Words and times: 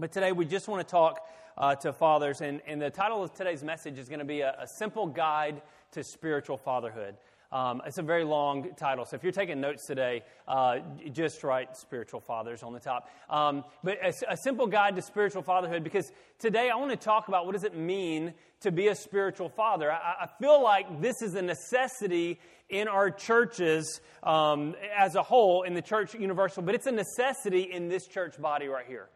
But 0.00 0.12
today 0.12 0.32
we 0.32 0.46
just 0.46 0.66
want 0.66 0.86
to 0.86 0.90
talk 0.90 1.28
uh, 1.58 1.74
to 1.74 1.92
fathers, 1.92 2.40
and, 2.40 2.62
and 2.66 2.80
the 2.80 2.88
title 2.88 3.22
of 3.22 3.34
today's 3.34 3.62
message 3.62 3.98
is 3.98 4.08
going 4.08 4.20
to 4.20 4.24
be 4.24 4.40
a, 4.40 4.56
a 4.60 4.66
simple 4.66 5.06
guide 5.06 5.60
to 5.92 6.02
spiritual 6.02 6.56
fatherhood. 6.56 7.16
Um, 7.52 7.82
it's 7.84 7.98
a 7.98 8.02
very 8.02 8.24
long 8.24 8.74
title, 8.76 9.04
so 9.04 9.16
if 9.16 9.22
you're 9.22 9.30
taking 9.30 9.60
notes 9.60 9.86
today, 9.86 10.22
uh, 10.48 10.78
just 11.12 11.44
write 11.44 11.76
spiritual 11.76 12.20
fathers 12.20 12.62
on 12.62 12.72
the 12.72 12.80
top. 12.80 13.10
Um, 13.28 13.62
but 13.84 13.98
a, 14.02 14.14
a, 14.32 14.36
simple 14.38 14.66
guide 14.66 14.96
to 14.96 15.02
spiritual 15.02 15.42
fatherhood, 15.42 15.84
because 15.84 16.10
today 16.38 16.70
I 16.70 16.76
want 16.76 16.92
to 16.92 16.96
talk 16.96 17.28
about 17.28 17.44
what 17.44 17.52
does 17.52 17.64
it 17.64 17.76
mean 17.76 18.32
to 18.62 18.72
be 18.72 18.88
a 18.88 18.94
spiritual 18.94 19.50
father. 19.50 19.92
I, 19.92 20.14
I 20.22 20.28
feel 20.40 20.62
like 20.62 21.02
this 21.02 21.20
is 21.20 21.34
a 21.34 21.42
necessity 21.42 22.38
in 22.70 22.88
our 22.88 23.10
churches 23.10 24.00
um, 24.22 24.76
as 24.96 25.14
a 25.14 25.22
whole, 25.22 25.64
in 25.64 25.74
the 25.74 25.82
church 25.82 26.14
universal, 26.14 26.62
but 26.62 26.74
it's 26.74 26.86
a 26.86 26.92
necessity 26.92 27.62
in 27.70 27.88
this 27.88 28.06
church 28.06 28.40
body 28.40 28.68
right 28.68 28.86
here, 28.86 29.08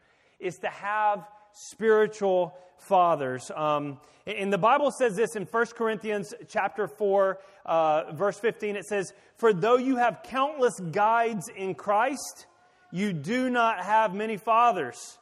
is 0.45 0.59
to 0.59 0.69
have 0.69 1.27
spiritual 1.53 2.55
fathers. 2.79 3.51
Um, 3.55 3.99
and 4.27 4.53
the 4.53 4.59
Bible 4.59 4.91
says 4.91 5.17
this 5.17 5.37
in 5.37 5.45
1 5.45 5.67
Corinthians 5.77 6.35
chapter 6.49 6.87
4, 6.87 7.39
uh, 7.67 8.13
verse 8.13 8.39
15. 8.39 8.77
It 8.77 8.85
says, 8.85 9.13
For 9.37 9.53
though 9.53 9.77
you 9.77 9.97
have 9.97 10.21
countless 10.25 10.79
guides 10.79 11.49
in 11.55 11.75
Christ, 11.75 12.47
you 12.91 13.13
do 13.13 13.51
not 13.51 13.85
have 13.85 14.15
many 14.15 14.37
fathers. 14.37 15.19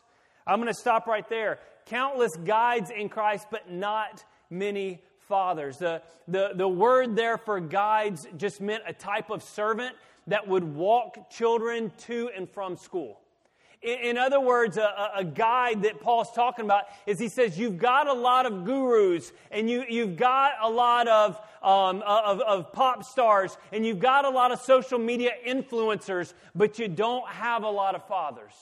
I'm 0.46 0.60
going 0.60 0.72
to 0.72 0.78
stop 0.78 1.06
right 1.06 1.28
there. 1.28 1.58
Countless 1.86 2.36
guides 2.44 2.90
in 2.90 3.08
Christ, 3.08 3.46
but 3.50 3.70
not 3.70 4.24
many 4.50 5.00
fathers. 5.28 5.78
The, 5.78 6.02
the, 6.28 6.50
the 6.54 6.68
word 6.68 7.16
there 7.16 7.38
for 7.38 7.60
guides 7.60 8.26
just 8.36 8.60
meant 8.60 8.82
a 8.86 8.92
type 8.92 9.30
of 9.30 9.42
servant 9.42 9.96
that 10.26 10.46
would 10.46 10.64
walk 10.64 11.30
children 11.30 11.90
to 12.06 12.30
and 12.36 12.48
from 12.48 12.76
school. 12.76 13.20
In 13.82 14.16
other 14.16 14.38
words, 14.38 14.76
a, 14.76 15.10
a, 15.16 15.24
guide 15.24 15.82
that 15.82 16.00
Paul's 16.00 16.30
talking 16.32 16.64
about 16.64 16.84
is 17.04 17.18
he 17.18 17.28
says, 17.28 17.58
You've 17.58 17.78
got 17.78 18.06
a 18.06 18.12
lot 18.12 18.46
of 18.46 18.64
gurus, 18.64 19.32
and 19.50 19.68
you, 19.68 19.84
you've 19.88 20.16
got 20.16 20.52
a 20.62 20.70
lot 20.70 21.08
of, 21.08 21.36
um, 21.64 22.00
of, 22.06 22.40
of 22.40 22.72
pop 22.72 23.02
stars, 23.02 23.56
and 23.72 23.84
you've 23.84 23.98
got 23.98 24.24
a 24.24 24.30
lot 24.30 24.52
of 24.52 24.60
social 24.60 25.00
media 25.00 25.32
influencers, 25.44 26.32
but 26.54 26.78
you 26.78 26.86
don't 26.86 27.28
have 27.28 27.64
a 27.64 27.70
lot 27.70 27.96
of 27.96 28.06
fathers. 28.06 28.52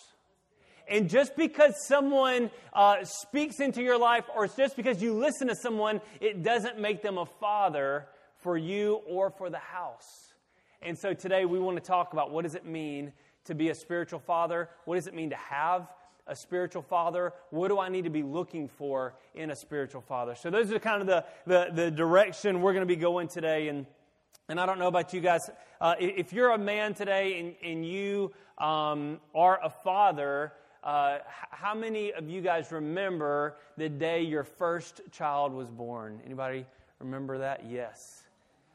And 0.89 1.11
just 1.11 1.37
because 1.37 1.75
someone 1.87 2.51
uh, 2.73 3.05
speaks 3.05 3.61
into 3.61 3.83
your 3.83 3.99
life, 3.99 4.25
or 4.35 4.47
it's 4.47 4.57
just 4.57 4.75
because 4.75 5.03
you 5.03 5.13
listen 5.13 5.49
to 5.49 5.55
someone, 5.55 6.01
it 6.23 6.43
doesn't 6.43 6.81
make 6.81 7.03
them 7.03 7.19
a 7.19 7.27
father 7.27 8.07
for 8.39 8.57
you 8.57 9.03
or 9.07 9.31
for 9.31 9.51
the 9.51 9.59
house. 9.59 10.33
And 10.83 10.99
so 10.99 11.13
today 11.13 11.45
we 11.45 11.59
want 11.59 11.77
to 11.77 11.83
talk 11.83 12.15
about 12.15 12.31
what 12.31 12.43
does 12.43 12.55
it 12.55 12.65
mean 12.65 13.13
to 13.51 13.55
be 13.55 13.69
a 13.69 13.75
spiritual 13.75 14.19
father? 14.19 14.69
What 14.87 14.97
does 14.97 15.07
it 15.07 15.15
mean 15.15 15.31
to 15.31 15.37
have 15.37 15.89
a 16.27 16.35
spiritual 16.35 16.83
father? 16.83 17.33
What 17.51 17.69
do 17.69 17.79
I 17.79 17.89
need 17.89 18.05
to 18.05 18.11
be 18.11 18.23
looking 18.23 18.69
for 18.69 19.15
in 19.35 19.51
a 19.51 19.57
spiritual 19.57 20.01
father? 20.01 20.35
So, 20.35 20.51
those 20.51 20.73
are 20.73 20.79
kind 20.79 21.03
of 21.03 21.07
the, 21.07 21.25
the, 21.47 21.71
the 21.73 21.91
direction 21.91 22.63
we're 22.63 22.73
going 22.73 22.87
to 22.87 22.95
be 22.95 23.01
going 23.01 23.29
today. 23.29 23.69
And, 23.69 23.87
and 24.49 24.59
I 24.59 24.67
don't 24.67 24.79
know 24.79 24.89
about 24.89 25.13
you 25.13 25.21
guys. 25.21 25.51
Uh, 25.81 25.95
if 25.99 26.33
you're 26.33 26.51
a 26.51 26.59
man 26.59 26.95
today 26.95 27.41
and, 27.41 27.55
and 27.63 27.87
you 27.87 28.33
um, 28.59 29.21
are 29.35 29.61
a 29.63 29.71
father, 29.71 30.53
uh, 30.83 31.19
how 31.51 31.75
many 31.75 32.13
of 32.13 32.29
you 32.29 32.41
guys 32.41 32.73
remember 32.73 33.57
the 33.77 33.89
day 33.89 34.23
your 34.23 34.45
first 34.45 35.01
child 35.11 35.53
was 35.53 35.69
born? 35.69 36.21
Anybody 36.25 36.65
remember 37.01 37.39
that? 37.39 37.65
Yes. 37.69 38.23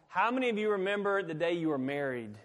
How 0.07 0.31
many 0.31 0.49
of 0.49 0.57
you 0.57 0.71
remember 0.71 1.23
the 1.23 1.33
day 1.33 1.53
you 1.53 1.69
were 1.69 1.77
married? 1.77 2.35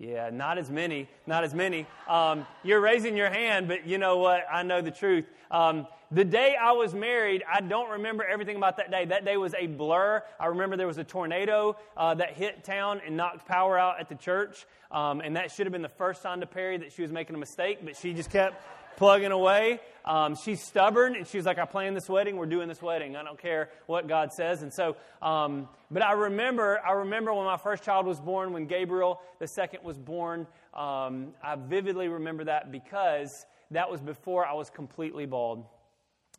Yeah, 0.00 0.30
not 0.32 0.56
as 0.56 0.70
many, 0.70 1.08
not 1.26 1.44
as 1.44 1.52
many. 1.52 1.86
Um, 2.08 2.46
you're 2.64 2.80
raising 2.80 3.18
your 3.18 3.28
hand, 3.28 3.68
but 3.68 3.86
you 3.86 3.98
know 3.98 4.16
what? 4.16 4.46
I 4.50 4.62
know 4.62 4.80
the 4.80 4.90
truth. 4.90 5.26
Um, 5.50 5.86
the 6.10 6.24
day 6.24 6.56
I 6.58 6.72
was 6.72 6.94
married, 6.94 7.44
I 7.46 7.60
don't 7.60 7.90
remember 7.90 8.24
everything 8.24 8.56
about 8.56 8.78
that 8.78 8.90
day. 8.90 9.04
That 9.04 9.26
day 9.26 9.36
was 9.36 9.52
a 9.52 9.66
blur. 9.66 10.24
I 10.40 10.46
remember 10.46 10.78
there 10.78 10.86
was 10.86 10.96
a 10.96 11.04
tornado 11.04 11.76
uh, 11.98 12.14
that 12.14 12.32
hit 12.32 12.64
town 12.64 13.02
and 13.06 13.14
knocked 13.14 13.46
power 13.46 13.78
out 13.78 14.00
at 14.00 14.08
the 14.08 14.14
church, 14.14 14.64
um, 14.90 15.20
and 15.20 15.36
that 15.36 15.52
should 15.52 15.66
have 15.66 15.72
been 15.72 15.82
the 15.82 15.88
first 15.90 16.22
sign 16.22 16.40
to 16.40 16.46
Perry 16.46 16.78
that 16.78 16.92
she 16.92 17.02
was 17.02 17.12
making 17.12 17.36
a 17.36 17.38
mistake, 17.38 17.80
but 17.84 17.94
she 17.94 18.14
just 18.14 18.30
kept 18.30 18.56
plugging 18.96 19.32
away. 19.32 19.80
Um, 20.04 20.34
she's 20.34 20.62
stubborn, 20.62 21.14
and 21.14 21.26
she's 21.26 21.44
like, 21.44 21.58
I 21.58 21.66
plan 21.66 21.94
this 21.94 22.08
wedding. 22.08 22.36
We're 22.36 22.46
doing 22.46 22.68
this 22.68 22.80
wedding. 22.80 23.16
I 23.16 23.22
don't 23.22 23.40
care 23.40 23.70
what 23.86 24.08
God 24.08 24.32
says. 24.32 24.62
And 24.62 24.72
so, 24.72 24.96
um, 25.20 25.68
but 25.90 26.02
I 26.02 26.12
remember, 26.12 26.80
I 26.84 26.92
remember 26.92 27.32
when 27.34 27.44
my 27.44 27.58
first 27.58 27.82
child 27.82 28.06
was 28.06 28.18
born, 28.20 28.52
when 28.52 28.66
Gabriel 28.66 29.20
the 29.38 29.46
second 29.46 29.84
was 29.84 29.98
born. 29.98 30.46
Um, 30.74 31.28
I 31.42 31.56
vividly 31.56 32.08
remember 32.08 32.44
that 32.44 32.72
because 32.72 33.46
that 33.72 33.90
was 33.90 34.00
before 34.00 34.46
I 34.46 34.54
was 34.54 34.70
completely 34.70 35.26
bald, 35.26 35.64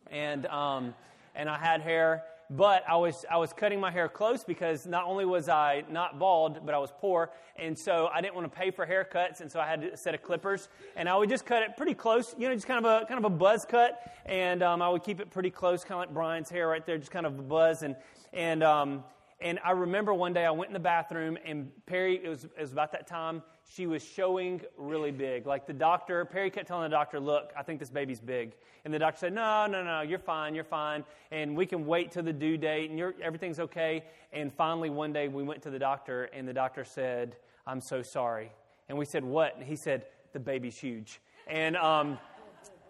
and 0.09 0.45
um, 0.47 0.93
and 1.35 1.49
I 1.49 1.57
had 1.57 1.81
hair. 1.81 2.23
But 2.53 2.83
I 2.85 2.97
was, 2.97 3.23
I 3.31 3.37
was 3.37 3.53
cutting 3.53 3.79
my 3.79 3.91
hair 3.91 4.09
close 4.09 4.43
because 4.43 4.85
not 4.85 5.05
only 5.05 5.23
was 5.23 5.47
I 5.47 5.85
not 5.89 6.19
bald, 6.19 6.65
but 6.65 6.75
I 6.75 6.79
was 6.79 6.91
poor. 6.99 7.31
And 7.55 7.77
so 7.77 8.09
I 8.13 8.19
didn't 8.19 8.35
want 8.35 8.51
to 8.51 8.59
pay 8.59 8.71
for 8.71 8.85
haircuts. 8.85 9.39
And 9.39 9.49
so 9.49 9.61
I 9.61 9.65
had 9.65 9.85
a 9.85 9.95
set 9.95 10.13
of 10.15 10.21
clippers. 10.21 10.67
And 10.97 11.07
I 11.07 11.15
would 11.15 11.29
just 11.29 11.45
cut 11.45 11.63
it 11.63 11.77
pretty 11.77 11.93
close, 11.93 12.35
you 12.37 12.49
know, 12.49 12.53
just 12.53 12.67
kind 12.67 12.85
of 12.85 13.03
a, 13.03 13.05
kind 13.05 13.17
of 13.17 13.23
a 13.23 13.33
buzz 13.33 13.63
cut. 13.63 14.01
And 14.25 14.61
um, 14.63 14.81
I 14.81 14.89
would 14.89 15.01
keep 15.01 15.21
it 15.21 15.31
pretty 15.31 15.49
close, 15.49 15.85
kind 15.85 15.93
of 15.93 15.99
like 15.99 16.13
Brian's 16.13 16.49
hair 16.49 16.67
right 16.67 16.85
there, 16.85 16.97
just 16.97 17.11
kind 17.11 17.25
of 17.25 17.39
a 17.39 17.41
buzz. 17.41 17.83
And, 17.83 17.95
and, 18.33 18.63
um, 18.63 19.05
and 19.39 19.57
I 19.63 19.71
remember 19.71 20.13
one 20.13 20.33
day 20.33 20.45
I 20.45 20.51
went 20.51 20.67
in 20.67 20.73
the 20.73 20.79
bathroom 20.79 21.37
and 21.45 21.71
Perry, 21.85 22.19
it 22.21 22.27
was, 22.27 22.43
it 22.43 22.59
was 22.59 22.73
about 22.73 22.91
that 22.91 23.07
time, 23.07 23.43
she 23.75 23.87
was 23.87 24.03
showing 24.03 24.61
really 24.77 25.11
big. 25.11 25.45
Like 25.45 25.65
the 25.65 25.73
doctor, 25.73 26.25
Perry 26.25 26.49
kept 26.49 26.67
telling 26.67 26.83
the 26.83 26.95
doctor, 26.95 27.19
look, 27.19 27.51
I 27.57 27.63
think 27.63 27.79
this 27.79 27.89
baby's 27.89 28.19
big. 28.19 28.53
And 28.83 28.93
the 28.93 28.99
doctor 28.99 29.19
said, 29.19 29.33
no, 29.33 29.67
no, 29.67 29.83
no, 29.83 30.01
you're 30.01 30.19
fine, 30.19 30.55
you're 30.55 30.63
fine. 30.63 31.03
And 31.31 31.55
we 31.55 31.65
can 31.65 31.85
wait 31.85 32.11
till 32.11 32.23
the 32.23 32.33
due 32.33 32.57
date 32.57 32.89
and 32.89 32.99
everything's 33.21 33.59
okay. 33.59 34.03
And 34.33 34.53
finally, 34.53 34.89
one 34.89 35.13
day 35.13 35.27
we 35.27 35.43
went 35.43 35.61
to 35.63 35.69
the 35.69 35.79
doctor 35.79 36.25
and 36.25 36.47
the 36.47 36.53
doctor 36.53 36.83
said, 36.83 37.35
I'm 37.65 37.81
so 37.81 38.01
sorry. 38.01 38.51
And 38.89 38.97
we 38.97 39.05
said, 39.05 39.23
what? 39.23 39.55
And 39.55 39.65
he 39.65 39.75
said, 39.75 40.05
the 40.33 40.39
baby's 40.39 40.77
huge. 40.77 41.21
And, 41.47 41.77
um, 41.77 42.17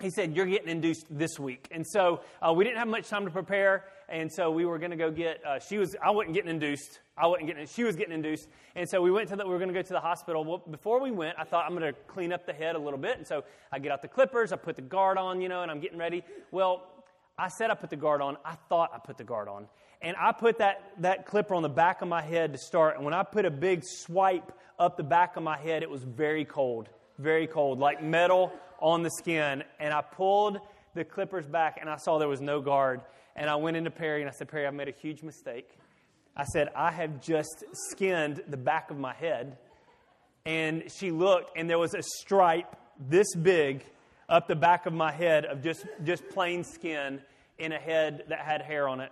he 0.01 0.09
said, 0.09 0.35
You're 0.35 0.47
getting 0.47 0.69
induced 0.69 1.05
this 1.09 1.39
week. 1.39 1.67
And 1.71 1.85
so 1.85 2.21
uh, 2.41 2.51
we 2.53 2.63
didn't 2.63 2.79
have 2.79 2.87
much 2.87 3.07
time 3.07 3.25
to 3.25 3.31
prepare. 3.31 3.85
And 4.11 4.29
so 4.29 4.51
we 4.51 4.65
were 4.65 4.77
going 4.77 4.91
to 4.91 4.97
go 4.97 5.09
get, 5.09 5.41
uh, 5.45 5.59
she 5.59 5.77
was, 5.77 5.95
I 6.03 6.11
wasn't 6.11 6.33
getting 6.33 6.49
induced. 6.49 6.99
I 7.17 7.27
wasn't 7.27 7.47
getting, 7.47 7.65
she 7.65 7.85
was 7.85 7.95
getting 7.95 8.13
induced. 8.13 8.49
And 8.75 8.87
so 8.89 9.01
we 9.01 9.09
went 9.09 9.29
to 9.29 9.37
the, 9.37 9.45
we 9.45 9.51
were 9.51 9.57
going 9.57 9.69
to 9.69 9.73
go 9.73 9.81
to 9.81 9.93
the 9.93 10.01
hospital. 10.01 10.43
Well, 10.43 10.61
before 10.69 10.99
we 10.99 11.11
went, 11.11 11.37
I 11.39 11.45
thought 11.45 11.65
I'm 11.65 11.77
going 11.77 11.93
to 11.93 11.97
clean 12.07 12.33
up 12.33 12.45
the 12.45 12.51
head 12.51 12.75
a 12.75 12.79
little 12.79 12.99
bit. 12.99 13.17
And 13.17 13.25
so 13.25 13.45
I 13.71 13.79
get 13.79 13.89
out 13.93 14.01
the 14.01 14.09
clippers, 14.09 14.51
I 14.51 14.57
put 14.57 14.75
the 14.75 14.81
guard 14.81 15.17
on, 15.17 15.39
you 15.39 15.47
know, 15.47 15.61
and 15.61 15.71
I'm 15.71 15.79
getting 15.79 15.97
ready. 15.97 16.23
Well, 16.51 16.83
I 17.37 17.47
said 17.47 17.71
I 17.71 17.75
put 17.75 17.89
the 17.89 17.95
guard 17.95 18.21
on. 18.21 18.35
I 18.43 18.55
thought 18.67 18.91
I 18.93 18.99
put 18.99 19.17
the 19.17 19.23
guard 19.23 19.47
on. 19.47 19.67
And 20.01 20.17
I 20.19 20.33
put 20.33 20.57
that, 20.57 20.91
that 20.99 21.25
clipper 21.25 21.55
on 21.55 21.63
the 21.63 21.69
back 21.69 22.01
of 22.01 22.09
my 22.09 22.21
head 22.21 22.51
to 22.51 22.59
start. 22.59 22.97
And 22.97 23.05
when 23.05 23.13
I 23.13 23.23
put 23.23 23.45
a 23.45 23.51
big 23.51 23.83
swipe 23.85 24.51
up 24.77 24.97
the 24.97 25.03
back 25.03 25.37
of 25.37 25.43
my 25.43 25.57
head, 25.57 25.83
it 25.83 25.89
was 25.89 26.03
very 26.03 26.43
cold. 26.43 26.89
Very 27.17 27.47
cold, 27.47 27.79
like 27.79 28.03
metal 28.03 28.51
on 28.79 29.03
the 29.03 29.11
skin. 29.11 29.63
And 29.79 29.93
I 29.93 30.01
pulled 30.01 30.59
the 30.95 31.05
clippers 31.05 31.45
back 31.45 31.77
and 31.79 31.89
I 31.89 31.95
saw 31.95 32.17
there 32.17 32.27
was 32.27 32.41
no 32.41 32.59
guard. 32.59 33.01
And 33.35 33.49
I 33.49 33.55
went 33.55 33.77
into 33.77 33.91
Perry 33.91 34.21
and 34.21 34.29
I 34.29 34.33
said, 34.33 34.49
Perry, 34.49 34.67
I 34.67 34.71
made 34.71 34.87
a 34.87 34.93
huge 34.99 35.23
mistake. 35.23 35.69
I 36.35 36.43
said, 36.45 36.69
I 36.75 36.91
have 36.91 37.21
just 37.21 37.63
skinned 37.73 38.43
the 38.47 38.57
back 38.57 38.91
of 38.91 38.97
my 38.97 39.13
head. 39.13 39.57
And 40.45 40.83
she 40.91 41.11
looked, 41.11 41.57
and 41.57 41.69
there 41.69 41.79
was 41.79 41.93
a 41.93 42.01
stripe 42.01 42.75
this 42.99 43.35
big 43.35 43.85
up 44.29 44.47
the 44.47 44.55
back 44.55 44.85
of 44.85 44.93
my 44.93 45.11
head 45.11 45.45
of 45.45 45.61
just, 45.61 45.85
just 46.03 46.27
plain 46.29 46.63
skin 46.63 47.21
in 47.59 47.71
a 47.71 47.79
head 47.79 48.23
that 48.29 48.39
had 48.39 48.61
hair 48.61 48.87
on 48.87 49.01
it. 49.01 49.11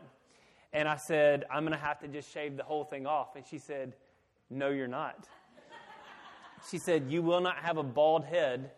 And 0.72 0.88
I 0.88 0.98
said, 0.98 1.46
I'm 1.52 1.64
going 1.64 1.78
to 1.78 1.84
have 1.84 2.00
to 2.00 2.08
just 2.08 2.32
shave 2.34 2.56
the 2.56 2.64
whole 2.64 2.84
thing 2.84 3.06
off. 3.06 3.36
And 3.36 3.46
she 3.46 3.58
said, 3.58 3.94
No, 4.50 4.70
you're 4.70 4.88
not. 4.88 5.28
She 6.70 6.78
said, 6.78 7.12
You 7.12 7.22
will 7.22 7.42
not 7.42 7.58
have 7.58 7.78
a 7.78 7.84
bald 7.84 8.26
head 8.26 8.72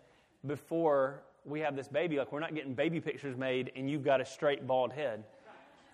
before 0.46 1.24
we 1.46 1.62
have 1.62 1.76
this 1.76 1.88
baby. 1.88 2.18
Like, 2.18 2.32
we're 2.32 2.40
not 2.40 2.54
getting 2.54 2.74
baby 2.74 3.00
pictures 3.00 3.36
made, 3.36 3.72
and 3.76 3.90
you've 3.90 4.04
got 4.04 4.22
a 4.22 4.26
straight 4.26 4.66
bald 4.68 4.94
head. 4.94 5.24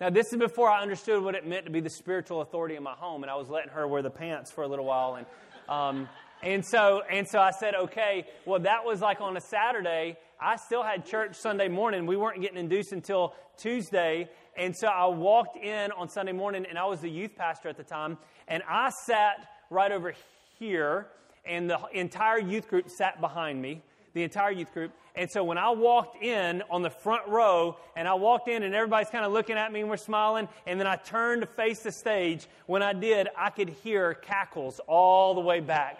Now, 0.00 0.10
this 0.10 0.32
is 0.32 0.38
before 0.38 0.70
I 0.70 0.80
understood 0.80 1.22
what 1.22 1.34
it 1.34 1.46
meant 1.46 1.64
to 1.64 1.72
be 1.72 1.80
the 1.80 1.90
spiritual 1.90 2.40
authority 2.40 2.76
in 2.76 2.82
my 2.82 2.92
home, 2.92 3.22
and 3.22 3.30
I 3.30 3.34
was 3.34 3.48
letting 3.48 3.70
her 3.70 3.88
wear 3.88 4.02
the 4.02 4.10
pants 4.10 4.52
for 4.52 4.62
a 4.62 4.68
little 4.68 4.84
while. 4.84 5.16
And, 5.16 5.26
um, 5.68 6.08
and, 6.42 6.64
so, 6.64 7.02
and 7.10 7.26
so 7.26 7.40
I 7.40 7.50
said, 7.50 7.74
okay, 7.74 8.26
well, 8.44 8.60
that 8.60 8.84
was 8.84 9.00
like 9.00 9.20
on 9.20 9.36
a 9.36 9.40
Saturday. 9.40 10.16
I 10.40 10.56
still 10.56 10.84
had 10.84 11.04
church 11.04 11.34
Sunday 11.36 11.68
morning. 11.68 12.06
We 12.06 12.16
weren't 12.16 12.40
getting 12.40 12.58
induced 12.58 12.92
until 12.92 13.34
Tuesday. 13.56 14.28
And 14.56 14.76
so 14.76 14.86
I 14.86 15.06
walked 15.06 15.56
in 15.56 15.90
on 15.92 16.08
Sunday 16.08 16.32
morning, 16.32 16.64
and 16.68 16.78
I 16.78 16.84
was 16.84 17.00
the 17.00 17.10
youth 17.10 17.34
pastor 17.36 17.68
at 17.68 17.76
the 17.76 17.84
time, 17.84 18.18
and 18.46 18.62
I 18.68 18.90
sat 19.06 19.48
right 19.70 19.90
over 19.90 20.14
here, 20.58 21.08
and 21.44 21.68
the 21.68 21.80
entire 21.92 22.38
youth 22.38 22.68
group 22.68 22.88
sat 22.88 23.20
behind 23.20 23.60
me 23.60 23.82
the 24.18 24.24
entire 24.24 24.50
youth 24.50 24.72
group. 24.74 24.92
And 25.14 25.30
so 25.30 25.42
when 25.42 25.58
I 25.58 25.70
walked 25.70 26.22
in 26.22 26.62
on 26.70 26.82
the 26.82 26.90
front 26.90 27.26
row, 27.28 27.76
and 27.96 28.06
I 28.06 28.14
walked 28.14 28.48
in, 28.48 28.62
and 28.62 28.74
everybody's 28.74 29.10
kind 29.10 29.24
of 29.24 29.32
looking 29.32 29.56
at 29.56 29.72
me 29.72 29.80
and 29.80 29.88
we're 29.88 29.96
smiling, 29.96 30.48
and 30.66 30.78
then 30.78 30.86
I 30.86 30.96
turned 30.96 31.42
to 31.42 31.46
face 31.46 31.80
the 31.80 31.92
stage. 31.92 32.46
When 32.66 32.82
I 32.82 32.92
did, 32.92 33.28
I 33.36 33.50
could 33.50 33.68
hear 33.68 34.14
cackles 34.14 34.80
all 34.86 35.34
the 35.34 35.40
way 35.40 35.60
back. 35.60 35.98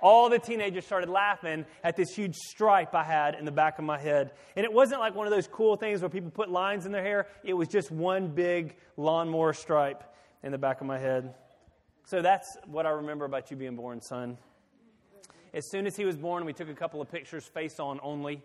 all 0.00 0.28
the 0.28 0.38
teenagers 0.38 0.84
started 0.84 1.08
laughing 1.08 1.64
at 1.82 1.96
this 1.96 2.14
huge 2.14 2.36
stripe 2.36 2.94
I 2.94 3.04
had 3.04 3.34
in 3.34 3.44
the 3.44 3.52
back 3.52 3.78
of 3.78 3.84
my 3.84 3.98
head. 3.98 4.32
And 4.56 4.64
it 4.64 4.72
wasn't 4.72 5.00
like 5.00 5.14
one 5.14 5.26
of 5.26 5.32
those 5.32 5.48
cool 5.48 5.76
things 5.76 6.00
where 6.00 6.08
people 6.08 6.30
put 6.30 6.50
lines 6.50 6.86
in 6.86 6.92
their 6.92 7.02
hair, 7.02 7.26
it 7.44 7.54
was 7.54 7.68
just 7.68 7.90
one 7.90 8.28
big 8.28 8.76
lawnmower 8.96 9.52
stripe 9.52 10.04
in 10.42 10.52
the 10.52 10.58
back 10.58 10.80
of 10.80 10.86
my 10.86 10.98
head. 10.98 11.34
So 12.04 12.22
that's 12.22 12.56
what 12.66 12.86
I 12.86 12.90
remember 12.90 13.24
about 13.24 13.50
you 13.50 13.56
being 13.56 13.76
born, 13.76 14.00
son. 14.00 14.38
As 15.54 15.70
soon 15.70 15.86
as 15.86 15.96
he 15.96 16.04
was 16.04 16.16
born, 16.16 16.44
we 16.44 16.52
took 16.52 16.68
a 16.68 16.74
couple 16.74 17.00
of 17.00 17.10
pictures 17.10 17.44
face 17.44 17.80
on 17.80 18.00
only. 18.02 18.42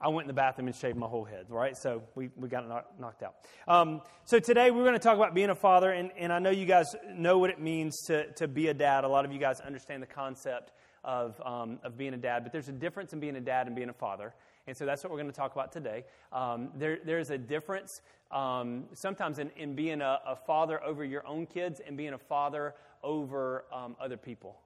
I 0.00 0.08
went 0.08 0.24
in 0.24 0.28
the 0.28 0.34
bathroom 0.34 0.66
and 0.66 0.76
shaved 0.76 0.98
my 0.98 1.06
whole 1.06 1.24
head, 1.24 1.46
right? 1.48 1.76
So 1.76 2.02
we, 2.14 2.28
we 2.36 2.48
got 2.48 2.68
knocked, 3.00 3.22
out. 3.22 3.34
Um, 3.66 4.02
so 4.24 4.38
today 4.38 4.70
we're 4.70 4.84
going 4.84 4.94
to 4.94 4.98
talk 4.98 5.16
about 5.16 5.34
being 5.34 5.48
a 5.48 5.54
father, 5.54 5.90
and, 5.90 6.10
and 6.18 6.32
I 6.32 6.38
know 6.38 6.50
you 6.50 6.66
guys 6.66 6.94
know 7.14 7.38
what 7.38 7.50
it 7.50 7.60
means 7.60 7.96
to, 8.06 8.30
to 8.34 8.46
be 8.46 8.68
a 8.68 8.74
dad. 8.74 9.04
A 9.04 9.08
lot 9.08 9.24
of 9.24 9.32
you 9.32 9.38
guys 9.38 9.60
understand 9.60 10.02
the 10.02 10.06
concept 10.06 10.72
of, 11.02 11.40
um, 11.44 11.78
of 11.82 11.96
being 11.96 12.12
a 12.12 12.18
dad, 12.18 12.42
but 12.42 12.52
there's 12.52 12.68
a 12.68 12.72
difference 12.72 13.12
in 13.14 13.20
being 13.20 13.36
a 13.36 13.40
dad 13.40 13.68
and 13.68 13.74
being 13.74 13.88
a 13.88 13.94
father. 13.94 14.34
And 14.66 14.76
so 14.76 14.84
that's 14.84 15.02
what 15.02 15.10
we're 15.10 15.18
going 15.18 15.30
to 15.30 15.36
talk 15.36 15.52
about 15.52 15.72
today. 15.72 16.04
Um, 16.32 16.70
there, 16.76 16.98
there's 17.04 17.30
a 17.30 17.38
difference 17.38 18.00
um, 18.30 18.84
sometimes 18.92 19.38
in, 19.38 19.50
in 19.56 19.74
being 19.74 20.00
a, 20.00 20.18
a, 20.26 20.36
father 20.36 20.82
over 20.82 21.04
your 21.04 21.24
own 21.26 21.46
kids 21.46 21.80
and 21.86 21.96
being 21.96 22.12
a 22.12 22.18
father 22.18 22.74
over 23.04 23.64
um, 23.72 23.94
other 24.00 24.16
people. 24.16 24.58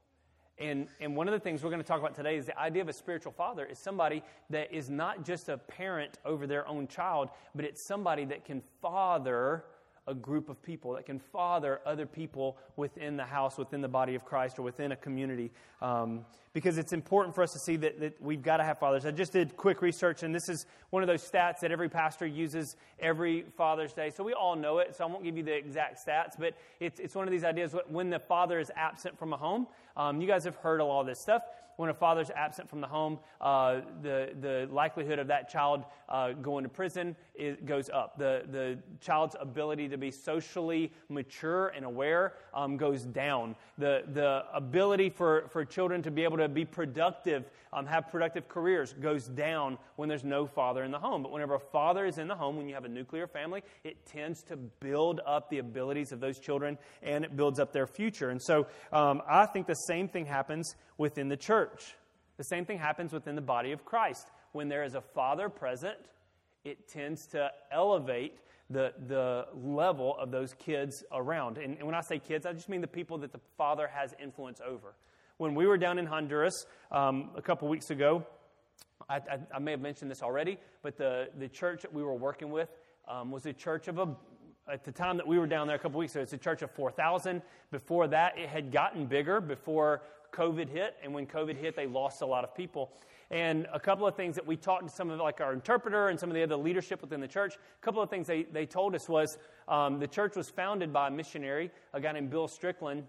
And, 0.61 0.89
and 1.01 1.17
one 1.17 1.27
of 1.27 1.33
the 1.33 1.41
things 1.41 1.63
we're 1.63 1.71
going 1.71 1.83
to 1.83 1.89
talk 1.89 2.01
about 2.01 2.15
today 2.15 2.37
is 2.37 2.45
the 2.45 2.59
idea 2.59 2.83
of 2.83 2.89
a 2.89 2.93
spiritual 2.93 3.33
father 3.33 3.65
is 3.65 3.79
somebody 3.79 4.23
that 4.51 4.71
is 4.73 4.91
not 4.91 5.25
just 5.25 5.49
a 5.49 5.57
parent 5.57 6.19
over 6.27 6.47
their 6.47 6.69
own 6.69 6.87
child, 6.87 7.31
but 7.55 7.65
it's 7.65 7.83
somebody 7.83 8.27
that 8.27 8.45
can 8.45 8.63
father 8.83 9.65
a 10.07 10.15
group 10.15 10.49
of 10.49 10.63
people, 10.63 10.95
that 10.95 11.07
can 11.07 11.19
father 11.19 11.81
other 11.87 12.07
people 12.07 12.57
within 12.77 13.17
the 13.17 13.25
house, 13.25 13.59
within 13.59 13.81
the 13.81 13.89
body 13.89 14.15
of 14.15 14.25
Christ, 14.25 14.59
or 14.59 14.63
within 14.63 14.93
a 14.93 14.97
community. 14.97 15.51
Um, 15.81 16.25
because 16.53 16.79
it's 16.79 16.93
important 16.93 17.35
for 17.35 17.43
us 17.43 17.53
to 17.53 17.59
see 17.59 17.77
that, 17.77 18.01
that 18.01 18.21
we've 18.21 18.43
got 18.43 18.57
to 18.57 18.65
have 18.65 18.79
fathers. 18.79 19.07
I 19.07 19.13
just 19.13 19.33
did 19.33 19.57
quick 19.57 19.83
research, 19.83 20.23
and 20.23 20.35
this 20.35 20.49
is 20.49 20.67
one 20.91 21.03
of 21.03 21.07
those 21.07 21.23
stats 21.23 21.61
that 21.61 21.71
every 21.71 21.89
pastor 21.89 22.27
uses 22.27 22.77
every 22.99 23.45
Father's 23.57 23.93
Day. 23.93 24.11
So 24.11 24.25
we 24.25 24.33
all 24.33 24.57
know 24.57 24.79
it, 24.79 24.97
so 24.97 25.05
I 25.05 25.07
won't 25.07 25.23
give 25.23 25.37
you 25.37 25.45
the 25.45 25.55
exact 25.55 26.05
stats, 26.05 26.33
but 26.39 26.55
it's, 26.81 26.99
it's 26.99 27.15
one 27.15 27.29
of 27.29 27.31
these 27.31 27.45
ideas 27.45 27.75
when 27.89 28.11
the 28.11 28.19
father 28.19 28.59
is 28.59 28.71
absent 28.75 29.19
from 29.19 29.33
a 29.33 29.37
home. 29.37 29.69
Um, 29.97 30.21
you 30.21 30.27
guys 30.27 30.45
have 30.45 30.57
heard 30.57 30.81
a 30.81 30.85
lot 30.85 31.03
of 31.03 31.07
this 31.07 31.21
stuff 31.21 31.43
when 31.81 31.89
a 31.89 31.95
father's 31.95 32.31
absent 32.37 32.69
from 32.69 32.83
the 32.83 32.87
home, 32.87 33.19
uh, 33.41 33.81
the, 34.03 34.35
the 34.39 34.69
likelihood 34.71 35.19
of 35.19 35.29
that 35.29 35.49
child 35.49 35.83
uh, 36.11 36.33
going 36.33 36.63
to 36.63 36.69
prison 36.69 37.17
is, 37.35 37.57
goes 37.65 37.89
up. 37.89 38.19
The, 38.19 38.43
the 38.51 38.79
child's 39.01 39.35
ability 39.41 39.89
to 39.89 39.97
be 39.97 40.11
socially 40.11 40.93
mature 41.09 41.69
and 41.69 41.87
aware 41.87 42.35
um, 42.53 42.77
goes 42.77 43.03
down. 43.03 43.57
The, 43.79 44.03
the 44.13 44.45
ability 44.53 45.09
for, 45.09 45.49
for 45.53 45.65
children 45.65 46.03
to 46.03 46.11
be 46.11 46.23
able 46.25 46.37
to 46.37 46.51
be 46.51 46.67
productive, 46.67 47.45
um, 47.73 47.87
have 47.87 48.11
productive 48.11 48.47
careers, 48.47 48.93
goes 48.93 49.27
down 49.27 49.79
when 49.97 50.11
there's 50.11 50.25
no 50.25 50.47
father 50.47 50.85
in 50.85 50.91
the 50.91 50.99
home. 50.99 51.23
But 51.23 51.33
whenever 51.33 51.55
a 51.55 51.61
father 51.61 52.05
is 52.05 52.19
in 52.19 52.29
the 52.29 52.37
home, 52.37 52.59
when 52.59 52.69
you 52.69 52.75
have 52.75 52.85
a 52.85 52.89
nuclear 52.89 53.27
family, 53.27 53.63
it 53.85 54.05
tends 54.05 54.43
to 54.45 54.57
build 54.57 55.23
up 55.25 55.49
the 55.49 55.59
abilities 55.59 56.13
of 56.13 56.21
those 56.21 56.39
children 56.39 56.77
and 57.03 57.25
it 57.25 57.37
builds 57.37 57.59
up 57.59 57.73
their 57.73 57.87
future. 57.87 58.29
And 58.29 58.43
so 58.43 58.67
um, 58.93 59.23
I 59.27 59.47
think 59.47 59.67
the 59.67 59.75
same 59.75 60.09
thing 60.09 60.27
happens 60.27 60.75
within 60.99 61.29
the 61.29 61.37
church. 61.37 61.70
The 62.37 62.45
same 62.45 62.65
thing 62.65 62.79
happens 62.79 63.13
within 63.13 63.35
the 63.35 63.43
body 63.43 63.73
of 63.73 63.85
Christ. 63.85 64.29
When 64.53 64.69
there 64.69 64.83
is 64.83 64.95
a 64.95 65.01
father 65.01 65.49
present, 65.49 65.99
it 66.65 66.89
tends 66.89 67.27
to 67.29 67.51
elevate 67.71 68.39
the, 68.71 68.93
the 69.09 69.47
level 69.55 70.17
of 70.19 70.31
those 70.31 70.55
kids 70.55 71.05
around. 71.13 71.59
And, 71.59 71.77
and, 71.77 71.85
when 71.85 71.95
I 71.95 72.01
say 72.01 72.19
kids, 72.19 72.47
I 72.47 72.53
just 72.53 72.69
mean 72.69 72.81
the 72.81 72.87
people 72.87 73.19
that 73.19 73.33
the 73.33 73.41
father 73.59 73.89
has 73.93 74.15
influence 74.23 74.61
over. 74.67 74.95
When 75.39 75.55
we 75.55 75.67
were 75.67 75.77
down 75.77 75.99
in 75.99 76.07
Honduras 76.07 76.67
um, 76.93 77.31
a 77.37 77.43
couple 77.43 77.69
weeks 77.69 77.91
ago, 77.91 78.25
I, 79.09 79.17
I, 79.17 79.39
I, 79.57 79.59
may 79.59 79.73
have 79.73 79.81
mentioned 79.81 80.11
this 80.11 80.23
already, 80.23 80.59
but 80.83 80.97
the, 80.97 81.31
the 81.39 81.49
church 81.49 81.83
that 81.83 81.93
we 81.93 82.03
were 82.03 82.15
working 82.15 82.51
with 82.51 82.69
um, 83.09 83.31
was 83.31 83.45
a 83.47 83.53
church 83.53 83.89
of 83.89 83.99
a, 83.99 84.09
at 84.71 84.85
the 84.85 84.93
time 84.93 85.17
that 85.17 85.27
we 85.27 85.39
were 85.39 85.47
down 85.47 85.67
there 85.67 85.77
a 85.77 85.79
couple 85.79 85.99
weeks 85.99 86.15
ago, 86.15 86.23
it's 86.23 86.33
a 86.33 86.39
church 86.39 86.63
of 86.63 86.71
4,000. 86.71 87.43
Before 87.73 88.07
that, 88.09 88.39
it 88.39 88.49
had 88.49 88.71
gotten 88.71 89.07
bigger 89.07 89.41
before 89.41 90.03
COVID 90.33 90.69
hit, 90.69 90.97
and 91.03 91.13
when 91.13 91.27
COVID 91.27 91.57
hit, 91.57 91.77
they 91.77 91.87
lost 91.87 92.23
a 92.23 92.27
lot 92.27 92.45
of 92.45 92.55
people. 92.55 92.91
And 93.31 93.67
a 93.73 93.79
couple 93.79 94.07
of 94.07 94.17
things 94.17 94.35
that 94.35 94.47
we 94.47 94.57
talked 94.57 94.89
to 94.89 94.93
some 94.93 95.09
of 95.11 95.21
like 95.21 95.41
our 95.41 95.53
interpreter 95.53 96.09
and 96.09 96.19
some 96.19 96.31
of 96.31 96.35
the 96.35 96.43
other 96.43 96.57
leadership 96.57 97.01
within 97.01 97.21
the 97.21 97.29
church, 97.29 97.55
a 97.55 97.85
couple 97.85 98.03
of 98.03 98.11
things 98.11 98.27
they, 98.27 98.43
they 98.43 98.67
told 98.67 98.95
us 98.95 99.09
was 99.09 99.39
um, 99.69 100.01
the 100.01 100.09
church 100.09 100.35
was 100.35 100.51
founded 100.51 100.93
by 100.93 101.09
a 101.09 101.11
missionary, 101.11 101.71
a 101.95 102.01
guy 102.01 102.13
named 102.13 102.31
Bill 102.31 102.49
Strickland. 102.49 103.05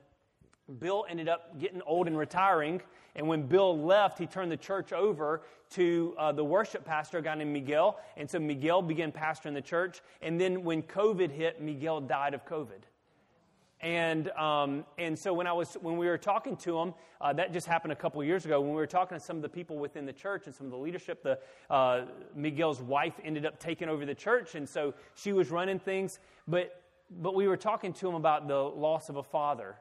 Bill 0.79 1.06
ended 1.09 1.27
up 1.27 1.59
getting 1.59 1.81
old 1.81 2.07
and 2.07 2.18
retiring, 2.18 2.81
and 3.15 3.27
when 3.27 3.44
Bill 3.44 3.77
left, 3.77 4.19
he 4.19 4.25
turned 4.25 4.51
the 4.51 4.57
church 4.57 4.94
over 4.94 5.41
to 5.71 6.15
uh, 6.17 6.31
the 6.31 6.44
worship 6.44 6.85
pastor, 6.85 7.17
a 7.17 7.21
guy 7.21 7.35
named 7.35 7.51
Miguel. 7.51 8.00
And 8.17 8.29
so 8.29 8.39
Miguel 8.39 8.81
began 8.81 9.12
pastoring 9.12 9.53
the 9.53 9.62
church. 9.62 10.01
And 10.21 10.39
then 10.39 10.63
when 10.63 10.83
COVID 10.83 11.31
hit, 11.31 11.62
Miguel 11.62 12.01
died 12.01 12.33
of 12.33 12.45
COVID. 12.45 12.83
And, 13.81 14.29
um, 14.31 14.85
and 14.99 15.17
so 15.17 15.33
when, 15.33 15.47
I 15.47 15.53
was, 15.53 15.73
when 15.81 15.97
we 15.97 16.05
were 16.05 16.17
talking 16.17 16.55
to 16.57 16.77
him, 16.77 16.93
uh, 17.19 17.33
that 17.33 17.51
just 17.51 17.65
happened 17.65 17.91
a 17.91 17.95
couple 17.95 18.23
years 18.23 18.45
ago. 18.45 18.61
When 18.61 18.69
we 18.69 18.75
were 18.75 18.87
talking 18.87 19.17
to 19.17 19.23
some 19.23 19.37
of 19.37 19.41
the 19.41 19.49
people 19.49 19.79
within 19.79 20.05
the 20.05 20.13
church 20.13 20.45
and 20.45 20.53
some 20.53 20.67
of 20.67 20.71
the 20.71 20.77
leadership, 20.77 21.23
the, 21.23 21.39
uh, 21.69 22.05
Miguel's 22.35 22.79
wife 22.79 23.15
ended 23.23 23.45
up 23.45 23.59
taking 23.59 23.89
over 23.89 24.05
the 24.05 24.13
church, 24.13 24.53
and 24.53 24.69
so 24.69 24.93
she 25.15 25.33
was 25.33 25.49
running 25.49 25.79
things. 25.79 26.19
But, 26.47 26.83
but 27.09 27.33
we 27.33 27.47
were 27.47 27.57
talking 27.57 27.91
to 27.93 28.07
him 28.07 28.15
about 28.15 28.47
the 28.47 28.55
loss 28.55 29.09
of 29.09 29.15
a 29.15 29.23
father. 29.23 29.75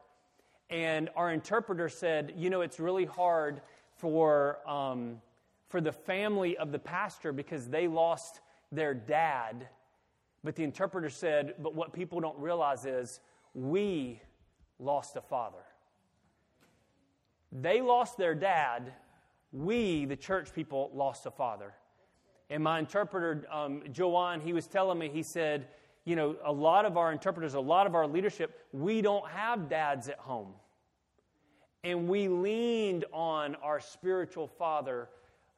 And 0.71 1.09
our 1.15 1.31
interpreter 1.31 1.89
said, 1.89 2.33
You 2.37 2.49
know, 2.49 2.61
it's 2.61 2.79
really 2.79 3.05
hard 3.05 3.61
for, 3.97 4.67
um, 4.67 5.21
for 5.69 5.79
the 5.79 5.91
family 5.91 6.57
of 6.57 6.71
the 6.71 6.79
pastor 6.79 7.31
because 7.31 7.67
they 7.67 7.87
lost 7.87 8.39
their 8.71 8.95
dad. 8.95 9.67
But 10.43 10.55
the 10.55 10.63
interpreter 10.63 11.09
said, 11.09 11.53
But 11.59 11.75
what 11.75 11.93
people 11.93 12.19
don't 12.19 12.39
realize 12.39 12.85
is, 12.85 13.19
we 13.53 14.21
lost 14.79 15.15
a 15.15 15.21
father. 15.21 15.63
They 17.51 17.81
lost 17.81 18.17
their 18.17 18.33
dad. 18.33 18.93
We, 19.51 20.05
the 20.05 20.15
church 20.15 20.53
people, 20.53 20.91
lost 20.93 21.25
a 21.25 21.31
father. 21.31 21.73
And 22.49 22.63
my 22.63 22.79
interpreter, 22.79 23.45
um, 23.51 23.83
Joanne, 23.91 24.41
he 24.41 24.53
was 24.53 24.67
telling 24.67 24.97
me, 24.97 25.09
he 25.09 25.23
said, 25.23 25.67
you 26.05 26.15
know, 26.15 26.35
a 26.43 26.51
lot 26.51 26.85
of 26.85 26.97
our 26.97 27.11
interpreters, 27.11 27.53
a 27.53 27.59
lot 27.59 27.87
of 27.87 27.95
our 27.95 28.07
leadership, 28.07 28.59
we 28.71 29.01
don't 29.01 29.27
have 29.29 29.69
dads 29.69 30.09
at 30.09 30.17
home. 30.17 30.53
And 31.83 32.07
we 32.07 32.27
leaned 32.27 33.05
on 33.11 33.55
our 33.55 33.79
spiritual 33.79 34.47
father, 34.47 35.09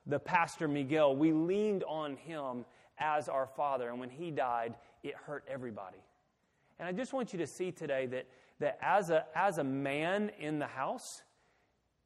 the 0.06 0.20
pastor 0.20 0.68
Miguel. 0.68 1.16
We 1.16 1.32
leaned 1.32 1.84
on 1.84 2.16
him 2.16 2.66
as 2.98 3.30
our 3.30 3.48
father. 3.48 3.90
And 3.90 4.00
when 4.00 4.10
he 4.10 4.32
died, 4.32 4.76
it 5.04 5.16
hurt 5.16 5.44
everybody. 5.50 5.98
And 6.84 6.90
I 6.90 7.02
just 7.02 7.14
want 7.14 7.32
you 7.32 7.40
to 7.40 7.48
see 7.48 7.72
today 7.72 8.08
that, 8.08 8.26
that 8.60 8.78
as, 8.82 9.10
a, 9.10 9.24
as 9.34 9.58
a 9.58 9.64
man 9.64 10.32
in 10.38 10.60
the 10.60 10.68
house, 10.68 11.22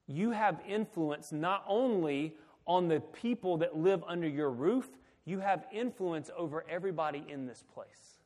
you 0.05 0.29
have 0.29 0.59
influence 0.67 1.31
not 1.31 1.65
only 1.67 2.35
on 2.67 2.87
the 2.87 2.99
people 2.99 3.57
that 3.57 3.75
live 3.75 4.03
under 4.07 4.27
your 4.27 4.51
roof, 4.51 4.87
you 5.25 5.39
have 5.39 5.65
influence 5.71 6.29
over 6.37 6.63
everybody 6.69 7.25
in 7.27 7.47
this 7.47 7.63
place. 7.73 8.19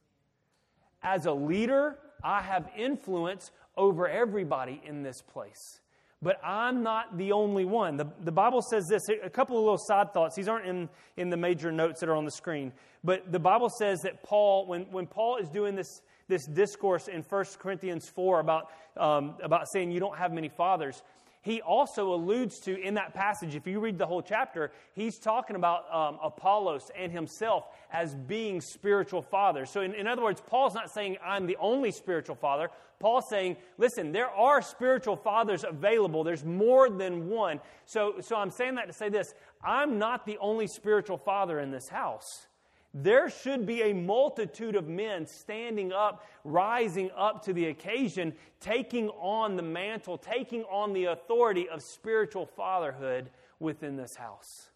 As 1.01 1.25
a 1.25 1.31
leader, 1.31 1.99
I 2.21 2.41
have 2.41 2.69
influence 2.75 3.51
over 3.77 4.09
everybody 4.09 4.81
in 4.85 5.03
this 5.03 5.21
place. 5.21 5.79
But 6.21 6.37
I'm 6.43 6.83
not 6.83 7.17
the 7.17 7.31
only 7.31 7.63
one. 7.63 7.95
The, 7.95 8.07
the 8.25 8.31
Bible 8.33 8.61
says 8.61 8.87
this 8.89 9.07
a 9.23 9.29
couple 9.29 9.57
of 9.57 9.63
little 9.63 9.77
side 9.77 10.13
thoughts. 10.13 10.35
These 10.35 10.49
aren't 10.49 10.67
in, 10.67 10.89
in 11.15 11.29
the 11.29 11.37
major 11.37 11.71
notes 11.71 12.01
that 12.01 12.09
are 12.09 12.15
on 12.15 12.25
the 12.25 12.31
screen. 12.31 12.73
But 13.05 13.31
the 13.31 13.39
Bible 13.39 13.69
says 13.69 14.01
that 14.01 14.21
Paul, 14.21 14.67
when, 14.67 14.81
when 14.91 15.07
Paul 15.07 15.37
is 15.37 15.47
doing 15.47 15.75
this, 15.75 16.01
this 16.31 16.47
discourse 16.47 17.07
in 17.07 17.21
1 17.21 17.45
Corinthians 17.59 18.09
4 18.09 18.39
about, 18.39 18.71
um, 18.97 19.35
about 19.43 19.67
saying 19.71 19.91
you 19.91 19.99
don't 19.99 20.17
have 20.17 20.31
many 20.31 20.49
fathers, 20.49 21.03
he 21.43 21.61
also 21.61 22.13
alludes 22.13 22.59
to 22.61 22.79
in 22.79 22.93
that 22.95 23.13
passage, 23.13 23.55
if 23.55 23.65
you 23.67 23.79
read 23.79 23.97
the 23.97 24.05
whole 24.05 24.21
chapter, 24.21 24.71
he's 24.93 25.17
talking 25.17 25.55
about 25.55 25.91
um, 25.93 26.19
Apollos 26.23 26.89
and 26.97 27.11
himself 27.11 27.65
as 27.91 28.15
being 28.15 28.61
spiritual 28.61 29.23
fathers. 29.23 29.69
So, 29.71 29.81
in, 29.81 29.93
in 29.95 30.07
other 30.07 30.21
words, 30.21 30.39
Paul's 30.39 30.75
not 30.75 30.91
saying 30.91 31.17
I'm 31.25 31.47
the 31.47 31.57
only 31.59 31.91
spiritual 31.91 32.35
father. 32.35 32.69
Paul's 32.99 33.27
saying, 33.27 33.57
listen, 33.79 34.11
there 34.11 34.29
are 34.29 34.61
spiritual 34.61 35.15
fathers 35.15 35.65
available. 35.67 36.23
There's 36.23 36.45
more 36.45 36.89
than 36.89 37.27
one. 37.27 37.59
So, 37.85 38.15
so 38.21 38.35
I'm 38.35 38.51
saying 38.51 38.75
that 38.75 38.87
to 38.87 38.93
say 38.93 39.09
this 39.09 39.33
I'm 39.63 39.97
not 39.97 40.25
the 40.25 40.37
only 40.37 40.67
spiritual 40.67 41.17
father 41.17 41.59
in 41.59 41.71
this 41.71 41.89
house. 41.89 42.45
There 42.93 43.29
should 43.29 43.65
be 43.65 43.83
a 43.83 43.93
multitude 43.93 44.75
of 44.75 44.87
men 44.87 45.25
standing 45.25 45.93
up, 45.93 46.25
rising 46.43 47.09
up 47.15 47.45
to 47.45 47.53
the 47.53 47.67
occasion, 47.67 48.33
taking 48.59 49.09
on 49.09 49.55
the 49.55 49.63
mantle, 49.63 50.17
taking 50.17 50.63
on 50.63 50.91
the 50.91 51.05
authority 51.05 51.69
of 51.69 51.81
spiritual 51.81 52.45
fatherhood 52.45 53.29
within 53.59 53.95
this 53.95 54.15
house. 54.17 54.69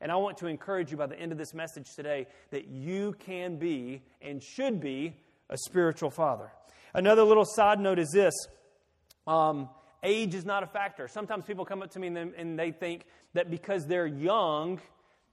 And 0.00 0.10
I 0.10 0.16
want 0.16 0.38
to 0.38 0.46
encourage 0.46 0.90
you 0.90 0.96
by 0.96 1.06
the 1.06 1.18
end 1.18 1.32
of 1.32 1.38
this 1.38 1.52
message 1.52 1.94
today 1.94 2.26
that 2.50 2.68
you 2.68 3.14
can 3.18 3.56
be 3.56 4.02
and 4.22 4.42
should 4.42 4.80
be 4.80 5.14
a 5.50 5.58
spiritual 5.58 6.10
father. 6.10 6.50
Another 6.94 7.22
little 7.22 7.44
side 7.44 7.78
note 7.78 7.98
is 7.98 8.10
this 8.10 8.34
um, 9.26 9.68
age 10.02 10.34
is 10.34 10.46
not 10.46 10.62
a 10.62 10.66
factor. 10.66 11.08
Sometimes 11.08 11.44
people 11.44 11.66
come 11.66 11.82
up 11.82 11.90
to 11.90 11.98
me 11.98 12.06
and, 12.06 12.16
and 12.16 12.58
they 12.58 12.72
think 12.72 13.04
that 13.34 13.50
because 13.50 13.86
they're 13.86 14.06
young, 14.06 14.80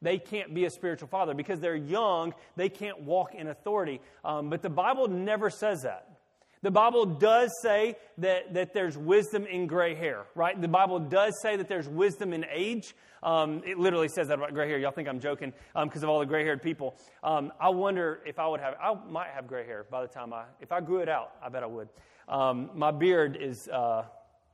they 0.01 0.17
can't 0.17 0.53
be 0.53 0.65
a 0.65 0.69
spiritual 0.69 1.07
father. 1.07 1.33
Because 1.33 1.59
they're 1.59 1.75
young, 1.75 2.33
they 2.55 2.69
can't 2.69 3.01
walk 3.01 3.35
in 3.35 3.47
authority. 3.47 4.01
Um, 4.23 4.49
but 4.49 4.61
the 4.61 4.69
Bible 4.69 5.07
never 5.07 5.49
says 5.49 5.81
that. 5.83 6.17
The 6.63 6.71
Bible 6.71 7.05
does 7.05 7.51
say 7.61 7.95
that, 8.17 8.53
that 8.55 8.73
there's 8.73 8.97
wisdom 8.97 9.45
in 9.45 9.67
gray 9.67 9.93
hair, 9.93 10.25
right? 10.33 10.59
The 10.59 10.67
Bible 10.67 10.99
does 10.99 11.39
say 11.41 11.55
that 11.55 11.67
there's 11.67 11.87
wisdom 11.87 12.33
in 12.33 12.45
age. 12.51 12.95
Um, 13.21 13.61
it 13.65 13.77
literally 13.77 14.07
says 14.07 14.27
that 14.29 14.35
about 14.35 14.53
gray 14.53 14.67
hair. 14.67 14.79
Y'all 14.79 14.91
think 14.91 15.07
I'm 15.07 15.19
joking 15.19 15.53
because 15.73 16.03
um, 16.03 16.09
of 16.09 16.09
all 16.09 16.19
the 16.19 16.25
gray 16.25 16.43
haired 16.43 16.63
people. 16.63 16.95
Um, 17.23 17.51
I 17.59 17.69
wonder 17.69 18.21
if 18.25 18.39
I 18.39 18.47
would 18.47 18.59
have, 18.59 18.75
I 18.81 18.95
might 19.09 19.29
have 19.29 19.47
gray 19.47 19.65
hair 19.65 19.85
by 19.89 20.01
the 20.01 20.07
time 20.07 20.33
I, 20.33 20.45
if 20.59 20.71
I 20.71 20.81
grew 20.81 20.99
it 20.99 21.09
out, 21.09 21.33
I 21.43 21.49
bet 21.49 21.61
I 21.61 21.67
would. 21.67 21.89
Um, 22.27 22.71
my 22.73 22.91
beard 22.91 23.37
is, 23.39 23.67
uh, 23.67 24.05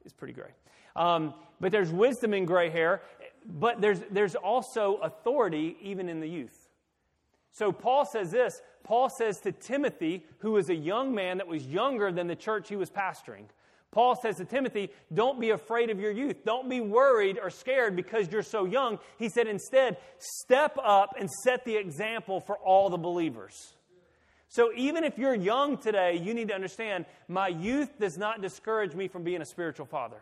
is 0.06 0.14
pretty 0.14 0.34
gray. 0.34 0.52
Um, 0.96 1.34
but 1.60 1.72
there's 1.72 1.92
wisdom 1.92 2.34
in 2.34 2.46
gray 2.46 2.70
hair, 2.70 3.02
but 3.46 3.82
there's, 3.82 4.02
there's 4.12 4.36
also 4.36 4.96
authority 4.96 5.78
even 5.82 6.10
in 6.10 6.20
the 6.20 6.28
youth. 6.28 6.70
So 7.52 7.72
Paul 7.72 8.06
says 8.06 8.32
this 8.32 8.62
Paul 8.84 9.10
says 9.10 9.40
to 9.42 9.52
Timothy, 9.52 10.26
who 10.40 10.58
is 10.58 10.70
a 10.70 10.76
young 10.76 11.14
man 11.14 11.38
that 11.38 11.48
was 11.48 11.66
younger 11.66 12.12
than 12.12 12.28
the 12.28 12.36
church 12.36 12.70
he 12.70 12.76
was 12.76 12.90
pastoring, 12.90 13.46
Paul 13.92 14.16
says 14.16 14.38
to 14.38 14.46
Timothy, 14.46 14.90
Don't 15.14 15.40
be 15.40 15.52
afraid 15.52 15.90
of 15.90 16.00
your 16.00 16.12
youth. 16.12 16.44
Don't 16.44 16.68
be 16.68 16.82
worried 16.82 17.40
or 17.42 17.50
scared 17.50 17.96
because 17.96 18.32
you're 18.32 18.42
so 18.42 18.66
young. 18.66 18.98
He 19.20 19.30
said, 19.30 19.48
Instead, 19.48 19.98
step 20.18 20.78
up 20.84 21.16
and 21.20 21.30
set 21.30 21.64
the 21.64 21.78
example 21.78 22.42
for 22.42 22.58
all 22.58 22.90
the 22.90 22.98
believers. 22.98 23.74
So 24.50 24.72
even 24.76 25.04
if 25.04 25.18
you're 25.18 25.34
young 25.34 25.78
today, 25.78 26.20
you 26.22 26.34
need 26.34 26.50
to 26.50 26.56
understand 26.56 27.06
my 27.28 27.48
youth 27.48 28.00
does 28.00 28.18
not 28.18 28.42
discourage 28.42 28.94
me 28.94 29.08
from 29.08 29.24
being 29.24 29.42
a 29.42 29.46
spiritual 29.46 29.86
father. 29.86 30.22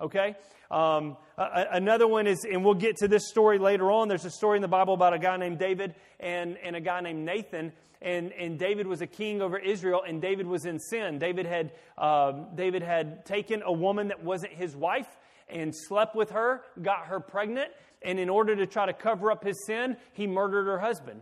Okay? 0.00 0.34
Um, 0.70 1.16
another 1.36 2.06
one 2.06 2.26
is, 2.26 2.44
and 2.44 2.64
we'll 2.64 2.74
get 2.74 2.96
to 2.98 3.08
this 3.08 3.28
story 3.28 3.58
later 3.58 3.90
on. 3.90 4.08
There's 4.08 4.24
a 4.24 4.30
story 4.30 4.56
in 4.56 4.62
the 4.62 4.68
Bible 4.68 4.94
about 4.94 5.12
a 5.12 5.18
guy 5.18 5.36
named 5.36 5.58
David 5.58 5.94
and, 6.20 6.56
and 6.58 6.76
a 6.76 6.80
guy 6.80 7.00
named 7.00 7.24
Nathan. 7.24 7.72
And, 8.02 8.32
and 8.32 8.58
David 8.58 8.86
was 8.86 9.02
a 9.02 9.06
king 9.06 9.42
over 9.42 9.58
Israel, 9.58 10.02
and 10.06 10.22
David 10.22 10.46
was 10.46 10.64
in 10.64 10.78
sin. 10.78 11.18
David 11.18 11.44
had, 11.44 11.72
um, 11.98 12.46
David 12.54 12.82
had 12.82 13.26
taken 13.26 13.62
a 13.62 13.72
woman 13.72 14.08
that 14.08 14.24
wasn't 14.24 14.52
his 14.52 14.74
wife 14.74 15.08
and 15.48 15.74
slept 15.74 16.16
with 16.16 16.30
her, 16.30 16.62
got 16.80 17.06
her 17.06 17.20
pregnant, 17.20 17.70
and 18.02 18.18
in 18.18 18.30
order 18.30 18.56
to 18.56 18.66
try 18.66 18.86
to 18.86 18.94
cover 18.94 19.30
up 19.30 19.44
his 19.44 19.66
sin, 19.66 19.96
he 20.12 20.26
murdered 20.26 20.64
her 20.64 20.78
husband. 20.78 21.20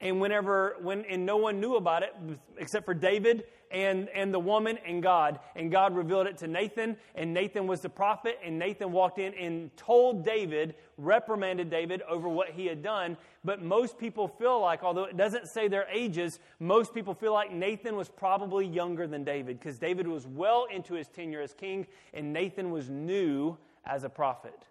And 0.00 0.20
whenever, 0.20 0.76
when, 0.82 1.04
and 1.04 1.24
no 1.24 1.36
one 1.36 1.60
knew 1.60 1.76
about 1.76 2.02
it 2.02 2.14
except 2.58 2.84
for 2.84 2.94
David 2.94 3.44
and, 3.74 4.08
and 4.10 4.32
the 4.32 4.38
woman 4.38 4.78
and 4.86 5.02
God. 5.02 5.40
And 5.56 5.70
God 5.70 5.96
revealed 5.96 6.28
it 6.28 6.38
to 6.38 6.46
Nathan, 6.46 6.96
and 7.16 7.34
Nathan 7.34 7.66
was 7.66 7.80
the 7.80 7.88
prophet, 7.88 8.38
and 8.42 8.58
Nathan 8.58 8.92
walked 8.92 9.18
in 9.18 9.34
and 9.34 9.76
told 9.76 10.24
David, 10.24 10.76
reprimanded 10.96 11.70
David 11.70 12.00
over 12.02 12.28
what 12.28 12.50
he 12.50 12.66
had 12.66 12.82
done. 12.82 13.16
But 13.44 13.62
most 13.62 13.98
people 13.98 14.28
feel 14.28 14.60
like, 14.60 14.84
although 14.84 15.04
it 15.04 15.16
doesn't 15.16 15.48
say 15.48 15.66
their 15.66 15.88
ages, 15.92 16.38
most 16.60 16.94
people 16.94 17.14
feel 17.14 17.32
like 17.32 17.52
Nathan 17.52 17.96
was 17.96 18.08
probably 18.08 18.64
younger 18.64 19.08
than 19.08 19.24
David, 19.24 19.58
because 19.58 19.78
David 19.78 20.06
was 20.06 20.24
well 20.24 20.66
into 20.72 20.94
his 20.94 21.08
tenure 21.08 21.42
as 21.42 21.52
king, 21.52 21.86
and 22.14 22.32
Nathan 22.32 22.70
was 22.70 22.88
new 22.88 23.58
as 23.84 24.04
a 24.04 24.08
prophet. 24.08 24.66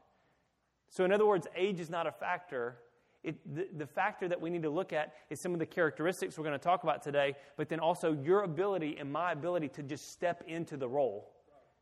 So, 0.90 1.04
in 1.04 1.12
other 1.12 1.26
words, 1.26 1.46
age 1.56 1.82
is 1.82 1.90
not 1.90 2.08
a 2.08 2.12
factor 2.12 2.78
it, 3.24 3.56
the, 3.56 3.68
the 3.78 3.88
factor 3.88 4.28
that 4.28 4.40
we 4.40 4.50
need 4.50 4.64
to 4.64 4.70
look 4.70 4.94
at 4.94 5.14
is 5.30 5.40
some 5.40 5.54
of 5.54 5.60
the 5.60 5.66
characteristics 5.66 6.38
we're 6.38 6.44
going 6.44 6.60
to 6.60 6.64
talk 6.64 6.84
about 6.84 7.02
today, 7.02 7.36
but 7.58 7.70
then 7.70 7.80
also 7.80 8.14
your 8.14 8.44
ability 8.44 8.98
and 9.00 9.12
my 9.12 9.32
ability 9.32 9.70
to 9.70 9.84
just 9.84 10.12
step 10.12 10.44
into 10.48 10.78
the 10.78 10.88
role, 10.88 11.32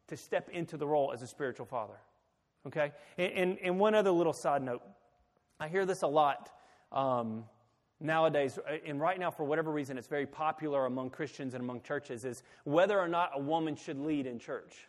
to 0.08 0.16
step 0.16 0.50
into 0.50 0.78
the 0.78 0.86
role 0.86 1.12
as 1.12 1.22
a 1.22 1.28
spiritual 1.28 1.66
father. 1.66 1.98
Okay? 2.68 2.92
And, 3.18 3.34
and, 3.34 3.58
and 3.64 3.80
one 3.80 3.96
other 3.96 4.12
little 4.12 4.34
side 4.34 4.62
note 4.62 4.82
I 5.60 5.68
hear 5.68 5.86
this 5.86 6.02
a 6.02 6.08
lot 6.08 6.50
um, 6.92 7.46
nowadays, 8.00 8.58
uh, 8.58 8.78
and 8.84 9.00
right 9.00 9.20
now, 9.20 9.30
for 9.30 9.44
whatever 9.44 9.72
reason, 9.72 9.96
it's 9.96 10.08
very 10.08 10.26
popular 10.26 10.88
among 10.88 11.12
Christians 11.12 11.54
and 11.54 11.62
among 11.64 11.82
churches, 11.82 12.26
is 12.26 12.42
whether 12.64 13.00
or 13.00 13.08
not 13.08 13.32
a 13.36 13.40
woman 13.40 13.76
should 13.76 14.00
lead 14.00 14.26
in 14.26 14.40
church 14.40 14.88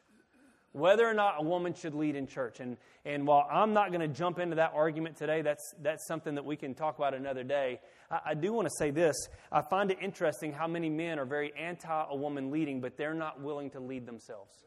whether 0.73 1.07
or 1.07 1.14
not 1.14 1.37
a 1.38 1.43
woman 1.43 1.75
should 1.75 1.95
lead 1.95 2.17
in 2.17 2.26
church. 2.26 2.61
And, 2.61 2.76
and 3.05 3.26
while 3.26 3.47
I'm 3.50 3.73
not 3.73 3.93
going 3.93 4.00
to 4.00 4.09
jump 4.09 4.38
into 4.38 4.57
that 4.57 4.73
argument 4.75 5.17
today, 5.17 5.43
that's, 5.43 5.75
that's 5.83 6.07
something 6.07 6.35
that 6.35 6.45
we 6.45 6.57
can 6.57 6.75
talk 6.75 6.99
about 6.99 7.14
another 7.14 7.45
day. 7.45 7.81
I, 8.11 8.21
I 8.26 8.35
do 8.35 8.52
want 8.52 8.67
to 8.69 8.75
say 8.79 8.91
this. 8.91 9.17
I 9.50 9.62
find 9.62 9.91
it 9.91 9.99
interesting 10.00 10.52
how 10.52 10.67
many 10.67 10.88
men 10.88 11.19
are 11.19 11.26
very 11.26 11.52
anti 11.59 12.07
a 12.11 12.17
woman 12.17 12.50
leading, 12.50 12.81
but 12.81 12.97
they're 12.97 13.14
not 13.14 13.41
willing 13.41 13.71
to 13.71 13.81
lead 13.81 14.07
themselves. 14.07 14.64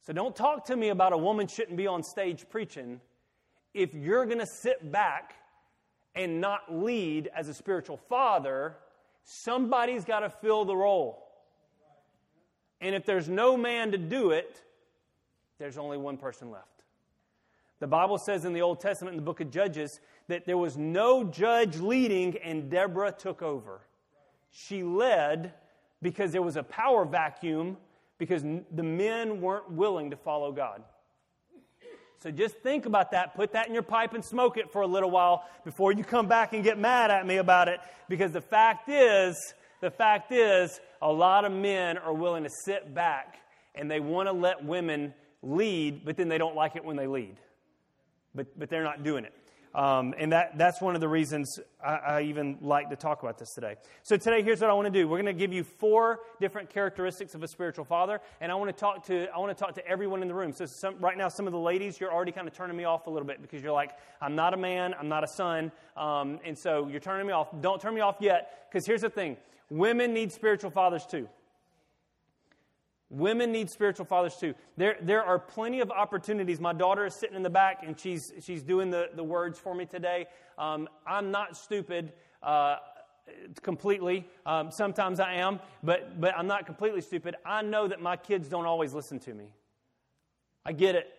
So 0.00 0.14
don't 0.14 0.34
talk 0.34 0.64
to 0.66 0.76
me 0.76 0.88
about 0.88 1.12
a 1.12 1.18
woman 1.18 1.46
shouldn't 1.46 1.76
be 1.76 1.86
on 1.86 2.02
stage 2.02 2.48
preaching 2.48 3.02
if 3.74 3.92
you're 3.92 4.24
going 4.24 4.38
to 4.38 4.46
sit 4.46 4.90
back 4.90 5.34
and 6.14 6.40
not 6.40 6.62
lead 6.70 7.28
as 7.36 7.48
a 7.48 7.54
spiritual 7.54 7.98
father. 8.08 8.76
Somebody's 9.24 10.06
got 10.06 10.20
to 10.20 10.30
fill 10.30 10.64
the 10.64 10.74
role. 10.74 11.27
And 12.80 12.94
if 12.94 13.04
there's 13.04 13.28
no 13.28 13.56
man 13.56 13.92
to 13.92 13.98
do 13.98 14.30
it, 14.30 14.62
there's 15.58 15.78
only 15.78 15.98
one 15.98 16.16
person 16.16 16.50
left. 16.50 16.66
The 17.80 17.86
Bible 17.86 18.18
says 18.18 18.44
in 18.44 18.52
the 18.52 18.62
Old 18.62 18.80
Testament, 18.80 19.14
in 19.14 19.16
the 19.16 19.24
book 19.24 19.40
of 19.40 19.50
Judges, 19.50 20.00
that 20.28 20.46
there 20.46 20.58
was 20.58 20.76
no 20.76 21.24
judge 21.24 21.78
leading 21.78 22.36
and 22.38 22.70
Deborah 22.70 23.12
took 23.12 23.42
over. 23.42 23.80
She 24.50 24.82
led 24.82 25.52
because 26.02 26.32
there 26.32 26.42
was 26.42 26.56
a 26.56 26.62
power 26.62 27.04
vacuum 27.04 27.76
because 28.18 28.42
the 28.42 28.82
men 28.82 29.40
weren't 29.40 29.70
willing 29.70 30.10
to 30.10 30.16
follow 30.16 30.52
God. 30.52 30.82
So 32.20 32.32
just 32.32 32.56
think 32.56 32.86
about 32.86 33.12
that. 33.12 33.36
Put 33.36 33.52
that 33.52 33.68
in 33.68 33.74
your 33.74 33.84
pipe 33.84 34.12
and 34.12 34.24
smoke 34.24 34.56
it 34.56 34.72
for 34.72 34.82
a 34.82 34.86
little 34.88 35.10
while 35.10 35.44
before 35.64 35.92
you 35.92 36.02
come 36.02 36.26
back 36.26 36.52
and 36.52 36.64
get 36.64 36.76
mad 36.76 37.12
at 37.12 37.24
me 37.24 37.36
about 37.36 37.68
it. 37.68 37.78
Because 38.08 38.32
the 38.32 38.40
fact 38.40 38.88
is, 38.88 39.36
the 39.80 39.90
fact 39.90 40.32
is, 40.32 40.80
a 41.00 41.10
lot 41.10 41.44
of 41.44 41.52
men 41.52 41.98
are 41.98 42.12
willing 42.12 42.44
to 42.44 42.50
sit 42.64 42.94
back 42.94 43.38
and 43.74 43.90
they 43.90 44.00
want 44.00 44.28
to 44.28 44.32
let 44.32 44.64
women 44.64 45.14
lead, 45.42 46.04
but 46.04 46.16
then 46.16 46.28
they 46.28 46.38
don't 46.38 46.56
like 46.56 46.76
it 46.76 46.84
when 46.84 46.96
they 46.96 47.06
lead. 47.06 47.36
But, 48.34 48.58
but 48.58 48.68
they're 48.68 48.84
not 48.84 49.04
doing 49.04 49.24
it. 49.24 49.32
Um, 49.74 50.14
and 50.18 50.32
that, 50.32 50.56
that's 50.56 50.80
one 50.80 50.94
of 50.94 51.00
the 51.00 51.08
reasons 51.08 51.60
I, 51.84 51.94
I, 51.94 52.22
even 52.22 52.58
like 52.62 52.88
to 52.90 52.96
talk 52.96 53.22
about 53.22 53.38
this 53.38 53.52
today. 53.54 53.76
So, 54.02 54.16
today, 54.16 54.42
here's 54.42 54.60
what 54.60 54.70
I 54.70 54.72
want 54.72 54.86
to 54.86 54.90
do. 54.90 55.06
We're 55.06 55.22
going 55.22 55.26
to 55.26 55.38
give 55.38 55.52
you 55.52 55.62
four 55.62 56.20
different 56.40 56.70
characteristics 56.70 57.34
of 57.34 57.42
a 57.42 57.48
spiritual 57.48 57.84
father, 57.84 58.20
and 58.40 58.50
I 58.50 58.54
want 58.54 58.74
to 58.74 58.80
talk 58.80 59.04
to, 59.06 59.28
I 59.28 59.38
want 59.38 59.56
to, 59.56 59.62
talk 59.62 59.74
to 59.74 59.86
everyone 59.86 60.22
in 60.22 60.28
the 60.28 60.34
room. 60.34 60.52
So, 60.52 60.64
some, 60.66 60.98
right 60.98 61.16
now, 61.16 61.28
some 61.28 61.46
of 61.46 61.52
the 61.52 61.58
ladies, 61.58 62.00
you're 62.00 62.12
already 62.12 62.32
kind 62.32 62.48
of 62.48 62.54
turning 62.54 62.76
me 62.76 62.84
off 62.84 63.06
a 63.06 63.10
little 63.10 63.26
bit 63.26 63.42
because 63.42 63.62
you're 63.62 63.72
like, 63.72 63.92
I'm 64.22 64.34
not 64.34 64.54
a 64.54 64.56
man, 64.56 64.94
I'm 64.98 65.08
not 65.08 65.22
a 65.22 65.28
son, 65.28 65.70
um, 65.96 66.40
and 66.44 66.58
so 66.58 66.88
you're 66.88 66.98
turning 66.98 67.26
me 67.26 67.34
off. 67.34 67.48
Don't 67.60 67.80
turn 67.80 67.94
me 67.94 68.00
off 68.00 68.16
yet, 68.20 68.68
because 68.70 68.86
here's 68.86 69.02
the 69.02 69.10
thing 69.10 69.36
Women 69.70 70.14
need 70.14 70.32
spiritual 70.32 70.70
fathers 70.70 71.06
too. 71.06 71.28
Women 73.10 73.52
need 73.52 73.70
spiritual 73.70 74.04
fathers 74.04 74.36
too. 74.36 74.54
There, 74.76 74.96
there 75.00 75.22
are 75.22 75.38
plenty 75.38 75.80
of 75.80 75.90
opportunities. 75.90 76.60
My 76.60 76.74
daughter 76.74 77.06
is 77.06 77.14
sitting 77.14 77.36
in 77.36 77.42
the 77.42 77.50
back 77.50 77.82
and 77.86 77.98
she's, 77.98 78.32
she's 78.40 78.62
doing 78.62 78.90
the, 78.90 79.08
the 79.14 79.24
words 79.24 79.58
for 79.58 79.74
me 79.74 79.86
today. 79.86 80.26
Um, 80.58 80.88
I'm 81.06 81.30
not 81.30 81.56
stupid 81.56 82.12
uh, 82.42 82.76
completely. 83.62 84.26
Um, 84.44 84.70
sometimes 84.70 85.20
I 85.20 85.34
am, 85.34 85.60
but, 85.82 86.20
but 86.20 86.36
I'm 86.36 86.46
not 86.46 86.66
completely 86.66 87.00
stupid. 87.00 87.36
I 87.46 87.62
know 87.62 87.88
that 87.88 88.02
my 88.02 88.16
kids 88.16 88.48
don't 88.48 88.66
always 88.66 88.92
listen 88.92 89.18
to 89.20 89.32
me. 89.32 89.46
I 90.64 90.72
get 90.72 90.94
it. 90.94 91.10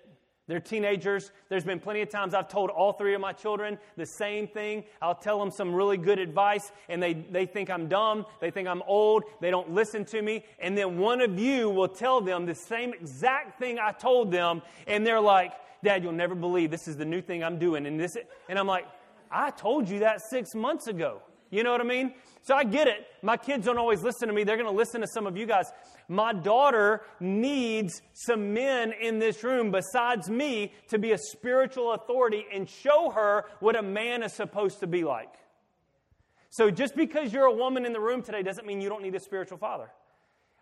They're 0.49 0.59
teenagers. 0.59 1.31
There's 1.47 1.63
been 1.63 1.79
plenty 1.79 2.01
of 2.01 2.09
times 2.09 2.33
I've 2.33 2.49
told 2.49 2.71
all 2.71 2.91
three 2.91 3.13
of 3.13 3.21
my 3.21 3.33
children 3.33 3.77
the 3.97 4.05
same 4.05 4.47
thing. 4.47 4.83
I'll 4.99 5.13
tell 5.13 5.37
them 5.37 5.51
some 5.51 5.75
really 5.75 5.95
good 5.95 6.17
advice, 6.17 6.71
and 6.89 7.01
they, 7.01 7.13
they 7.13 7.45
think 7.45 7.69
I'm 7.69 7.87
dumb. 7.87 8.25
They 8.41 8.49
think 8.49 8.67
I'm 8.67 8.81
old. 8.87 9.25
They 9.41 9.51
don't 9.51 9.71
listen 9.71 10.05
to 10.05 10.23
me. 10.23 10.43
And 10.57 10.75
then 10.75 10.97
one 10.97 11.21
of 11.21 11.37
you 11.37 11.69
will 11.69 11.87
tell 11.87 12.19
them 12.19 12.47
the 12.47 12.55
same 12.55 12.95
exact 12.95 13.59
thing 13.59 13.77
I 13.77 13.91
told 13.91 14.31
them, 14.31 14.63
and 14.87 15.05
they're 15.05 15.21
like, 15.21 15.53
Dad, 15.83 16.03
you'll 16.03 16.13
never 16.13 16.33
believe 16.33 16.71
this 16.71 16.87
is 16.87 16.97
the 16.97 17.05
new 17.05 17.21
thing 17.21 17.43
I'm 17.43 17.59
doing. 17.59 17.85
And, 17.85 17.99
this, 17.99 18.17
and 18.49 18.57
I'm 18.57 18.67
like, 18.67 18.87
I 19.29 19.51
told 19.51 19.87
you 19.87 19.99
that 19.99 20.19
six 20.19 20.55
months 20.55 20.87
ago. 20.87 21.21
You 21.51 21.61
know 21.61 21.71
what 21.71 21.81
I 21.81 21.85
mean? 21.85 22.15
So 22.41 22.55
I 22.55 22.63
get 22.63 22.87
it. 22.87 23.05
My 23.21 23.37
kids 23.37 23.65
don't 23.65 23.77
always 23.77 24.01
listen 24.01 24.27
to 24.27 24.33
me. 24.33 24.43
They're 24.43 24.57
going 24.57 24.69
to 24.69 24.75
listen 24.75 25.01
to 25.01 25.07
some 25.07 25.27
of 25.27 25.37
you 25.37 25.45
guys. 25.45 25.71
My 26.07 26.33
daughter 26.33 27.01
needs 27.19 28.01
some 28.13 28.53
men 28.53 28.93
in 28.99 29.19
this 29.19 29.43
room 29.43 29.71
besides 29.71 30.29
me 30.29 30.73
to 30.89 30.97
be 30.97 31.11
a 31.11 31.17
spiritual 31.17 31.93
authority 31.93 32.45
and 32.51 32.67
show 32.67 33.11
her 33.11 33.45
what 33.59 33.75
a 33.75 33.83
man 33.83 34.23
is 34.23 34.33
supposed 34.33 34.79
to 34.79 34.87
be 34.87 35.03
like. 35.03 35.33
So 36.49 36.71
just 36.71 36.95
because 36.95 37.31
you're 37.31 37.45
a 37.45 37.53
woman 37.53 37.85
in 37.85 37.93
the 37.93 37.99
room 37.99 38.23
today 38.23 38.41
doesn't 38.41 38.65
mean 38.65 38.81
you 38.81 38.89
don't 38.89 39.03
need 39.03 39.15
a 39.15 39.19
spiritual 39.19 39.59
father. 39.59 39.91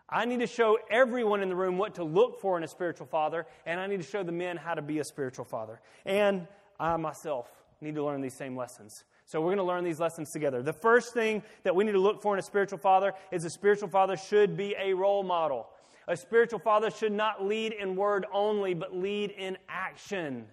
I 0.10 0.26
need 0.26 0.40
to 0.40 0.48
show 0.48 0.78
everyone 0.90 1.42
in 1.42 1.50
the 1.50 1.56
room 1.56 1.78
what 1.78 1.96
to 1.96 2.04
look 2.04 2.40
for 2.40 2.58
in 2.58 2.64
a 2.64 2.68
spiritual 2.68 3.08
father, 3.08 3.46
and 3.66 3.80
I 3.80 3.88
need 3.88 3.98
to 3.98 4.08
show 4.08 4.24
the 4.24 4.32
men 4.32 4.56
how 4.56 4.74
to 4.74 4.82
be 4.82 5.00
a 5.00 5.04
spiritual 5.04 5.46
father. 5.46 5.82
And 6.06 6.48
I 6.80 6.96
myself 6.98 7.48
need 7.82 7.96
to 7.96 8.04
learn 8.04 8.22
these 8.22 8.38
same 8.38 8.56
lessons. 8.56 9.04
So 9.28 9.42
we're 9.42 9.48
going 9.48 9.58
to 9.58 9.64
learn 9.64 9.84
these 9.84 10.00
lessons 10.00 10.32
together. 10.32 10.64
The 10.64 10.72
first 10.72 11.14
thing 11.14 11.44
that 11.64 11.76
we 11.76 11.84
need 11.84 11.92
to 11.92 12.00
look 12.00 12.22
for 12.22 12.34
in 12.34 12.40
a 12.40 12.42
spiritual 12.42 12.78
father 12.78 13.14
is 13.30 13.44
a 13.44 13.50
spiritual 13.50 13.90
father 13.90 14.16
should 14.16 14.56
be 14.56 14.74
a 14.80 14.94
role 14.94 15.22
model. 15.22 15.68
A 16.08 16.16
spiritual 16.16 16.60
father 16.60 16.90
should 16.90 17.12
not 17.12 17.46
lead 17.46 17.74
in 17.74 17.98
word 17.98 18.26
only, 18.32 18.74
but 18.74 18.96
lead 18.96 19.32
in 19.32 19.58
action, 19.68 20.46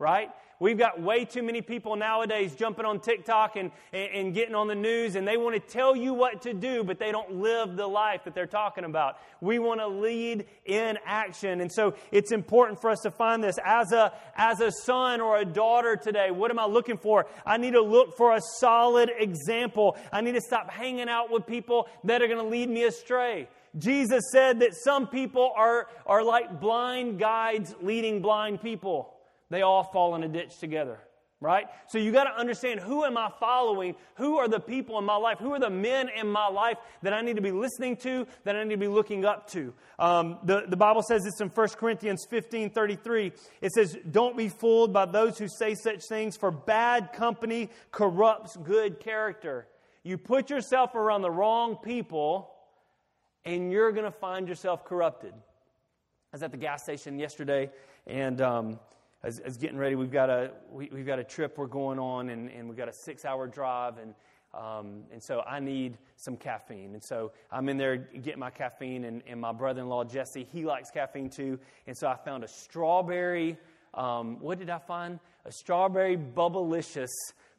right? 0.00 0.30
We've 0.60 0.76
got 0.76 1.00
way 1.00 1.24
too 1.24 1.42
many 1.42 1.62
people 1.62 1.96
nowadays 1.96 2.54
jumping 2.54 2.84
on 2.84 3.00
TikTok 3.00 3.56
and, 3.56 3.70
and, 3.94 4.10
and, 4.12 4.34
getting 4.34 4.54
on 4.54 4.66
the 4.66 4.74
news, 4.74 5.14
and 5.14 5.26
they 5.26 5.38
want 5.38 5.54
to 5.54 5.60
tell 5.60 5.96
you 5.96 6.12
what 6.12 6.42
to 6.42 6.52
do, 6.52 6.84
but 6.84 6.98
they 6.98 7.12
don't 7.12 7.36
live 7.36 7.76
the 7.76 7.86
life 7.86 8.24
that 8.24 8.34
they're 8.34 8.46
talking 8.46 8.84
about. 8.84 9.16
We 9.40 9.58
want 9.58 9.80
to 9.80 9.88
lead 9.88 10.46
in 10.66 10.98
action. 11.06 11.62
And 11.62 11.72
so 11.72 11.94
it's 12.12 12.30
important 12.30 12.80
for 12.80 12.90
us 12.90 13.00
to 13.04 13.10
find 13.10 13.42
this. 13.42 13.56
As 13.64 13.92
a, 13.92 14.12
as 14.36 14.60
a 14.60 14.70
son 14.70 15.22
or 15.22 15.38
a 15.38 15.46
daughter 15.46 15.96
today, 15.96 16.30
what 16.30 16.50
am 16.50 16.58
I 16.58 16.66
looking 16.66 16.98
for? 16.98 17.26
I 17.46 17.56
need 17.56 17.72
to 17.72 17.82
look 17.82 18.16
for 18.18 18.34
a 18.34 18.40
solid 18.58 19.10
example. 19.18 19.96
I 20.12 20.20
need 20.20 20.34
to 20.34 20.42
stop 20.42 20.70
hanging 20.70 21.08
out 21.08 21.30
with 21.30 21.46
people 21.46 21.88
that 22.04 22.20
are 22.20 22.26
going 22.26 22.42
to 22.42 22.50
lead 22.50 22.68
me 22.68 22.84
astray. 22.84 23.48
Jesus 23.78 24.24
said 24.32 24.60
that 24.60 24.74
some 24.74 25.06
people 25.06 25.52
are, 25.56 25.88
are 26.04 26.22
like 26.22 26.60
blind 26.60 27.18
guides 27.18 27.74
leading 27.80 28.20
blind 28.20 28.60
people 28.60 29.14
they 29.50 29.62
all 29.62 29.84
fall 29.84 30.14
in 30.14 30.22
a 30.22 30.28
ditch 30.28 30.58
together 30.58 31.00
right? 31.40 31.66
So 31.88 31.98
you 31.98 32.12
got 32.12 32.24
to 32.24 32.38
understand 32.38 32.80
who 32.80 33.04
am 33.04 33.16
i 33.16 33.30
following? 33.40 33.94
Who 34.16 34.36
are 34.36 34.48
the 34.48 34.60
people 34.60 34.98
in 34.98 35.04
my 35.04 35.16
life? 35.16 35.38
Who 35.38 35.52
are 35.54 35.58
the 35.58 35.70
men 35.70 36.10
in 36.10 36.28
my 36.28 36.48
life 36.48 36.76
that 37.02 37.12
i 37.12 37.22
need 37.22 37.36
to 37.36 37.42
be 37.42 37.50
listening 37.50 37.96
to 37.98 38.26
that 38.44 38.56
i 38.56 38.62
need 38.62 38.74
to 38.74 38.76
be 38.76 38.88
looking 38.88 39.24
up 39.24 39.48
to? 39.50 39.72
Um, 39.98 40.38
the, 40.44 40.64
the 40.68 40.76
bible 40.76 41.02
says 41.02 41.24
this 41.24 41.40
in 41.40 41.48
1 41.48 41.68
corinthians 41.70 42.26
15 42.28 42.70
33 42.70 43.32
it 43.62 43.72
says 43.72 43.96
don't 44.10 44.36
be 44.36 44.48
fooled 44.48 44.92
by 44.92 45.06
those 45.06 45.38
who 45.38 45.48
say 45.48 45.74
such 45.74 46.04
things 46.08 46.36
for 46.36 46.50
bad 46.50 47.12
company 47.12 47.70
corrupts 47.90 48.56
good 48.56 49.00
character. 49.00 49.66
You 50.02 50.18
put 50.18 50.50
yourself 50.50 50.94
around 50.94 51.22
the 51.22 51.30
wrong 51.30 51.76
people 51.76 52.50
and 53.44 53.72
you're 53.72 53.92
going 53.92 54.04
to 54.04 54.18
find 54.18 54.48
yourself 54.48 54.84
corrupted. 54.84 55.32
I 55.32 56.36
was 56.36 56.42
at 56.42 56.52
the 56.52 56.58
gas 56.58 56.82
station 56.82 57.18
yesterday 57.18 57.70
and 58.06 58.40
um, 58.40 58.80
as, 59.22 59.38
as 59.40 59.56
getting 59.56 59.76
ready, 59.76 59.96
we've 59.96 60.10
got 60.10 60.30
a 60.30 60.52
we, 60.70 60.88
have 60.88 61.06
got 61.06 61.18
a 61.18 61.24
trip 61.24 61.58
we're 61.58 61.66
going 61.66 61.98
on, 61.98 62.30
and, 62.30 62.50
and 62.50 62.68
we've 62.68 62.78
got 62.78 62.88
a 62.88 62.92
six-hour 62.92 63.48
drive, 63.48 63.98
and 63.98 64.14
um, 64.52 65.04
and 65.12 65.22
so 65.22 65.42
I 65.46 65.60
need 65.60 65.98
some 66.16 66.36
caffeine. 66.36 66.94
And 66.94 67.02
so 67.02 67.32
I'm 67.52 67.68
in 67.68 67.76
there 67.76 67.96
getting 67.96 68.40
my 68.40 68.50
caffeine, 68.50 69.04
and, 69.04 69.22
and 69.26 69.40
my 69.40 69.52
brother-in-law 69.52 70.04
Jesse, 70.04 70.46
he 70.52 70.64
likes 70.64 70.90
caffeine 70.90 71.30
too, 71.30 71.58
and 71.86 71.96
so 71.96 72.08
I 72.08 72.16
found 72.16 72.44
a 72.44 72.48
strawberry. 72.48 73.56
Um, 73.94 74.40
what 74.40 74.58
did 74.58 74.70
I 74.70 74.78
find? 74.78 75.18
A 75.44 75.52
strawberry 75.52 76.16
bubblicious 76.16 77.10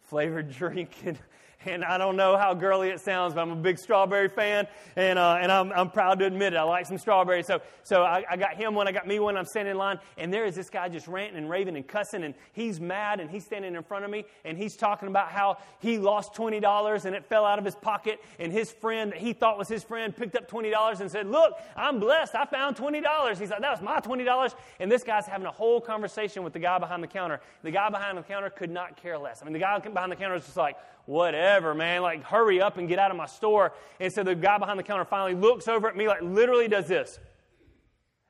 flavored 0.01 0.51
drink, 0.58 0.91
and 1.06 1.18
and 1.65 1.84
I 1.84 1.98
don't 1.98 2.15
know 2.15 2.38
how 2.38 2.53
girly 2.53 2.89
it 2.89 3.00
sounds, 3.00 3.34
but 3.34 3.41
I'm 3.41 3.51
a 3.51 3.56
big 3.56 3.77
strawberry 3.77 4.30
fan, 4.30 4.68
and, 4.96 5.18
uh, 5.18 5.38
and 5.39 5.51
I'm, 5.51 5.72
I'm 5.72 5.89
proud 5.89 6.20
to 6.20 6.25
admit 6.25 6.53
it. 6.53 6.58
I 6.58 6.63
like 6.63 6.86
some 6.86 6.98
strawberries. 6.98 7.48
So, 7.48 7.62
so 7.84 8.03
I, 8.03 8.24
I 8.30 8.38
got 8.38 8.56
him 8.56 8.75
one, 8.75 8.88
I 8.88 8.91
got 8.91 9.08
me 9.08 9.20
one, 9.20 9.38
I'm 9.38 9.46
standing 9.46 9.72
in 9.72 9.77
line, 9.77 10.00
and 10.18 10.34
there 10.34 10.46
is 10.46 10.56
this 10.56 10.70
guy 10.70 10.89
just 10.89 11.08
ranting 11.08 11.38
and 11.38 11.50
raving 11.50 11.75
and 11.75 11.88
cussing, 11.88 12.24
and 12.24 12.34
he's 12.53 12.80
mad, 12.80 13.20
and 13.20 13.30
he's 13.30 13.46
standing 13.46 13.75
in 13.75 13.84
front 13.84 14.06
of 14.06 14.12
me, 14.12 14.25
and 14.46 14.58
he's 14.58 14.75
talking 14.75 15.08
about 15.08 15.30
how 15.30 15.58
he 15.80 15.98
lost 15.98 16.34
$20 16.34 17.06
and 17.06 17.15
it 17.15 17.25
fell 17.25 17.46
out 17.46 17.60
of 17.60 17.65
his 17.65 17.75
pocket, 17.75 18.20
and 18.39 18.51
his 18.51 18.72
friend 18.72 19.12
that 19.12 19.20
he 19.20 19.34
thought 19.34 19.58
was 19.58 19.68
his 19.68 19.84
friend 19.84 20.15
picked 20.15 20.36
up 20.36 20.50
$20 20.50 21.00
and 21.00 21.12
said, 21.12 21.27
Look, 21.27 21.53
I'm 21.75 22.00
blessed, 22.00 22.36
I 22.36 22.46
found 22.46 22.75
$20. 22.75 23.38
He's 23.38 23.50
like, 23.50 23.62
That 23.62 23.72
was 23.72 23.82
my 23.82 24.00
$20. 24.00 24.53
And 24.80 24.91
this 24.91 25.03
guy's 25.03 25.25
having 25.25 25.48
a 25.48 25.51
whole 25.51 25.82
conversation 25.82 26.44
with 26.44 26.53
the 26.53 26.60
guy 26.60 26.77
behind 26.77 27.03
the 27.03 27.08
counter. 27.08 27.41
The 27.63 27.72
guy 27.72 27.89
behind 27.89 28.18
the 28.18 28.24
counter 28.24 28.50
could 28.50 28.70
not 28.70 29.01
care 29.01 29.18
less. 29.18 29.41
I 29.41 29.46
mean, 29.46 29.53
the 29.53 29.60
guy 29.60 29.77
behind 29.80 30.12
the 30.12 30.15
counter 30.15 30.36
was 30.36 30.46
just 30.46 30.58
like, 30.58 30.77
whatever, 31.05 31.74
man. 31.74 32.01
Like, 32.01 32.24
hurry 32.24 32.62
up 32.62 32.77
and 32.77 32.88
get 32.88 33.00
out 33.00 33.12
of 33.12 33.17
my 33.17 33.25
store. 33.25 33.74
And 34.00 34.12
so 34.12 34.24
the 34.24 34.36
guy 34.36 34.58
behind 34.58 34.79
the 34.79 34.84
counter 34.84 35.05
finally 35.05 35.36
looks 35.36 35.67
over 35.67 35.88
at 35.88 35.96
me, 35.96 36.08
like, 36.08 36.22
literally 36.22 36.67
does 36.67 36.88
this. 36.88 37.20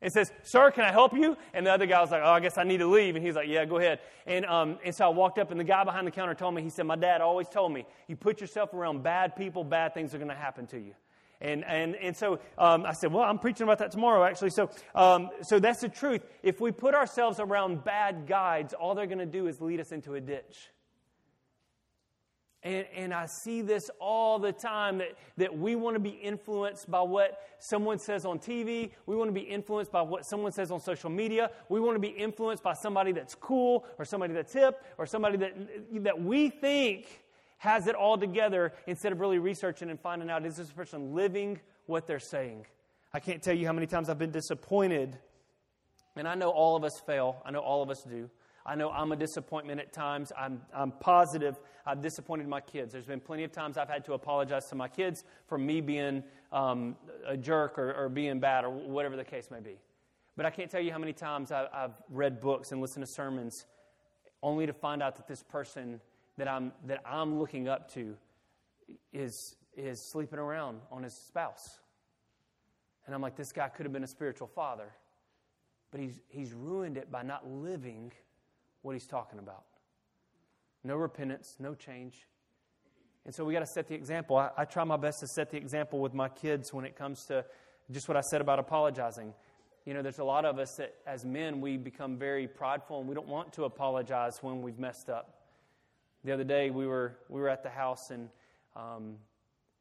And 0.02 0.12
says, 0.12 0.32
Sir, 0.42 0.72
can 0.72 0.84
I 0.84 0.92
help 0.92 1.14
you? 1.14 1.38
And 1.54 1.68
the 1.68 1.72
other 1.72 1.86
guy 1.86 2.02
was 2.02 2.10
like, 2.10 2.24
Oh, 2.24 2.32
I 2.32 2.40
guess 2.40 2.58
I 2.58 2.64
need 2.64 2.80
to 2.80 2.88
leave. 2.88 3.16
And 3.16 3.24
he's 3.24 3.36
like, 3.36 3.48
Yeah, 3.48 3.66
go 3.66 3.78
ahead. 3.78 4.00
And, 4.26 4.46
um, 4.46 4.80
and 4.84 4.96
so 4.96 5.06
I 5.06 5.10
walked 5.10 5.38
up, 5.38 5.52
and 5.52 5.60
the 5.60 5.64
guy 5.64 5.84
behind 5.84 6.08
the 6.08 6.12
counter 6.12 6.34
told 6.34 6.56
me, 6.56 6.64
He 6.64 6.72
said, 6.72 6.88
My 6.88 6.96
dad 6.96 7.22
always 7.22 7.48
told 7.50 7.72
me, 7.72 7.86
you 8.08 8.16
put 8.16 8.42
yourself 8.42 8.74
around 8.74 9.04
bad 9.04 9.36
people, 9.36 9.64
bad 9.64 9.94
things 9.94 10.16
are 10.16 10.18
going 10.18 10.30
to 10.30 10.36
happen 10.36 10.66
to 10.68 10.80
you. 10.80 10.94
And, 11.40 11.66
and, 11.66 11.96
and 11.96 12.16
so 12.16 12.40
um, 12.58 12.86
I 12.86 12.94
said, 12.94 13.12
Well, 13.12 13.24
I'm 13.24 13.38
preaching 13.38 13.64
about 13.64 13.78
that 13.78 13.92
tomorrow, 13.92 14.24
actually. 14.24 14.52
So, 14.52 14.72
um, 14.96 15.30
so 15.44 15.60
that's 15.60 15.82
the 15.82 15.90
truth. 15.90 16.26
If 16.42 16.60
we 16.60 16.72
put 16.72 16.96
ourselves 16.96 17.40
around 17.40 17.84
bad 17.84 18.26
guides, 18.26 18.74
all 18.74 18.96
they're 18.96 19.06
going 19.06 19.20
to 19.20 19.26
do 19.28 19.46
is 19.46 19.62
lead 19.62 19.80
us 19.80 19.92
into 19.92 20.16
a 20.16 20.22
ditch. 20.22 20.72
And, 22.64 22.86
and 22.96 23.14
I 23.14 23.26
see 23.26 23.64
this 23.64 23.90
all 24.00 24.38
the 24.38 24.52
time 24.52 25.00
that, 25.00 25.16
that 25.38 25.58
we 25.58 25.76
want 25.76 25.96
to 25.96 26.00
be 26.00 26.10
influenced 26.10 26.90
by 26.92 27.02
what 27.02 27.40
someone 27.58 27.98
says 27.98 28.24
on 28.24 28.38
TV. 28.38 28.92
We 29.08 29.16
want 29.16 29.30
to 29.30 29.34
be 29.34 29.42
influenced 29.42 29.92
by 29.92 30.04
what 30.04 30.26
someone 30.26 30.52
says 30.52 30.70
on 30.70 30.80
social 30.80 31.10
media. 31.10 31.50
We 31.70 31.80
want 31.80 31.96
to 31.96 32.00
be 32.00 32.10
influenced 32.10 32.62
by 32.62 32.74
somebody 32.74 33.14
that's 33.14 33.34
cool 33.34 33.86
or 33.98 34.06
somebody 34.06 34.34
that's 34.34 34.54
hip 34.54 34.84
or 35.00 35.08
somebody 35.08 35.38
that, 35.38 35.54
that 36.04 36.22
we 36.22 36.50
think 36.50 37.24
has 37.58 37.88
it 37.88 37.96
all 37.96 38.18
together 38.18 38.74
instead 38.86 39.12
of 39.12 39.20
really 39.20 39.40
researching 39.40 39.90
and 39.90 40.00
finding 40.00 40.30
out 40.30 40.46
is 40.46 40.58
this 40.58 40.72
person 40.72 41.16
living 41.16 41.60
what 41.88 42.06
they're 42.06 42.20
saying. 42.20 42.66
I 43.14 43.20
can't 43.20 43.42
tell 43.42 43.56
you 43.56 43.66
how 43.66 43.74
many 43.74 43.88
times 43.88 44.08
I've 44.08 44.20
been 44.20 44.32
disappointed. 44.32 45.18
And 46.16 46.28
I 46.28 46.36
know 46.36 46.50
all 46.50 46.76
of 46.76 46.84
us 46.84 47.00
fail, 47.06 47.42
I 47.46 47.52
know 47.52 47.60
all 47.60 47.82
of 47.82 47.90
us 47.90 48.04
do. 48.04 48.30
I 48.66 48.76
know 48.76 48.92
I'm 48.92 49.12
a 49.12 49.16
disappointment 49.16 49.80
at 49.80 49.94
times. 49.94 50.32
I'm, 50.38 50.62
I'm 50.74 50.92
positive 50.92 51.58
I've 51.86 52.02
disappointed 52.02 52.48
my 52.48 52.62
kids. 52.62 52.94
There's 52.94 53.06
been 53.06 53.20
plenty 53.20 53.44
of 53.44 53.52
times 53.52 53.78
I've 53.78 53.90
had 53.90 54.06
to 54.06 54.14
apologize 54.14 54.68
to 54.68 54.76
my 54.76 54.88
kids 54.88 55.24
for 55.48 55.58
me 55.58 55.82
being 55.82 56.24
um, 56.52 56.96
a 57.26 57.38
jerk 57.38 57.78
or, 57.80 57.94
or, 57.94 58.10
being 58.10 58.40
bad 58.40 58.66
or 58.66 58.70
whatever 58.70 59.16
the 59.16 59.24
case 59.24 59.50
may 59.50 59.60
be. 59.60 59.78
But 60.36 60.46
I 60.46 60.50
can't 60.50 60.70
tell 60.70 60.82
you 60.82 60.92
how 60.92 60.98
many 60.98 61.14
times 61.14 61.52
I've, 61.52 61.68
I've 61.74 61.94
read 62.10 62.40
books 62.40 62.72
and 62.72 62.82
listened 62.82 63.06
to 63.06 63.12
sermons 63.12 63.66
only 64.44 64.66
to 64.66 64.74
find 64.74 65.02
out 65.02 65.16
that 65.16 65.28
this 65.28 65.44
person 65.44 66.02
that 66.38 66.48
I'm, 66.48 66.72
that 66.86 67.02
I'm 67.06 67.40
looking 67.40 67.68
up 67.68 67.92
to 67.94 68.16
is, 69.14 69.56
is 69.76 70.02
sleeping 70.02 70.40
around 70.40 70.82
on 70.92 71.04
his 71.04 71.14
spouse. 71.14 71.80
And 73.06 73.16
I'm 73.16 73.22
like, 73.22 73.36
this 73.36 73.52
guy 73.52 73.70
could 73.70 73.86
have 73.86 73.94
been 73.94 74.04
a 74.04 74.08
spiritual 74.08 74.48
father, 74.48 74.92
but 75.92 76.02
he's, 76.02 76.20
he's 76.28 76.54
ruined 76.54 76.98
it 76.98 77.12
by 77.12 77.24
not 77.24 77.48
living 77.48 78.12
what 78.82 78.94
he's 78.94 79.08
talking 79.08 79.40
about. 79.40 79.64
No 80.84 80.96
repentance, 80.96 81.56
no 81.60 81.76
change. 81.76 82.28
And 83.26 83.34
so 83.34 83.46
we 83.46 83.54
got 83.54 83.60
to 83.60 83.68
set 83.68 83.88
the 83.88 83.94
example. 83.94 84.38
I, 84.38 84.50
I, 84.58 84.66
try 84.66 84.84
my 84.84 84.98
best 84.98 85.20
to 85.20 85.28
set 85.28 85.52
the 85.52 85.58
example 85.58 86.00
with 86.00 86.14
my 86.14 86.28
kids 86.28 86.74
when 86.74 86.86
it 86.86 86.96
comes 86.96 87.26
to 87.26 87.46
just 87.92 88.08
what 88.08 88.18
I 88.18 88.22
said 88.22 88.42
about 88.42 88.58
apologizing. 88.58 89.34
You 89.86 89.94
know, 89.94 90.02
there's 90.02 90.20
a 90.20 90.24
lot 90.24 90.46
of 90.46 90.58
us 90.58 90.76
that 90.78 90.96
as 91.06 91.24
men, 91.24 91.62
we 91.62 91.78
become 91.78 92.18
very 92.18 92.48
prideful 92.48 93.00
and 93.00 93.08
we 93.08 93.14
don't 93.14 93.28
want 93.28 93.54
to 93.54 93.66
apologize 93.66 94.40
when 94.42 94.62
we've 94.62 94.80
messed 94.80 95.10
up. 95.10 95.42
The 96.24 96.32
other 96.32 96.44
day, 96.44 96.70
we 96.72 96.88
were, 96.88 97.18
we 97.30 97.42
were 97.42 97.50
at 97.50 97.64
the 97.64 97.70
house 97.70 98.10
and 98.10 98.30
um, 98.76 99.18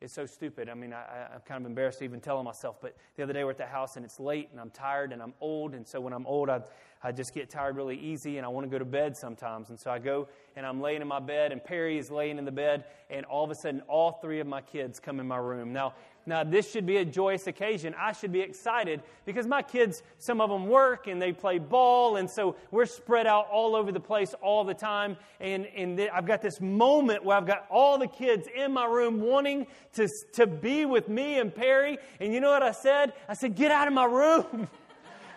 it's 0.00 0.14
so 0.14 0.24
stupid. 0.24 0.68
I 0.70 0.74
mean, 0.74 0.92
I, 0.94 1.34
am 1.34 1.40
kind 1.46 1.62
of 1.62 1.66
embarrassed 1.66 1.98
to 1.98 2.04
even 2.04 2.20
tell 2.20 2.42
myself, 2.42 2.76
but 2.80 2.96
the 3.16 3.22
other 3.22 3.34
day 3.34 3.44
we're 3.44 3.50
at 3.50 3.58
the 3.58 3.66
house 3.66 3.96
and 3.96 4.04
it's 4.04 4.18
late 4.18 4.48
and 4.50 4.60
I'm 4.60 4.70
tired 4.70 5.12
and 5.12 5.22
I'm 5.22 5.34
old. 5.40 5.74
And 5.74 5.86
so 5.86 6.00
when 6.00 6.14
I'm 6.14 6.26
old, 6.26 6.48
I, 6.48 6.60
I 7.02 7.12
just 7.12 7.34
get 7.34 7.48
tired 7.48 7.76
really 7.76 7.96
easy 7.96 8.36
and 8.36 8.44
I 8.44 8.48
want 8.48 8.66
to 8.66 8.70
go 8.70 8.78
to 8.78 8.84
bed 8.84 9.16
sometimes. 9.16 9.70
And 9.70 9.78
so 9.78 9.90
I 9.90 9.98
go 9.98 10.28
and 10.56 10.66
I'm 10.66 10.80
laying 10.80 11.00
in 11.00 11.08
my 11.08 11.20
bed 11.20 11.52
and 11.52 11.62
Perry 11.62 11.98
is 11.98 12.10
laying 12.10 12.38
in 12.38 12.44
the 12.44 12.52
bed 12.52 12.84
and 13.08 13.24
all 13.26 13.44
of 13.44 13.50
a 13.50 13.54
sudden 13.54 13.80
all 13.88 14.12
three 14.12 14.40
of 14.40 14.46
my 14.46 14.60
kids 14.60 15.00
come 15.00 15.18
in 15.18 15.26
my 15.26 15.38
room. 15.38 15.72
Now, 15.72 15.94
now, 16.26 16.44
this 16.44 16.70
should 16.70 16.84
be 16.84 16.98
a 16.98 17.04
joyous 17.04 17.46
occasion. 17.46 17.94
I 17.98 18.12
should 18.12 18.30
be 18.30 18.40
excited 18.40 19.02
because 19.24 19.46
my 19.46 19.62
kids, 19.62 20.02
some 20.18 20.40
of 20.40 20.50
them 20.50 20.68
work 20.68 21.06
and 21.06 21.20
they 21.20 21.32
play 21.32 21.58
ball, 21.58 22.16
and 22.16 22.30
so 22.30 22.56
we're 22.70 22.86
spread 22.86 23.26
out 23.26 23.48
all 23.50 23.74
over 23.74 23.90
the 23.90 24.00
place 24.00 24.34
all 24.42 24.62
the 24.62 24.74
time. 24.74 25.16
And, 25.40 25.66
and 25.74 25.96
th- 25.96 26.10
I've 26.12 26.26
got 26.26 26.42
this 26.42 26.60
moment 26.60 27.24
where 27.24 27.36
I've 27.36 27.46
got 27.46 27.66
all 27.70 27.98
the 27.98 28.06
kids 28.06 28.46
in 28.54 28.72
my 28.72 28.84
room 28.84 29.22
wanting 29.22 29.66
to, 29.94 30.08
to 30.34 30.46
be 30.46 30.84
with 30.84 31.08
me 31.08 31.38
and 31.38 31.54
Perry. 31.54 31.98
And 32.20 32.34
you 32.34 32.40
know 32.40 32.50
what 32.50 32.62
I 32.62 32.72
said? 32.72 33.14
I 33.28 33.34
said, 33.34 33.56
Get 33.56 33.70
out 33.70 33.88
of 33.88 33.94
my 33.94 34.04
room. 34.04 34.68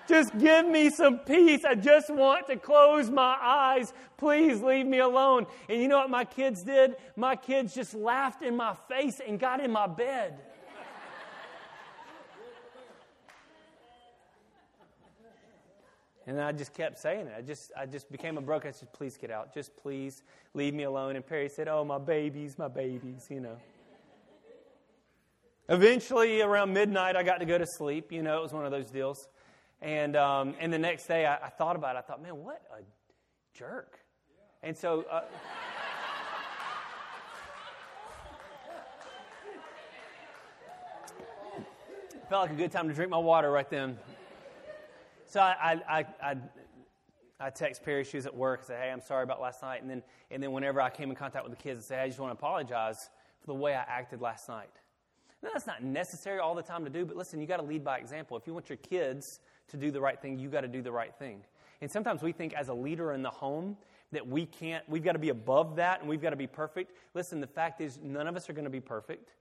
just 0.08 0.38
give 0.38 0.68
me 0.68 0.90
some 0.90 1.20
peace. 1.20 1.64
I 1.66 1.76
just 1.76 2.10
want 2.10 2.48
to 2.48 2.58
close 2.58 3.10
my 3.10 3.38
eyes. 3.42 3.94
Please 4.18 4.62
leave 4.62 4.86
me 4.86 5.00
alone. 5.00 5.46
And 5.70 5.82
you 5.82 5.88
know 5.88 5.98
what 5.98 6.10
my 6.10 6.26
kids 6.26 6.64
did? 6.64 6.96
My 7.16 7.36
kids 7.36 7.74
just 7.74 7.94
laughed 7.94 8.44
in 8.44 8.56
my 8.56 8.76
face 8.90 9.22
and 9.26 9.40
got 9.40 9.60
in 9.60 9.72
my 9.72 9.88
bed. 9.88 10.40
And 16.26 16.40
I 16.40 16.54
just 16.54 16.74
kept 16.74 17.00
saying 17.00 17.28
it. 17.28 17.34
I 17.38 17.42
just, 17.42 17.72
I 17.78 17.86
just 17.86 18.10
became 18.10 18.38
a 18.38 18.42
broken. 18.42 18.70
I 18.70 18.72
said, 18.72 18.94
please 18.94 19.18
get 19.18 19.30
out. 19.30 19.54
Just 19.54 19.76
please 19.76 20.24
leave 20.54 20.74
me 20.74 20.84
alone. 20.84 21.18
And 21.18 21.26
Perry 21.26 21.50
said, 21.50 21.68
oh, 21.68 21.84
my 21.84 21.98
babies, 21.98 22.58
my 22.58 22.70
babies, 22.70 23.28
you 23.30 23.42
know. 23.42 23.58
Eventually, 25.68 26.42
around 26.42 26.74
midnight, 26.74 27.16
I 27.16 27.24
got 27.24 27.40
to 27.40 27.46
go 27.46 27.58
to 27.58 27.66
sleep. 27.66 28.12
You 28.12 28.22
know, 28.22 28.38
it 28.40 28.42
was 28.42 28.54
one 28.54 28.66
of 28.66 28.72
those 28.72 28.90
deals. 28.90 29.28
And, 29.84 30.16
um, 30.16 30.56
and 30.62 30.72
the 30.72 30.80
next 30.80 31.08
day, 31.08 31.26
I, 31.26 31.36
I, 31.36 31.50
thought 31.50 31.76
about 31.76 31.98
it. 31.98 32.00
I 32.00 32.02
thought, 32.04 32.24
man, 32.24 32.38
what 32.38 32.62
a 32.72 32.84
jerk. 33.54 34.00
And 34.64 34.78
so. 34.78 35.04
Uh, 35.12 35.24
felt 42.30 42.44
like 42.44 42.52
a 42.52 42.56
good 42.56 42.72
time 42.72 42.88
to 42.88 42.94
drink 42.94 43.12
my 43.12 43.18
water 43.18 43.52
right 43.52 43.70
then. 43.70 44.00
So 45.26 45.42
I, 45.42 45.82
I, 45.90 46.06
I, 46.22 46.38
I 47.42 47.50
text 47.50 47.84
Perry, 47.84 48.06
she 48.06 48.16
was 48.16 48.26
at 48.26 48.34
work, 48.34 48.62
and 48.62 48.68
said, 48.68 48.82
hey, 48.82 48.90
I'm 48.90 49.02
sorry 49.02 49.24
about 49.24 49.42
last 49.42 49.62
night. 49.62 49.82
And 49.82 49.92
then, 49.92 50.02
and 50.32 50.42
then 50.42 50.54
whenever 50.54 50.80
I 50.80 50.90
came 50.90 51.10
in 51.10 51.16
contact 51.18 51.44
with 51.44 51.58
the 51.58 51.62
kids, 51.62 51.80
I 51.80 51.82
said, 51.84 51.98
hey, 51.98 52.04
I 52.06 52.08
just 52.08 52.20
want 52.20 52.32
to 52.32 52.38
apologize 52.40 53.10
for 53.42 53.48
the 53.48 53.56
way 53.56 53.76
I 53.76 53.82
acted 53.82 54.22
last 54.22 54.48
night. 54.48 54.70
Now, 55.42 55.50
that's 55.52 55.68
not 55.68 55.84
necessary 55.84 56.40
all 56.40 56.56
the 56.56 56.64
time 56.64 56.86
to 56.86 56.90
do, 56.90 57.06
but 57.06 57.18
listen, 57.18 57.42
you 57.42 57.48
got 57.48 57.58
to 57.58 57.64
lead 57.64 57.84
by 57.84 57.98
example. 57.98 58.38
If 58.38 58.48
you 58.48 58.54
want 58.54 58.70
your 58.70 58.78
kids 58.78 59.42
to 59.70 59.78
do 59.78 59.92
the 59.92 60.02
right 60.02 60.20
thing, 60.22 60.40
you 60.40 60.50
got 60.50 60.62
to 60.62 60.68
do 60.68 60.82
the 60.82 60.92
right 60.92 61.14
thing. 61.16 61.42
And 61.82 61.92
sometimes 61.92 62.22
we 62.22 62.32
think 62.32 62.54
as 62.54 62.70
a 62.70 62.74
leader 62.74 63.12
in 63.12 63.24
the 63.24 63.30
home 63.30 63.78
that 64.12 64.28
we 64.28 64.46
can't, 64.46 64.88
we've 64.88 65.04
got 65.04 65.14
to 65.14 65.20
be 65.20 65.30
above 65.30 65.78
that 65.78 66.00
and 66.00 66.10
we've 66.10 66.22
got 66.22 66.30
to 66.30 66.36
be 66.36 66.48
perfect. 66.48 66.94
Listen, 67.14 67.42
the 67.42 67.48
fact 67.48 67.82
is, 67.82 68.00
none 68.02 68.28
of 68.28 68.36
us 68.36 68.50
are 68.50 68.54
going 68.54 68.66
to 68.66 68.72
be 68.72 68.80
perfect. 68.80 69.34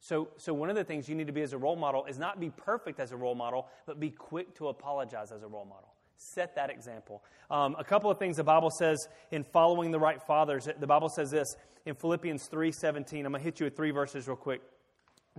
So, 0.00 0.28
so 0.36 0.54
one 0.54 0.70
of 0.70 0.76
the 0.76 0.84
things 0.84 1.08
you 1.08 1.14
need 1.14 1.26
to 1.26 1.32
be 1.32 1.42
as 1.42 1.52
a 1.52 1.58
role 1.58 1.76
model 1.76 2.04
is 2.04 2.18
not 2.18 2.38
be 2.38 2.50
perfect 2.50 3.00
as 3.00 3.12
a 3.12 3.16
role 3.16 3.34
model, 3.34 3.66
but 3.86 3.98
be 3.98 4.10
quick 4.10 4.54
to 4.56 4.68
apologize 4.68 5.32
as 5.32 5.42
a 5.42 5.48
role 5.48 5.64
model. 5.64 5.88
Set 6.18 6.54
that 6.56 6.70
example. 6.70 7.22
Um, 7.50 7.76
a 7.78 7.84
couple 7.84 8.10
of 8.10 8.18
things 8.18 8.36
the 8.36 8.44
Bible 8.44 8.70
says 8.70 9.08
in 9.30 9.44
following 9.44 9.90
the 9.90 9.98
right 9.98 10.22
fathers. 10.22 10.68
The 10.78 10.86
Bible 10.86 11.08
says 11.08 11.30
this 11.30 11.56
in 11.84 11.94
Philippians 11.94 12.48
3:17. 12.48 13.24
I'm 13.24 13.32
going 13.32 13.34
to 13.34 13.38
hit 13.40 13.60
you 13.60 13.64
with 13.64 13.76
three 13.76 13.90
verses 13.90 14.26
real 14.26 14.36
quick. 14.36 14.62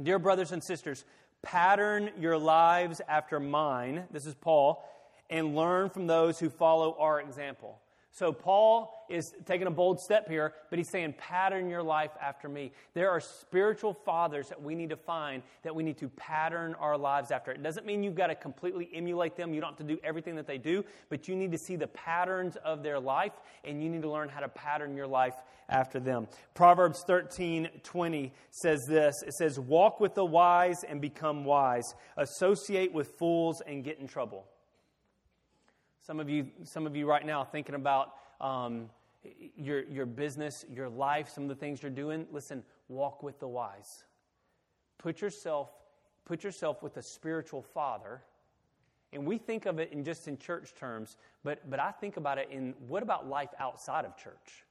Dear 0.01 0.19
brothers 0.19 0.51
and 0.51 0.63
sisters, 0.63 1.03
pattern 1.41 2.11
your 2.19 2.37
lives 2.37 3.01
after 3.07 3.39
mine. 3.39 4.05
This 4.11 4.25
is 4.25 4.35
Paul, 4.35 4.83
and 5.29 5.55
learn 5.55 5.89
from 5.89 6.07
those 6.07 6.39
who 6.39 6.49
follow 6.49 6.95
our 6.99 7.19
example. 7.21 7.79
So 8.17 8.33
Paul 8.33 9.05
is 9.09 9.35
taking 9.45 9.67
a 9.67 9.71
bold 9.71 9.99
step 9.99 10.27
here, 10.27 10.55
but 10.71 10.79
he's 10.79 10.89
saying, 10.89 11.13
pattern 11.19 11.69
your 11.69 11.83
life 11.83 12.09
after 12.19 12.49
me. 12.49 12.71
There 12.95 13.11
are 13.11 13.19
spiritual 13.19 13.93
fathers 13.93 14.49
that 14.49 14.59
we 14.59 14.73
need 14.73 14.89
to 14.89 14.95
find 14.95 15.43
that 15.61 15.75
we 15.75 15.83
need 15.83 15.99
to 15.99 16.09
pattern 16.09 16.73
our 16.79 16.97
lives 16.97 17.29
after. 17.29 17.51
It 17.51 17.61
doesn't 17.61 17.85
mean 17.85 18.01
you've 18.01 18.15
got 18.15 18.27
to 18.27 18.35
completely 18.35 18.89
emulate 18.91 19.35
them. 19.35 19.53
You 19.53 19.61
don't 19.61 19.77
have 19.77 19.87
to 19.87 19.95
do 19.95 19.99
everything 20.03 20.35
that 20.37 20.47
they 20.47 20.57
do, 20.57 20.83
but 21.09 21.27
you 21.27 21.35
need 21.35 21.51
to 21.51 21.59
see 21.59 21.75
the 21.75 21.85
patterns 21.85 22.55
of 22.65 22.81
their 22.81 22.99
life, 22.99 23.33
and 23.63 23.83
you 23.83 23.87
need 23.87 24.01
to 24.01 24.09
learn 24.09 24.29
how 24.29 24.39
to 24.39 24.49
pattern 24.49 24.95
your 24.95 25.05
life 25.05 25.35
after 25.69 25.99
them. 25.99 26.27
Proverbs 26.55 27.03
13 27.05 27.69
20 27.83 28.33
says 28.49 28.83
this 28.89 29.13
It 29.27 29.33
says, 29.33 29.59
Walk 29.59 29.99
with 29.99 30.15
the 30.15 30.25
wise 30.25 30.83
and 30.83 30.99
become 30.99 31.45
wise, 31.45 31.93
associate 32.17 32.91
with 32.91 33.09
fools 33.19 33.61
and 33.61 33.83
get 33.83 33.99
in 33.99 34.07
trouble. 34.07 34.47
Some 36.07 36.21
of 36.21 36.29
you, 36.29 36.47
some 36.63 36.87
of 36.87 36.95
you 36.95 37.05
right 37.05 37.25
now 37.25 37.43
thinking 37.43 37.75
about 37.75 38.13
um, 38.39 38.89
your, 39.57 39.83
your 39.89 40.05
business, 40.05 40.63
your 40.73 40.87
life, 40.87 41.27
some 41.27 41.43
of 41.43 41.49
the 41.49 41.55
things 41.55 41.83
you're 41.83 41.91
doing. 41.91 42.25
Listen, 42.31 42.63
walk 42.87 43.23
with 43.23 43.41
the 43.41 43.47
wise. 43.49 44.05
Put 44.99 45.19
yourself, 45.19 45.69
put 46.23 46.45
yourself 46.45 46.81
with 46.81 46.95
a 46.95 47.01
spiritual 47.01 47.61
father. 47.61 48.21
And 49.11 49.25
we 49.25 49.37
think 49.37 49.65
of 49.65 49.79
it 49.79 49.91
in 49.91 50.05
just 50.05 50.29
in 50.29 50.37
church 50.37 50.73
terms, 50.79 51.17
but, 51.43 51.69
but 51.69 51.81
I 51.81 51.91
think 51.91 52.15
about 52.15 52.37
it 52.37 52.47
in 52.49 52.73
what 52.87 53.03
about 53.03 53.27
life 53.27 53.49
outside 53.59 54.05
of 54.05 54.15
church? 54.15 54.63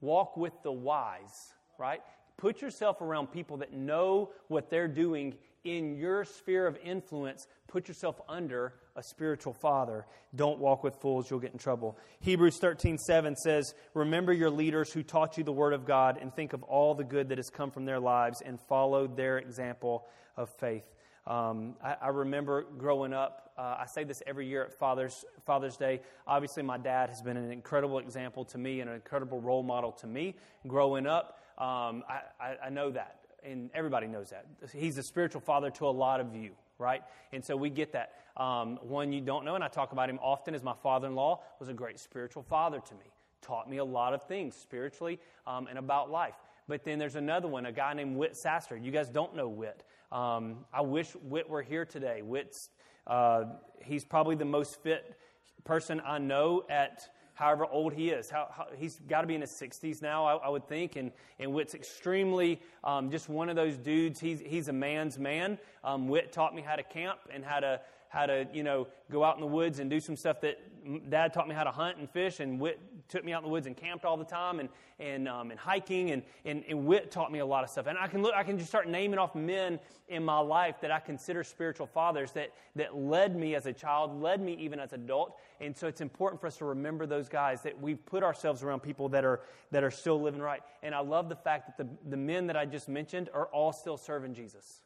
Walk 0.00 0.34
with 0.34 0.54
the 0.62 0.72
wise, 0.72 1.52
right? 1.78 2.00
Put 2.38 2.62
yourself 2.62 3.02
around 3.02 3.26
people 3.26 3.58
that 3.58 3.74
know 3.74 4.30
what 4.48 4.70
they're 4.70 4.88
doing 4.88 5.34
in 5.64 5.94
your 5.98 6.24
sphere 6.24 6.66
of 6.66 6.78
influence. 6.82 7.48
Put 7.68 7.86
yourself 7.86 8.18
under 8.30 8.72
a 8.96 9.02
spiritual 9.02 9.52
father. 9.52 10.06
Don't 10.34 10.58
walk 10.58 10.84
with 10.84 10.96
fools, 11.00 11.30
you'll 11.30 11.40
get 11.40 11.52
in 11.52 11.58
trouble. 11.58 11.98
Hebrews 12.20 12.58
13 12.58 12.98
7 12.98 13.36
says, 13.36 13.74
Remember 13.94 14.32
your 14.32 14.50
leaders 14.50 14.92
who 14.92 15.02
taught 15.02 15.36
you 15.36 15.44
the 15.44 15.52
word 15.52 15.72
of 15.72 15.84
God, 15.84 16.18
and 16.20 16.34
think 16.34 16.52
of 16.52 16.62
all 16.62 16.94
the 16.94 17.04
good 17.04 17.28
that 17.28 17.38
has 17.38 17.50
come 17.50 17.70
from 17.70 17.84
their 17.84 18.00
lives, 18.00 18.42
and 18.44 18.60
follow 18.60 19.06
their 19.06 19.38
example 19.38 20.06
of 20.36 20.48
faith. 20.60 20.84
Um, 21.26 21.74
I, 21.82 21.96
I, 22.02 22.08
remember 22.08 22.66
growing 22.76 23.14
up, 23.14 23.52
uh, 23.56 23.76
I 23.80 23.86
say 23.86 24.04
this 24.04 24.22
every 24.26 24.46
year 24.46 24.64
at 24.64 24.78
Father's, 24.78 25.24
Father's 25.46 25.76
Day. 25.78 26.02
Obviously, 26.26 26.62
my 26.62 26.76
dad 26.76 27.08
has 27.08 27.22
been 27.22 27.38
an 27.38 27.50
incredible 27.50 27.98
example 27.98 28.44
to 28.46 28.58
me 28.58 28.80
and 28.80 28.90
an 28.90 28.96
incredible 28.96 29.40
role 29.40 29.62
model 29.62 29.90
to 29.92 30.06
me 30.06 30.34
growing 30.66 31.06
up. 31.06 31.40
Um, 31.56 32.04
I, 32.08 32.20
I, 32.38 32.56
I 32.66 32.68
know 32.68 32.90
that, 32.90 33.20
and 33.42 33.70
everybody 33.74 34.06
knows 34.06 34.30
that. 34.30 34.44
He's 34.74 34.98
a 34.98 35.02
spiritual 35.02 35.40
father 35.40 35.70
to 35.70 35.86
a 35.86 35.88
lot 35.88 36.20
of 36.20 36.36
you 36.36 36.50
right? 36.78 37.02
And 37.32 37.44
so 37.44 37.56
we 37.56 37.70
get 37.70 37.92
that. 37.92 38.12
Um, 38.36 38.78
one 38.82 39.12
you 39.12 39.20
don't 39.20 39.44
know, 39.44 39.54
and 39.54 39.62
I 39.62 39.68
talk 39.68 39.92
about 39.92 40.10
him 40.10 40.18
often, 40.20 40.54
is 40.54 40.62
my 40.62 40.74
father 40.82 41.06
in 41.06 41.14
law 41.14 41.40
was 41.60 41.68
a 41.68 41.72
great 41.72 42.00
spiritual 42.00 42.42
father 42.42 42.80
to 42.80 42.94
me. 42.94 43.12
Taught 43.42 43.70
me 43.70 43.76
a 43.76 43.84
lot 43.84 44.14
of 44.14 44.22
things 44.26 44.54
spiritually 44.54 45.20
um, 45.46 45.66
and 45.68 45.78
about 45.78 46.10
life. 46.10 46.34
But 46.66 46.84
then 46.84 46.98
there's 46.98 47.16
another 47.16 47.46
one, 47.46 47.66
a 47.66 47.72
guy 47.72 47.92
named 47.92 48.16
Whit 48.16 48.36
Sasser. 48.36 48.76
You 48.76 48.90
guys 48.90 49.08
don't 49.08 49.36
know 49.36 49.48
Whit. 49.48 49.84
Um, 50.10 50.64
I 50.72 50.80
wish 50.80 51.10
Whit 51.12 51.48
were 51.48 51.62
here 51.62 51.84
today. 51.84 52.22
Whit's, 52.22 52.70
uh, 53.06 53.44
he's 53.82 54.04
probably 54.04 54.34
the 54.34 54.44
most 54.44 54.82
fit 54.82 55.18
person 55.64 56.00
I 56.04 56.18
know 56.18 56.64
at 56.68 57.08
however 57.34 57.66
old 57.66 57.92
he 57.92 58.10
is. 58.10 58.30
How, 58.30 58.48
how, 58.50 58.66
he's 58.76 59.00
got 59.08 59.20
to 59.22 59.26
be 59.26 59.34
in 59.34 59.40
his 59.40 59.50
60s 59.50 60.00
now, 60.00 60.24
I, 60.24 60.36
I, 60.36 60.48
would 60.48 60.66
think. 60.66 60.96
And, 60.96 61.12
and 61.38 61.52
Whit's 61.52 61.74
extremely 61.74 62.60
um, 62.82 63.10
just 63.10 63.28
one 63.28 63.48
of 63.48 63.56
those 63.56 63.76
dudes. 63.76 64.20
He's, 64.20 64.40
he's 64.40 64.68
a 64.68 64.72
man's 64.72 65.18
man. 65.18 65.58
Um, 65.82 66.08
Whit 66.08 66.32
taught 66.32 66.54
me 66.54 66.62
how 66.62 66.76
to 66.76 66.82
camp 66.82 67.18
and 67.32 67.44
how 67.44 67.60
to, 67.60 67.80
how 68.08 68.26
to, 68.26 68.46
you 68.52 68.62
know, 68.62 68.86
go 69.10 69.24
out 69.24 69.34
in 69.34 69.40
the 69.40 69.46
woods 69.46 69.80
and 69.80 69.90
do 69.90 70.00
some 70.00 70.16
stuff 70.16 70.40
that 70.42 70.60
dad 71.10 71.34
taught 71.34 71.48
me 71.48 71.54
how 71.54 71.64
to 71.64 71.72
hunt 71.72 71.98
and 71.98 72.08
fish. 72.08 72.40
And 72.40 72.60
Whit 72.60 72.80
took 73.08 73.24
me 73.24 73.32
out 73.32 73.42
in 73.42 73.44
the 73.44 73.50
woods 73.50 73.66
and 73.66 73.76
camped 73.76 74.04
all 74.04 74.16
the 74.16 74.24
time 74.24 74.60
and, 74.60 74.68
and, 74.98 75.28
um, 75.28 75.50
and 75.50 75.58
hiking. 75.58 76.10
And, 76.10 76.22
and, 76.44 76.64
and 76.68 76.86
Whit 76.86 77.10
taught 77.10 77.32
me 77.32 77.38
a 77.38 77.46
lot 77.46 77.64
of 77.64 77.70
stuff. 77.70 77.86
And 77.86 77.98
I 77.98 78.06
can, 78.06 78.22
look, 78.22 78.34
I 78.34 78.42
can 78.42 78.58
just 78.58 78.68
start 78.68 78.88
naming 78.88 79.18
off 79.18 79.34
men 79.34 79.78
in 80.08 80.24
my 80.24 80.38
life 80.38 80.76
that 80.82 80.90
I 80.90 81.00
consider 81.00 81.44
spiritual 81.44 81.86
fathers 81.86 82.32
that, 82.32 82.50
that 82.76 82.96
led 82.96 83.36
me 83.36 83.54
as 83.54 83.66
a 83.66 83.72
child, 83.72 84.20
led 84.20 84.40
me 84.40 84.54
even 84.60 84.78
as 84.78 84.92
an 84.92 85.02
adult. 85.02 85.38
And 85.60 85.76
so 85.76 85.86
it's 85.86 86.00
important 86.00 86.40
for 86.40 86.46
us 86.46 86.56
to 86.58 86.64
remember 86.64 87.06
those 87.06 87.28
guys 87.28 87.62
that 87.62 87.80
we've 87.80 88.04
put 88.06 88.22
ourselves 88.22 88.62
around 88.62 88.80
people 88.80 89.08
that 89.10 89.24
are, 89.24 89.40
that 89.70 89.84
are 89.84 89.90
still 89.90 90.20
living 90.20 90.40
right. 90.40 90.62
And 90.82 90.94
I 90.94 91.00
love 91.00 91.28
the 91.28 91.36
fact 91.36 91.76
that 91.76 91.78
the, 91.78 92.10
the 92.10 92.16
men 92.16 92.46
that 92.48 92.56
I 92.56 92.66
just 92.66 92.88
mentioned 92.88 93.30
are 93.32 93.46
all 93.46 93.72
still 93.72 93.96
serving 93.96 94.34
Jesus 94.34 94.80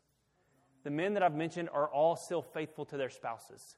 the 0.88 0.90
men 0.90 1.14
that 1.14 1.22
I've 1.22 1.34
mentioned 1.34 1.68
are 1.72 1.88
all 1.88 2.16
still 2.16 2.40
faithful 2.40 2.84
to 2.86 2.96
their 2.96 3.10
spouses. 3.10 3.76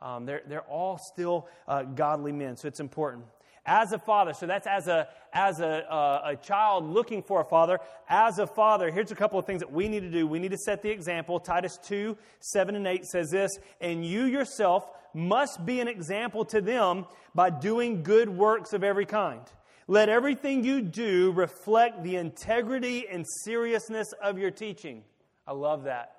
Um, 0.00 0.26
they're, 0.26 0.42
they're 0.46 0.62
all 0.62 0.98
still 0.98 1.46
uh, 1.68 1.84
godly 1.84 2.32
men, 2.32 2.56
so 2.56 2.66
it's 2.66 2.80
important. 2.80 3.24
As 3.64 3.92
a 3.92 3.98
father, 3.98 4.34
so 4.34 4.46
that's 4.46 4.66
as 4.66 4.88
a 4.88 5.08
as 5.32 5.60
a, 5.60 5.90
uh, 5.90 6.32
a 6.32 6.36
child 6.36 6.84
looking 6.84 7.22
for 7.22 7.40
a 7.40 7.44
father. 7.44 7.78
As 8.08 8.38
a 8.38 8.46
father, 8.46 8.90
here's 8.90 9.12
a 9.12 9.14
couple 9.14 9.38
of 9.38 9.46
things 9.46 9.60
that 9.60 9.72
we 9.72 9.88
need 9.88 10.00
to 10.00 10.10
do. 10.10 10.26
We 10.26 10.38
need 10.38 10.50
to 10.50 10.58
set 10.58 10.82
the 10.82 10.90
example. 10.90 11.40
Titus 11.40 11.78
2, 11.84 12.16
7 12.40 12.74
and 12.74 12.86
8 12.86 13.04
says 13.06 13.30
this, 13.30 13.58
and 13.80 14.04
you 14.04 14.24
yourself 14.24 14.90
must 15.14 15.64
be 15.64 15.80
an 15.80 15.88
example 15.88 16.44
to 16.46 16.60
them 16.60 17.06
by 17.34 17.50
doing 17.50 18.02
good 18.02 18.28
works 18.28 18.72
of 18.72 18.84
every 18.84 19.06
kind. 19.06 19.42
Let 19.86 20.08
everything 20.08 20.64
you 20.64 20.80
do 20.82 21.32
reflect 21.32 22.02
the 22.02 22.16
integrity 22.16 23.06
and 23.08 23.26
seriousness 23.44 24.12
of 24.22 24.38
your 24.38 24.50
teaching. 24.50 25.02
I 25.46 25.52
love 25.52 25.84
that. 25.84 26.16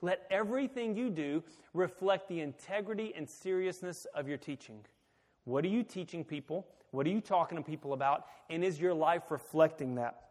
Let 0.00 0.26
everything 0.30 0.96
you 0.96 1.10
do 1.10 1.42
reflect 1.72 2.28
the 2.28 2.40
integrity 2.40 3.12
and 3.16 3.28
seriousness 3.28 4.06
of 4.14 4.28
your 4.28 4.38
teaching. 4.38 4.80
What 5.46 5.64
are 5.64 5.68
you 5.68 5.84
teaching 5.84 6.24
people? 6.24 6.66
What 6.90 7.06
are 7.06 7.10
you 7.10 7.20
talking 7.20 7.56
to 7.56 7.62
people 7.62 7.92
about? 7.92 8.26
And 8.50 8.64
is 8.64 8.80
your 8.80 8.94
life 8.94 9.22
reflecting 9.30 9.94
that? 9.94 10.22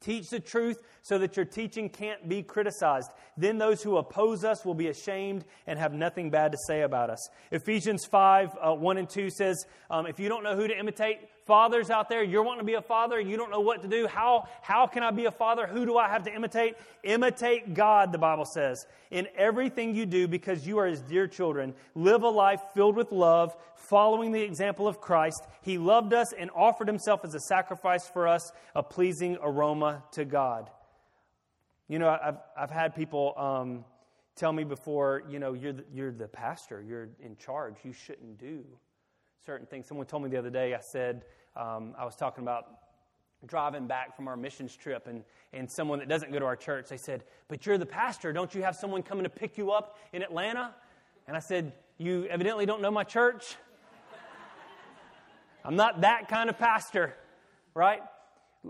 Teach 0.00 0.30
the 0.30 0.38
truth 0.38 0.80
so 1.02 1.18
that 1.18 1.36
your 1.36 1.44
teaching 1.44 1.88
can't 1.88 2.28
be 2.28 2.42
criticized. 2.42 3.10
Then 3.36 3.58
those 3.58 3.82
who 3.82 3.96
oppose 3.96 4.44
us 4.44 4.64
will 4.64 4.74
be 4.74 4.88
ashamed 4.88 5.44
and 5.66 5.78
have 5.78 5.92
nothing 5.92 6.30
bad 6.30 6.52
to 6.52 6.58
say 6.68 6.82
about 6.82 7.10
us. 7.10 7.28
Ephesians 7.50 8.04
5 8.04 8.50
uh, 8.60 8.74
1 8.74 8.98
and 8.98 9.08
2 9.08 9.30
says, 9.30 9.64
um, 9.90 10.06
If 10.06 10.20
you 10.20 10.28
don't 10.28 10.44
know 10.44 10.54
who 10.54 10.68
to 10.68 10.78
imitate, 10.78 11.18
fathers 11.46 11.90
out 11.90 12.08
there, 12.08 12.22
you're 12.22 12.42
wanting 12.42 12.60
to 12.60 12.66
be 12.66 12.74
a 12.74 12.82
father, 12.82 13.20
you 13.20 13.36
don't 13.36 13.50
know 13.50 13.60
what 13.60 13.82
to 13.82 13.88
do. 13.88 14.06
How, 14.06 14.48
how 14.62 14.86
can 14.86 15.02
I 15.02 15.10
be 15.10 15.26
a 15.26 15.30
father? 15.30 15.66
Who 15.66 15.84
do 15.84 15.96
I 15.96 16.08
have 16.08 16.22
to 16.24 16.34
imitate? 16.34 16.76
Imitate 17.02 17.74
God, 17.74 18.12
the 18.12 18.18
Bible 18.18 18.46
says, 18.46 18.86
in 19.10 19.28
everything 19.36 19.94
you 19.94 20.06
do 20.06 20.26
because 20.26 20.66
you 20.66 20.78
are 20.78 20.86
his 20.86 21.02
dear 21.02 21.26
children. 21.26 21.74
Live 21.94 22.22
a 22.22 22.28
life 22.28 22.60
filled 22.74 22.96
with 22.96 23.12
love, 23.12 23.54
following 23.76 24.32
the 24.32 24.42
example 24.42 24.88
of 24.88 25.00
Christ. 25.00 25.46
He 25.62 25.78
loved 25.78 26.14
us 26.14 26.32
and 26.32 26.50
offered 26.54 26.88
himself 26.88 27.20
as 27.24 27.34
a 27.34 27.40
sacrifice 27.40 28.08
for 28.08 28.26
us, 28.26 28.50
a 28.74 28.82
pleasing 28.82 29.36
aroma 29.42 30.02
to 30.12 30.24
God. 30.24 30.70
You 31.88 31.98
know, 31.98 32.08
I've, 32.08 32.38
I've 32.56 32.70
had 32.70 32.94
people 32.94 33.34
um, 33.36 33.84
tell 34.36 34.52
me 34.52 34.64
before, 34.64 35.22
you 35.28 35.38
know, 35.38 35.52
you're 35.52 35.74
the, 35.74 35.84
you're 35.92 36.12
the 36.12 36.28
pastor, 36.28 36.82
you're 36.82 37.10
in 37.20 37.36
charge, 37.36 37.74
you 37.84 37.92
shouldn't 37.92 38.38
do 38.38 38.64
certain 39.44 39.66
things. 39.66 39.86
Someone 39.86 40.06
told 40.06 40.22
me 40.22 40.28
the 40.28 40.38
other 40.38 40.50
day, 40.50 40.74
I 40.74 40.80
said, 40.80 41.24
um, 41.56 41.94
I 41.98 42.04
was 42.04 42.16
talking 42.16 42.42
about 42.42 42.66
driving 43.46 43.86
back 43.86 44.16
from 44.16 44.28
our 44.28 44.36
missions 44.36 44.74
trip, 44.74 45.06
and, 45.06 45.22
and 45.52 45.70
someone 45.70 45.98
that 45.98 46.08
doesn't 46.08 46.32
go 46.32 46.38
to 46.38 46.44
our 46.44 46.56
church, 46.56 46.88
they 46.88 46.96
said, 46.96 47.24
But 47.48 47.66
you're 47.66 47.78
the 47.78 47.86
pastor. 47.86 48.32
Don't 48.32 48.54
you 48.54 48.62
have 48.62 48.76
someone 48.76 49.02
coming 49.02 49.24
to 49.24 49.30
pick 49.30 49.58
you 49.58 49.70
up 49.70 49.98
in 50.12 50.22
Atlanta? 50.22 50.74
And 51.26 51.36
I 51.36 51.40
said, 51.40 51.72
You 51.98 52.26
evidently 52.26 52.66
don't 52.66 52.80
know 52.80 52.90
my 52.90 53.04
church. 53.04 53.56
I'm 55.64 55.76
not 55.76 56.00
that 56.00 56.28
kind 56.28 56.48
of 56.48 56.58
pastor, 56.58 57.14
right? 57.74 58.02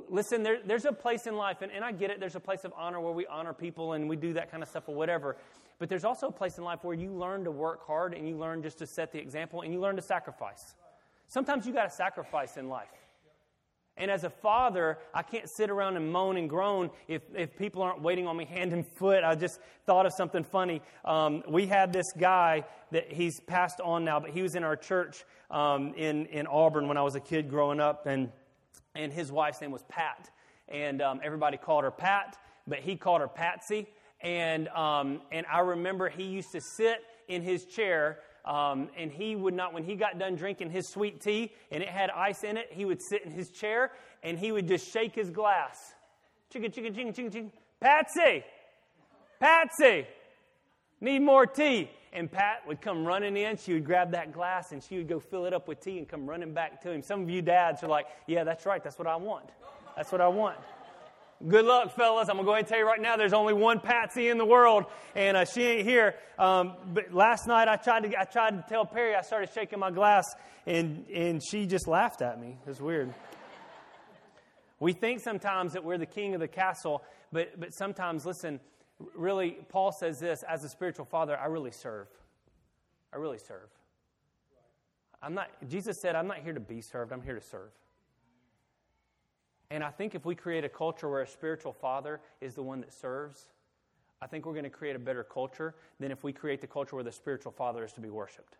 Listen, 0.08 0.42
there, 0.42 0.58
there's 0.64 0.86
a 0.86 0.92
place 0.92 1.28
in 1.28 1.36
life, 1.36 1.62
and, 1.62 1.70
and 1.70 1.84
I 1.84 1.92
get 1.92 2.10
it, 2.10 2.18
there's 2.18 2.34
a 2.34 2.40
place 2.40 2.64
of 2.64 2.72
honor 2.76 3.00
where 3.00 3.12
we 3.12 3.26
honor 3.26 3.52
people 3.52 3.92
and 3.92 4.08
we 4.08 4.16
do 4.16 4.32
that 4.32 4.50
kind 4.50 4.62
of 4.62 4.68
stuff 4.68 4.88
or 4.88 4.94
whatever. 4.94 5.36
But 5.78 5.88
there's 5.88 6.04
also 6.04 6.28
a 6.28 6.32
place 6.32 6.58
in 6.58 6.64
life 6.64 6.84
where 6.84 6.94
you 6.94 7.10
learn 7.12 7.44
to 7.44 7.50
work 7.50 7.86
hard 7.86 8.14
and 8.14 8.28
you 8.28 8.36
learn 8.36 8.62
just 8.62 8.78
to 8.78 8.86
set 8.86 9.12
the 9.12 9.18
example 9.18 9.62
and 9.62 9.72
you 9.72 9.80
learn 9.80 9.96
to 9.96 10.02
sacrifice. 10.02 10.74
Sometimes 11.28 11.66
you 11.66 11.72
got 11.72 11.90
to 11.90 11.94
sacrifice 11.94 12.56
in 12.56 12.68
life. 12.68 12.88
And 13.96 14.10
as 14.10 14.24
a 14.24 14.30
father, 14.30 14.98
I 15.12 15.22
can't 15.22 15.48
sit 15.56 15.70
around 15.70 15.96
and 15.96 16.10
moan 16.10 16.36
and 16.36 16.50
groan 16.50 16.90
if, 17.06 17.22
if 17.34 17.56
people 17.56 17.80
aren't 17.80 18.02
waiting 18.02 18.26
on 18.26 18.36
me 18.36 18.44
hand 18.44 18.72
and 18.72 18.84
foot. 18.84 19.22
I 19.22 19.36
just 19.36 19.60
thought 19.86 20.04
of 20.04 20.12
something 20.12 20.42
funny. 20.42 20.82
Um, 21.04 21.44
we 21.48 21.66
had 21.66 21.92
this 21.92 22.12
guy 22.18 22.64
that 22.90 23.12
he's 23.12 23.38
passed 23.40 23.80
on 23.80 24.04
now, 24.04 24.18
but 24.18 24.30
he 24.30 24.42
was 24.42 24.56
in 24.56 24.64
our 24.64 24.74
church 24.74 25.24
um, 25.50 25.94
in, 25.94 26.26
in 26.26 26.48
Auburn 26.48 26.88
when 26.88 26.96
I 26.96 27.02
was 27.02 27.14
a 27.14 27.20
kid 27.20 27.48
growing 27.48 27.78
up, 27.78 28.06
and, 28.06 28.32
and 28.96 29.12
his 29.12 29.30
wife's 29.30 29.60
name 29.60 29.70
was 29.70 29.84
Pat. 29.88 30.28
And 30.68 31.00
um, 31.00 31.20
everybody 31.22 31.56
called 31.56 31.84
her 31.84 31.92
Pat, 31.92 32.36
but 32.66 32.80
he 32.80 32.96
called 32.96 33.20
her 33.20 33.28
Patsy. 33.28 33.86
And, 34.24 34.68
um, 34.68 35.20
and 35.30 35.44
I 35.52 35.60
remember 35.60 36.08
he 36.08 36.24
used 36.24 36.50
to 36.52 36.60
sit 36.60 37.04
in 37.28 37.42
his 37.42 37.66
chair 37.66 38.18
um, 38.46 38.88
and 38.96 39.12
he 39.12 39.36
would 39.36 39.54
not, 39.54 39.74
when 39.74 39.84
he 39.84 39.96
got 39.96 40.18
done 40.18 40.34
drinking 40.34 40.70
his 40.70 40.88
sweet 40.88 41.20
tea 41.20 41.52
and 41.70 41.82
it 41.82 41.88
had 41.88 42.10
ice 42.10 42.42
in 42.42 42.56
it, 42.56 42.68
he 42.70 42.86
would 42.86 43.00
sit 43.02 43.22
in 43.24 43.30
his 43.30 43.50
chair 43.50 43.92
and 44.22 44.38
he 44.38 44.50
would 44.50 44.66
just 44.66 44.90
shake 44.90 45.14
his 45.14 45.30
glass. 45.30 45.76
Chicka, 46.52 46.74
chicka, 46.74 46.94
ching, 46.94 47.12
ching, 47.12 47.30
ching. 47.30 47.52
Patsy! 47.80 48.44
Patsy! 49.38 50.06
Need 51.00 51.20
more 51.20 51.46
tea. 51.46 51.90
And 52.12 52.30
Pat 52.30 52.62
would 52.66 52.80
come 52.80 53.04
running 53.04 53.36
in. 53.36 53.56
She 53.58 53.74
would 53.74 53.84
grab 53.84 54.12
that 54.12 54.32
glass 54.32 54.72
and 54.72 54.82
she 54.82 54.96
would 54.96 55.08
go 55.08 55.20
fill 55.20 55.44
it 55.46 55.52
up 55.52 55.68
with 55.68 55.80
tea 55.80 55.98
and 55.98 56.08
come 56.08 56.26
running 56.26 56.54
back 56.54 56.80
to 56.82 56.92
him. 56.92 57.02
Some 57.02 57.22
of 57.22 57.30
you 57.30 57.42
dads 57.42 57.82
are 57.82 57.88
like, 57.88 58.06
yeah, 58.26 58.44
that's 58.44 58.64
right. 58.64 58.82
That's 58.82 58.98
what 58.98 59.08
I 59.08 59.16
want. 59.16 59.50
That's 59.96 60.12
what 60.12 60.20
I 60.20 60.28
want. 60.28 60.56
Good 61.46 61.64
luck, 61.64 61.94
fellas. 61.94 62.28
I'm 62.28 62.36
going 62.36 62.44
to 62.44 62.46
go 62.46 62.52
ahead 62.52 62.60
and 62.60 62.68
tell 62.68 62.78
you 62.78 62.86
right 62.86 63.00
now, 63.00 63.16
there's 63.16 63.32
only 63.32 63.54
one 63.54 63.80
Patsy 63.80 64.28
in 64.28 64.38
the 64.38 64.44
world, 64.44 64.84
and 65.14 65.36
uh, 65.36 65.44
she 65.44 65.62
ain't 65.62 65.86
here. 65.86 66.14
Um, 66.38 66.74
but 66.92 67.12
last 67.12 67.46
night, 67.46 67.68
I 67.68 67.76
tried, 67.76 68.04
to, 68.04 68.18
I 68.18 68.24
tried 68.24 68.50
to 68.52 68.64
tell 68.68 68.86
Perry, 68.86 69.14
I 69.14 69.20
started 69.20 69.50
shaking 69.52 69.78
my 69.78 69.90
glass, 69.90 70.24
and, 70.66 71.06
and 71.10 71.42
she 71.44 71.66
just 71.66 71.88
laughed 71.88 72.22
at 72.22 72.40
me. 72.40 72.56
It's 72.66 72.80
weird. 72.80 73.12
we 74.80 74.92
think 74.92 75.20
sometimes 75.20 75.72
that 75.72 75.84
we're 75.84 75.98
the 75.98 76.06
king 76.06 76.34
of 76.34 76.40
the 76.40 76.48
castle, 76.48 77.02
but, 77.32 77.58
but 77.58 77.74
sometimes, 77.74 78.24
listen, 78.24 78.60
really, 79.14 79.58
Paul 79.68 79.92
says 79.92 80.20
this 80.20 80.44
as 80.48 80.64
a 80.64 80.68
spiritual 80.68 81.04
father, 81.04 81.36
I 81.38 81.46
really 81.46 81.72
serve. 81.72 82.06
I 83.12 83.16
really 83.16 83.38
serve. 83.38 83.68
I'm 85.22 85.34
not, 85.34 85.48
Jesus 85.68 86.00
said, 86.00 86.16
I'm 86.16 86.28
not 86.28 86.38
here 86.38 86.52
to 86.52 86.60
be 86.60 86.80
served, 86.80 87.12
I'm 87.12 87.22
here 87.22 87.34
to 87.34 87.44
serve. 87.44 87.70
And 89.74 89.82
I 89.82 89.90
think 89.90 90.14
if 90.14 90.24
we 90.24 90.36
create 90.36 90.64
a 90.64 90.68
culture 90.68 91.08
where 91.08 91.22
a 91.22 91.26
spiritual 91.26 91.72
father 91.72 92.20
is 92.40 92.54
the 92.54 92.62
one 92.62 92.80
that 92.82 92.92
serves, 92.92 93.48
I 94.22 94.28
think 94.28 94.46
we're 94.46 94.52
going 94.52 94.62
to 94.62 94.70
create 94.70 94.94
a 94.94 95.00
better 95.00 95.24
culture 95.24 95.74
than 95.98 96.12
if 96.12 96.22
we 96.22 96.32
create 96.32 96.60
the 96.60 96.68
culture 96.68 96.94
where 96.94 97.02
the 97.02 97.10
spiritual 97.10 97.50
father 97.50 97.84
is 97.84 97.92
to 97.94 98.00
be 98.00 98.08
worshiped. 98.08 98.56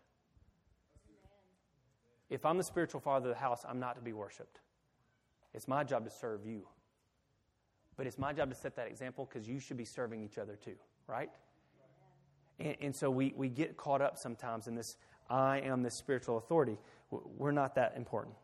If 2.29 2.45
I'm 2.45 2.57
the 2.57 2.65
spiritual 2.65 2.99
father 2.99 3.29
of 3.29 3.35
the 3.35 3.39
house, 3.39 3.63
I'm 3.65 3.79
not 3.79 3.95
to 3.95 4.01
be 4.01 4.11
worshiped. 4.11 4.59
It's 5.53 5.69
my 5.69 5.85
job 5.85 6.03
to 6.03 6.11
serve 6.11 6.45
you. 6.45 6.67
But 7.95 8.07
it's 8.07 8.17
my 8.17 8.33
job 8.33 8.49
to 8.49 8.55
set 8.55 8.75
that 8.75 8.87
example 8.87 9.25
because 9.31 9.47
you 9.47 9.57
should 9.57 9.77
be 9.77 9.85
serving 9.85 10.21
each 10.21 10.37
other 10.37 10.57
too, 10.57 10.75
right? 11.07 11.29
And, 12.59 12.75
and, 12.81 12.93
so 12.93 13.09
we, 13.09 13.33
we 13.37 13.47
get 13.47 13.77
caught 13.77 14.01
up 14.01 14.17
sometimes 14.17 14.67
in 14.67 14.75
this 14.75 14.97
I 15.29 15.59
am 15.61 15.81
the 15.81 15.91
spiritual 15.91 16.39
authority. 16.39 16.77
We're 17.09 17.53
not 17.53 17.73
that 17.75 17.93
important. 17.95 18.35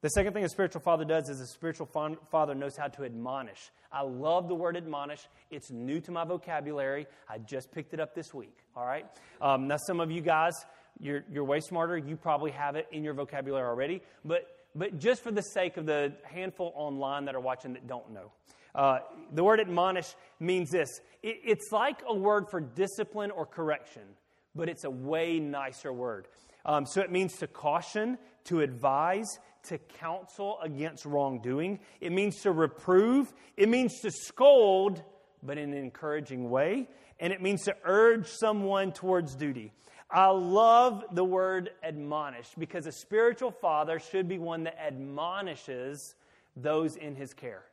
The 0.00 0.10
second 0.10 0.32
thing 0.32 0.44
a 0.44 0.48
spiritual 0.48 0.80
father 0.80 1.04
does 1.04 1.28
is 1.28 1.40
a 1.40 1.46
spiritual 1.46 1.86
father 2.30 2.54
knows 2.54 2.76
how 2.76 2.86
to 2.86 3.04
admonish. 3.04 3.70
I 3.90 4.02
love 4.02 4.46
the 4.46 4.54
word 4.54 4.76
admonish. 4.76 5.26
It's 5.50 5.72
new 5.72 6.00
to 6.02 6.12
my 6.12 6.24
vocabulary. 6.24 7.08
I 7.28 7.38
just 7.38 7.72
picked 7.72 7.94
it 7.94 7.98
up 7.98 8.14
this 8.14 8.32
week, 8.32 8.56
all 8.76 8.86
right? 8.86 9.06
Um, 9.42 9.66
now, 9.66 9.76
some 9.76 9.98
of 9.98 10.12
you 10.12 10.20
guys, 10.20 10.52
you're, 11.00 11.24
you're 11.28 11.42
way 11.42 11.58
smarter. 11.58 11.98
You 11.98 12.14
probably 12.14 12.52
have 12.52 12.76
it 12.76 12.86
in 12.92 13.02
your 13.02 13.14
vocabulary 13.14 13.66
already. 13.66 14.02
But, 14.24 14.46
but 14.72 15.00
just 15.00 15.20
for 15.20 15.32
the 15.32 15.42
sake 15.42 15.76
of 15.76 15.86
the 15.86 16.12
handful 16.22 16.72
online 16.76 17.24
that 17.24 17.34
are 17.34 17.40
watching 17.40 17.72
that 17.72 17.88
don't 17.88 18.12
know, 18.12 18.30
uh, 18.76 19.00
the 19.32 19.42
word 19.42 19.58
admonish 19.58 20.14
means 20.38 20.70
this 20.70 21.00
it, 21.24 21.40
it's 21.44 21.72
like 21.72 22.02
a 22.06 22.14
word 22.14 22.48
for 22.48 22.60
discipline 22.60 23.32
or 23.32 23.46
correction, 23.46 24.02
but 24.54 24.68
it's 24.68 24.84
a 24.84 24.90
way 24.90 25.40
nicer 25.40 25.92
word. 25.92 26.28
Um, 26.68 26.84
so 26.84 27.00
it 27.00 27.10
means 27.10 27.32
to 27.38 27.46
caution, 27.46 28.18
to 28.44 28.60
advise, 28.60 29.38
to 29.64 29.78
counsel 29.78 30.58
against 30.62 31.06
wrongdoing. 31.06 31.80
It 32.02 32.12
means 32.12 32.42
to 32.42 32.52
reprove. 32.52 33.32
It 33.56 33.70
means 33.70 34.00
to 34.00 34.10
scold, 34.10 35.02
but 35.42 35.56
in 35.56 35.72
an 35.72 35.78
encouraging 35.78 36.50
way. 36.50 36.90
And 37.18 37.32
it 37.32 37.40
means 37.40 37.64
to 37.64 37.76
urge 37.84 38.28
someone 38.28 38.92
towards 38.92 39.34
duty. 39.34 39.72
I 40.10 40.26
love 40.28 41.04
the 41.12 41.24
word 41.24 41.70
admonish 41.82 42.48
because 42.58 42.86
a 42.86 42.92
spiritual 42.92 43.50
father 43.50 43.98
should 43.98 44.28
be 44.28 44.38
one 44.38 44.64
that 44.64 44.78
admonishes 44.78 46.14
those 46.54 46.96
in 46.96 47.16
his 47.16 47.32
care. 47.32 47.64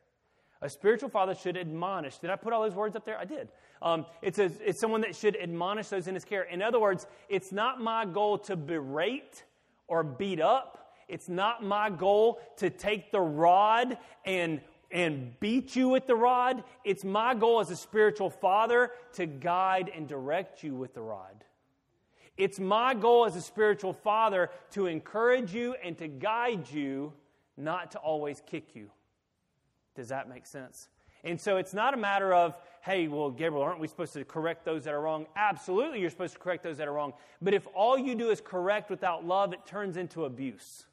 A 0.62 0.70
spiritual 0.70 1.10
father 1.10 1.34
should 1.34 1.58
admonish. 1.58 2.16
Did 2.18 2.30
I 2.30 2.36
put 2.36 2.54
all 2.54 2.62
those 2.62 2.74
words 2.74 2.96
up 2.96 3.04
there? 3.04 3.18
I 3.18 3.26
did. 3.26 3.48
Um, 3.82 4.06
it's, 4.22 4.38
a, 4.38 4.50
it's 4.64 4.80
someone 4.80 5.02
that 5.02 5.14
should 5.14 5.36
admonish 5.36 5.88
those 5.88 6.08
in 6.08 6.14
his 6.14 6.24
care. 6.24 6.42
In 6.42 6.62
other 6.62 6.80
words, 6.80 7.06
it's 7.28 7.52
not 7.52 7.80
my 7.80 8.04
goal 8.04 8.38
to 8.38 8.56
berate 8.56 9.44
or 9.86 10.02
beat 10.02 10.40
up 10.40 10.86
it's 11.08 11.28
not 11.28 11.62
my 11.62 11.90
goal 11.90 12.40
to 12.56 12.70
take 12.70 13.12
the 13.12 13.20
rod 13.20 13.98
and 14.24 14.60
and 14.92 15.38
beat 15.40 15.74
you 15.74 15.88
with 15.88 16.06
the 16.06 16.14
rod. 16.14 16.62
It's 16.84 17.02
my 17.02 17.34
goal 17.34 17.58
as 17.58 17.70
a 17.70 17.76
spiritual 17.76 18.30
father 18.30 18.92
to 19.14 19.26
guide 19.26 19.90
and 19.92 20.06
direct 20.06 20.62
you 20.62 20.76
with 20.76 20.94
the 20.94 21.02
rod. 21.02 21.44
It's 22.36 22.60
my 22.60 22.94
goal 22.94 23.26
as 23.26 23.34
a 23.34 23.40
spiritual 23.40 23.92
father 23.92 24.48
to 24.72 24.86
encourage 24.86 25.52
you 25.52 25.74
and 25.82 25.98
to 25.98 26.06
guide 26.06 26.70
you, 26.70 27.12
not 27.56 27.90
to 27.92 27.98
always 27.98 28.40
kick 28.46 28.76
you. 28.76 28.90
Does 29.96 30.08
that 30.08 30.28
make 30.28 30.46
sense? 30.46 30.88
And 31.24 31.40
so 31.40 31.56
it's 31.56 31.74
not 31.74 31.92
a 31.92 31.96
matter 31.96 32.32
of, 32.32 32.54
hey, 32.86 33.08
well, 33.08 33.30
Gabriel, 33.30 33.62
aren't 33.62 33.80
we 33.80 33.88
supposed 33.88 34.12
to 34.14 34.24
correct 34.24 34.64
those 34.64 34.84
that 34.84 34.94
are 34.94 35.00
wrong? 35.00 35.26
Absolutely, 35.36 36.00
you're 36.00 36.10
supposed 36.10 36.34
to 36.34 36.38
correct 36.38 36.62
those 36.62 36.78
that 36.78 36.86
are 36.86 36.92
wrong. 36.92 37.12
But 37.42 37.52
if 37.52 37.66
all 37.74 37.98
you 37.98 38.14
do 38.14 38.30
is 38.30 38.40
correct 38.40 38.88
without 38.88 39.26
love, 39.26 39.52
it 39.52 39.66
turns 39.66 39.96
into 39.96 40.24
abuse 40.24 40.86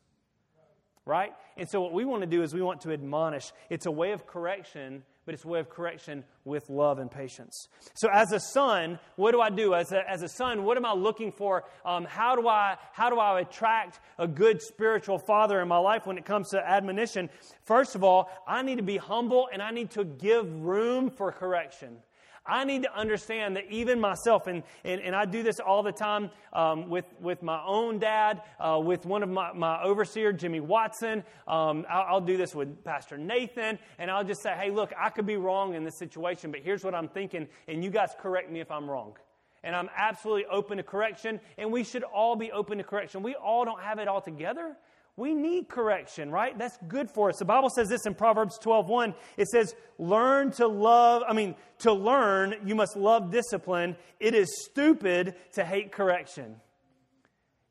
right? 1.06 1.34
And 1.58 1.68
so, 1.68 1.82
what 1.82 1.94
we 1.94 2.06
want 2.06 2.22
to 2.22 2.28
do 2.28 2.44
is 2.44 2.54
we 2.54 2.62
want 2.62 2.82
to 2.82 2.92
admonish. 2.92 3.52
It's 3.70 3.86
a 3.86 3.92
way 3.92 4.12
of 4.12 4.26
correction, 4.26 5.04
but 5.26 5.34
it's 5.34 5.46
a 5.46 5.48
way 5.48 5.60
of 5.60 5.70
correction 5.70 6.24
with 6.46 6.70
love 6.70 7.00
and 7.00 7.10
patience. 7.10 7.68
So, 7.94 8.10
as 8.12 8.32
a 8.32 8.40
son, 8.40 9.00
what 9.16 9.32
do 9.32 9.42
I 9.42 9.50
do? 9.50 9.74
As 9.74 9.92
a, 9.92 10.10
as 10.10 10.22
a 10.22 10.28
son, 10.28 10.64
what 10.64 10.78
am 10.78 10.86
I 10.86 10.94
looking 10.94 11.32
for? 11.32 11.64
Um, 11.86 12.06
how, 12.06 12.36
do 12.36 12.48
I, 12.48 12.78
how 12.92 13.10
do 13.10 13.20
I 13.20 13.40
attract 13.40 14.00
a 14.18 14.28
good 14.28 14.62
spiritual 14.62 15.20
father 15.20 15.62
in 15.62 15.68
my 15.68 15.78
life 15.78 16.06
when 16.06 16.18
it 16.18 16.26
comes 16.26 16.50
to 16.50 16.60
admonition? 16.60 17.30
First 17.66 17.96
of 17.96 18.04
all, 18.04 18.30
I 18.48 18.62
need 18.62 18.78
to 18.78 18.84
be 18.84 18.98
humble 18.98 19.48
and 19.52 19.62
I 19.62 19.72
need 19.72 19.92
to 19.92 20.04
give 20.04 20.52
room 20.62 21.10
for 21.10 21.32
correction. 21.32 21.98
I 22.46 22.66
need 22.66 22.84
to 22.84 22.94
understand 22.98 23.56
that 23.56 23.66
even 23.70 24.00
myself, 24.00 24.48
and, 24.48 24.64
and, 24.84 25.00
and 25.02 25.16
I 25.16 25.26
do 25.26 25.44
this 25.44 25.60
all 25.60 25.82
the 25.82 25.92
time 25.92 26.30
um, 26.52 26.90
with, 26.90 27.06
with 27.22 27.42
my 27.42 27.64
own 27.66 28.00
dad, 28.00 28.42
uh, 28.60 28.80
with 28.84 29.06
one 29.06 29.24
of 29.24 29.30
my, 29.30 29.54
my 29.54 29.82
overseer, 29.82 30.34
Jimmy 30.34 30.60
Watson. 30.60 31.24
Um, 31.48 31.86
I'll, 31.90 32.16
I'll 32.16 32.22
do 32.22 32.36
this 32.36 32.54
with 32.54 32.84
Pastor 32.84 33.18
Nathan, 33.18 33.80
and 33.98 34.12
I'll 34.12 34.26
just 34.26 34.42
say, 34.42 34.54
hey, 34.60 34.72
look, 34.72 34.92
I 34.98 35.10
could 35.10 35.26
be 35.26 35.38
wrong 35.38 35.74
in 35.74 35.84
this 35.84 35.98
situation, 35.98 36.52
but 36.52 36.60
here's 36.62 36.84
what 36.84 36.94
I'm 36.94 37.08
thinking, 37.08 37.48
and 37.68 37.84
you 37.84 37.90
guys 37.90 38.10
correct 38.20 38.52
me 38.52 38.60
if 38.60 38.72
I'm 38.72 38.90
wrong 38.90 39.16
and 39.64 39.76
I'm 39.76 39.90
absolutely 39.96 40.46
open 40.48 40.78
to 40.78 40.84
correction, 40.84 41.40
and 41.58 41.72
we 41.72 41.84
should 41.84 42.04
all 42.04 42.36
be 42.36 42.52
open 42.52 42.78
to 42.80 42.84
correction. 42.84 43.24
We 43.24 43.36
all 43.36 43.64
don't 43.64 43.82
have 43.82 43.98
it 43.98 44.08
all 44.08 44.22
together, 44.22 44.76
we 45.16 45.36
need 45.36 45.70
correction, 45.70 46.32
right? 46.32 46.58
That's 46.58 46.78
good 46.88 47.10
for 47.12 47.30
us. 47.30 47.38
The 47.38 47.46
Bible 47.46 47.70
says 47.70 47.88
this 47.88 48.06
in 48.06 48.16
Proverbs 48.16 48.58
12:1. 48.58 49.14
It 49.38 49.48
says, 49.48 49.76
"Learn 50.00 50.52
to 50.54 50.68
love, 50.68 51.24
I 51.28 51.34
mean, 51.34 51.56
to 51.80 51.94
learn, 51.94 52.56
you 52.66 52.74
must 52.74 52.96
love 52.96 53.30
discipline. 53.30 53.96
It 54.20 54.34
is 54.34 54.66
stupid 54.66 55.36
to 55.54 55.64
hate 55.64 55.92
correction." 55.92 56.60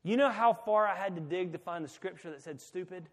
You 0.03 0.17
know 0.17 0.29
how 0.29 0.53
far 0.53 0.87
I 0.87 0.95
had 0.95 1.15
to 1.15 1.21
dig 1.21 1.53
to 1.53 1.57
find 1.57 1.83
the 1.83 1.89
scripture 1.89 2.29
that 2.31 2.41
said 2.41 2.61
stupid? 2.61 3.07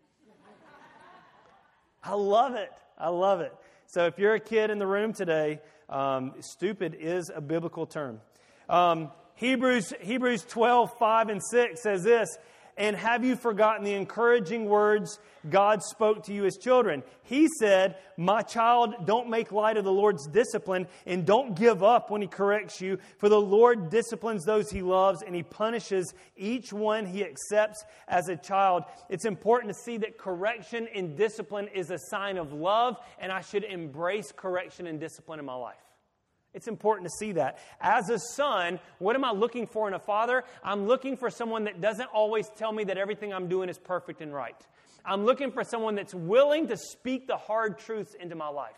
I 2.02 2.14
love 2.14 2.54
it. 2.54 2.72
I 2.98 3.08
love 3.08 3.40
it. 3.40 3.54
So 3.86 4.06
if 4.06 4.18
you're 4.18 4.34
a 4.34 4.40
kid 4.40 4.70
in 4.70 4.78
the 4.78 4.86
room 4.86 5.12
today, 5.12 5.60
um, 5.88 6.34
stupid 6.40 6.94
is 6.94 7.30
a 7.34 7.40
biblical 7.40 7.86
term. 7.86 8.20
Um, 8.68 9.10
Hebrews, 9.34 9.92
Hebrews 10.00 10.44
12, 10.44 10.96
5 10.98 11.28
and 11.28 11.42
6 11.42 11.82
says 11.82 12.02
this 12.04 12.28
And 12.80 12.96
have 12.96 13.26
you 13.26 13.36
forgotten 13.36 13.84
the 13.84 13.92
encouraging 13.92 14.64
words 14.64 15.18
God 15.50 15.82
spoke 15.82 16.24
to 16.24 16.32
you 16.32 16.46
as 16.46 16.56
children? 16.56 17.02
He 17.24 17.46
said, 17.58 17.96
My 18.16 18.40
child, 18.40 19.06
don't 19.06 19.28
make 19.28 19.52
light 19.52 19.76
of 19.76 19.84
the 19.84 19.92
Lord's 19.92 20.26
discipline 20.26 20.88
and 21.04 21.26
don't 21.26 21.54
give 21.54 21.82
up 21.82 22.10
when 22.10 22.22
He 22.22 22.26
corrects 22.26 22.80
you, 22.80 22.98
for 23.18 23.28
the 23.28 23.38
Lord 23.38 23.90
disciplines 23.90 24.46
those 24.46 24.70
He 24.70 24.80
loves 24.80 25.20
and 25.20 25.34
He 25.34 25.42
punishes 25.42 26.14
each 26.38 26.72
one 26.72 27.04
He 27.04 27.22
accepts 27.22 27.84
as 28.08 28.30
a 28.30 28.36
child. 28.36 28.84
It's 29.10 29.26
important 29.26 29.74
to 29.74 29.78
see 29.78 29.98
that 29.98 30.16
correction 30.16 30.88
and 30.94 31.18
discipline 31.18 31.68
is 31.74 31.90
a 31.90 31.98
sign 31.98 32.38
of 32.38 32.54
love, 32.54 32.96
and 33.18 33.30
I 33.30 33.42
should 33.42 33.64
embrace 33.64 34.32
correction 34.34 34.86
and 34.86 34.98
discipline 34.98 35.38
in 35.38 35.44
my 35.44 35.54
life. 35.54 35.89
It's 36.52 36.68
important 36.68 37.08
to 37.08 37.16
see 37.16 37.32
that. 37.32 37.58
As 37.80 38.10
a 38.10 38.18
son, 38.18 38.80
what 38.98 39.14
am 39.14 39.24
I 39.24 39.30
looking 39.30 39.66
for 39.66 39.86
in 39.86 39.94
a 39.94 40.00
father? 40.00 40.44
I'm 40.64 40.86
looking 40.86 41.16
for 41.16 41.30
someone 41.30 41.64
that 41.64 41.80
doesn't 41.80 42.08
always 42.12 42.48
tell 42.56 42.72
me 42.72 42.84
that 42.84 42.98
everything 42.98 43.32
I'm 43.32 43.48
doing 43.48 43.68
is 43.68 43.78
perfect 43.78 44.20
and 44.20 44.34
right. 44.34 44.56
I'm 45.04 45.24
looking 45.24 45.52
for 45.52 45.64
someone 45.64 45.94
that's 45.94 46.14
willing 46.14 46.68
to 46.68 46.76
speak 46.76 47.26
the 47.26 47.36
hard 47.36 47.78
truths 47.78 48.14
into 48.14 48.34
my 48.34 48.48
life. 48.48 48.76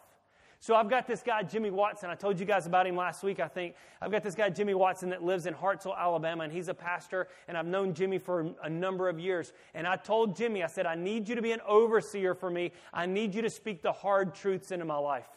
So 0.60 0.76
I've 0.76 0.88
got 0.88 1.08
this 1.08 1.22
guy, 1.22 1.42
Jimmy 1.42 1.70
Watson. 1.70 2.08
I 2.08 2.14
told 2.14 2.38
you 2.38 2.46
guys 2.46 2.66
about 2.68 2.86
him 2.86 2.94
last 2.94 3.24
week, 3.24 3.40
I 3.40 3.48
think. 3.48 3.74
I've 4.00 4.12
got 4.12 4.22
this 4.22 4.36
guy, 4.36 4.48
Jimmy 4.48 4.74
Watson, 4.74 5.10
that 5.10 5.20
lives 5.20 5.46
in 5.46 5.54
Hartselle, 5.54 5.98
Alabama, 5.98 6.44
and 6.44 6.52
he's 6.52 6.68
a 6.68 6.74
pastor, 6.74 7.26
and 7.48 7.58
I've 7.58 7.66
known 7.66 7.94
Jimmy 7.94 8.18
for 8.18 8.54
a 8.62 8.70
number 8.70 9.08
of 9.08 9.18
years. 9.18 9.52
And 9.74 9.88
I 9.88 9.96
told 9.96 10.36
Jimmy, 10.36 10.62
I 10.62 10.68
said, 10.68 10.86
I 10.86 10.94
need 10.94 11.28
you 11.28 11.34
to 11.34 11.42
be 11.42 11.50
an 11.50 11.58
overseer 11.66 12.36
for 12.36 12.48
me. 12.48 12.70
I 12.94 13.06
need 13.06 13.34
you 13.34 13.42
to 13.42 13.50
speak 13.50 13.82
the 13.82 13.90
hard 13.90 14.36
truths 14.36 14.70
into 14.70 14.84
my 14.84 14.98
life. 14.98 15.28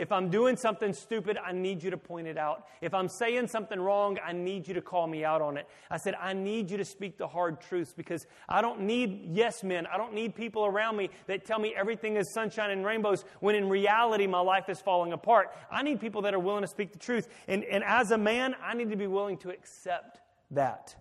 If 0.00 0.12
I'm 0.12 0.30
doing 0.30 0.56
something 0.56 0.94
stupid, 0.94 1.36
I 1.36 1.52
need 1.52 1.82
you 1.82 1.90
to 1.90 1.98
point 1.98 2.26
it 2.26 2.38
out. 2.38 2.66
If 2.80 2.94
I'm 2.94 3.06
saying 3.06 3.48
something 3.48 3.78
wrong, 3.78 4.16
I 4.24 4.32
need 4.32 4.66
you 4.66 4.72
to 4.72 4.80
call 4.80 5.06
me 5.06 5.26
out 5.26 5.42
on 5.42 5.58
it. 5.58 5.68
I 5.90 5.98
said, 5.98 6.14
I 6.14 6.32
need 6.32 6.70
you 6.70 6.78
to 6.78 6.86
speak 6.86 7.18
the 7.18 7.28
hard 7.28 7.60
truths 7.60 7.92
because 7.94 8.26
I 8.48 8.62
don't 8.62 8.80
need 8.80 9.28
yes 9.30 9.62
men. 9.62 9.86
I 9.86 9.98
don't 9.98 10.14
need 10.14 10.34
people 10.34 10.64
around 10.64 10.96
me 10.96 11.10
that 11.26 11.44
tell 11.44 11.58
me 11.58 11.74
everything 11.76 12.16
is 12.16 12.32
sunshine 12.32 12.70
and 12.70 12.82
rainbows 12.82 13.26
when 13.40 13.54
in 13.54 13.68
reality 13.68 14.26
my 14.26 14.40
life 14.40 14.70
is 14.70 14.80
falling 14.80 15.12
apart. 15.12 15.48
I 15.70 15.82
need 15.82 16.00
people 16.00 16.22
that 16.22 16.32
are 16.32 16.40
willing 16.40 16.62
to 16.62 16.68
speak 16.68 16.92
the 16.92 16.98
truth. 16.98 17.28
And, 17.46 17.62
and 17.64 17.84
as 17.84 18.10
a 18.10 18.16
man, 18.16 18.56
I 18.64 18.72
need 18.72 18.88
to 18.88 18.96
be 18.96 19.06
willing 19.06 19.36
to 19.38 19.50
accept 19.50 20.18
that. 20.52 20.96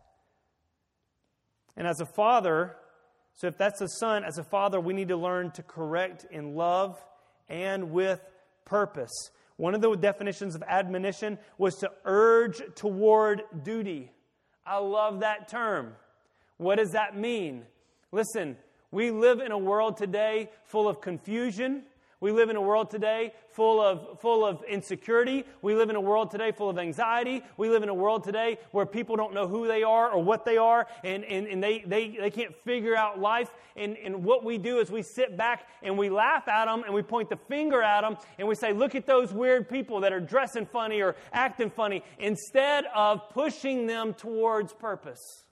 And 1.77 1.88
as 1.88 2.01
a 2.01 2.05
father, 2.05 2.75
so 3.35 3.47
if 3.47 3.57
that's 3.57 3.79
a 3.79 3.88
son, 3.88 4.25
as 4.25 4.39
a 4.39 4.43
father, 4.43 4.81
we 4.81 4.93
need 4.93 5.07
to 5.07 5.15
learn 5.15 5.51
to 5.51 5.63
correct 5.63 6.25
in 6.29 6.55
love 6.55 7.01
and 7.47 7.91
with 7.91 8.21
purpose. 8.69 9.32
One 9.58 9.75
of 9.75 9.82
the 9.82 9.93
definitions 9.95 10.55
of 10.55 10.63
admonition 10.63 11.38
was 11.58 11.75
to 11.77 11.91
urge 12.05 12.62
toward 12.75 13.43
duty. 13.63 14.12
I 14.65 14.77
love 14.77 15.19
that 15.21 15.49
term. 15.49 15.95
What 16.58 16.77
does 16.77 16.91
that 16.91 17.17
mean? 17.17 17.63
Listen, 18.12 18.55
we 18.91 19.12
live 19.12 19.39
in 19.39 19.51
a 19.51 19.58
world 19.58 19.97
today 19.97 20.49
full 20.63 20.88
of 20.88 21.01
confusion, 21.01 21.84
we 22.21 22.34
live 22.34 22.49
in 22.49 22.58
a 22.58 22.62
world 22.62 22.91
today 22.91 23.34
full 23.51 23.82
of, 23.82 24.19
full 24.19 24.45
of 24.45 24.62
insecurity. 24.63 25.45
We 25.62 25.73
live 25.73 25.89
in 25.89 25.95
a 25.95 26.01
world 26.01 26.32
today 26.32 26.51
full 26.51 26.69
of 26.69 26.77
anxiety. 26.77 27.43
We 27.55 27.69
live 27.69 27.82
in 27.82 27.89
a 27.89 27.93
world 27.93 28.25
today 28.25 28.58
where 28.71 28.86
people 28.86 29.15
don't 29.15 29.34
know 29.34 29.47
who 29.47 29.67
they 29.67 29.84
are 29.84 30.12
or 30.12 30.21
what 30.21 30.43
they 30.43 30.58
are, 30.58 30.88
and, 31.03 31.23
and, 31.23 31.47
and 31.47 31.63
they, 31.63 31.79
they, 31.86 32.17
they 32.19 32.29
can't 32.29 32.53
figure 32.63 32.95
out 32.95 33.19
life. 33.19 33.49
And, 33.77 33.97
and 33.97 34.23
what 34.23 34.43
we 34.43 34.58
do 34.58 34.79
is 34.79 34.91
we 34.91 35.01
sit 35.01 35.38
back 35.38 35.67
and 35.82 35.97
we 35.97 36.10
laugh 36.10 36.47
at 36.49 36.65
them 36.65 36.84
and 36.84 36.93
we 36.93 37.01
point 37.01 37.29
the 37.29 37.38
finger 37.47 37.82
at 37.82 38.01
them 38.01 38.17
and 38.38 38.47
we 38.47 38.55
say, 38.55 38.73
Look 38.73 38.95
at 38.95 39.05
those 39.05 39.32
weird 39.32 39.69
people 39.69 40.01
that 40.01 40.12
are 40.12 40.19
dressing 40.19 40.65
funny 40.65 41.01
or 41.01 41.15
acting 41.32 41.69
funny, 41.69 42.03
instead 42.19 42.86
of 42.93 43.29
pushing 43.29 43.88
them 43.88 44.13
towards 44.13 44.73
purpose. 44.73 45.45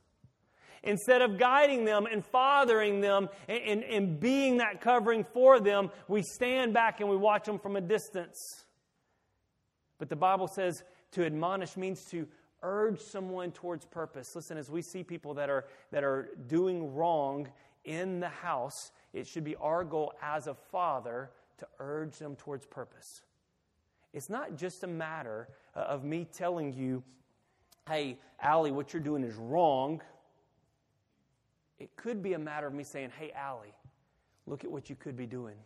Instead 0.83 1.21
of 1.21 1.37
guiding 1.37 1.85
them 1.85 2.05
and 2.05 2.25
fathering 2.25 3.01
them 3.01 3.29
and, 3.47 3.61
and, 3.63 3.83
and 3.83 4.19
being 4.19 4.57
that 4.57 4.81
covering 4.81 5.25
for 5.33 5.59
them, 5.59 5.89
we 6.07 6.21
stand 6.21 6.73
back 6.73 6.99
and 6.99 7.09
we 7.09 7.17
watch 7.17 7.45
them 7.45 7.59
from 7.59 7.75
a 7.75 7.81
distance. 7.81 8.65
But 9.97 10.09
the 10.09 10.15
Bible 10.15 10.47
says 10.47 10.83
to 11.11 11.25
admonish 11.25 11.77
means 11.77 12.03
to 12.11 12.27
urge 12.63 12.99
someone 12.99 13.51
towards 13.51 13.85
purpose. 13.85 14.35
Listen, 14.35 14.57
as 14.57 14.69
we 14.69 14.81
see 14.81 15.03
people 15.03 15.33
that 15.35 15.49
are, 15.49 15.65
that 15.91 16.03
are 16.03 16.29
doing 16.47 16.93
wrong 16.93 17.47
in 17.85 18.19
the 18.19 18.29
house, 18.29 18.91
it 19.13 19.27
should 19.27 19.43
be 19.43 19.55
our 19.55 19.83
goal 19.83 20.13
as 20.21 20.47
a 20.47 20.55
father 20.71 21.31
to 21.57 21.67
urge 21.79 22.17
them 22.17 22.35
towards 22.35 22.65
purpose. 22.65 23.21
It's 24.13 24.29
not 24.29 24.55
just 24.55 24.83
a 24.83 24.87
matter 24.87 25.49
of 25.75 26.03
me 26.03 26.25
telling 26.25 26.73
you, 26.73 27.03
hey, 27.87 28.17
Allie, 28.41 28.71
what 28.71 28.93
you're 28.93 29.01
doing 29.01 29.23
is 29.23 29.35
wrong. 29.35 30.01
It 31.79 31.95
could 31.95 32.21
be 32.21 32.33
a 32.33 32.39
matter 32.39 32.67
of 32.67 32.73
me 32.73 32.83
saying, 32.83 33.11
hey, 33.17 33.31
Allie, 33.31 33.75
look 34.45 34.63
at 34.63 34.71
what 34.71 34.89
you 34.89 34.95
could 34.95 35.15
be 35.15 35.25
doing. 35.25 35.57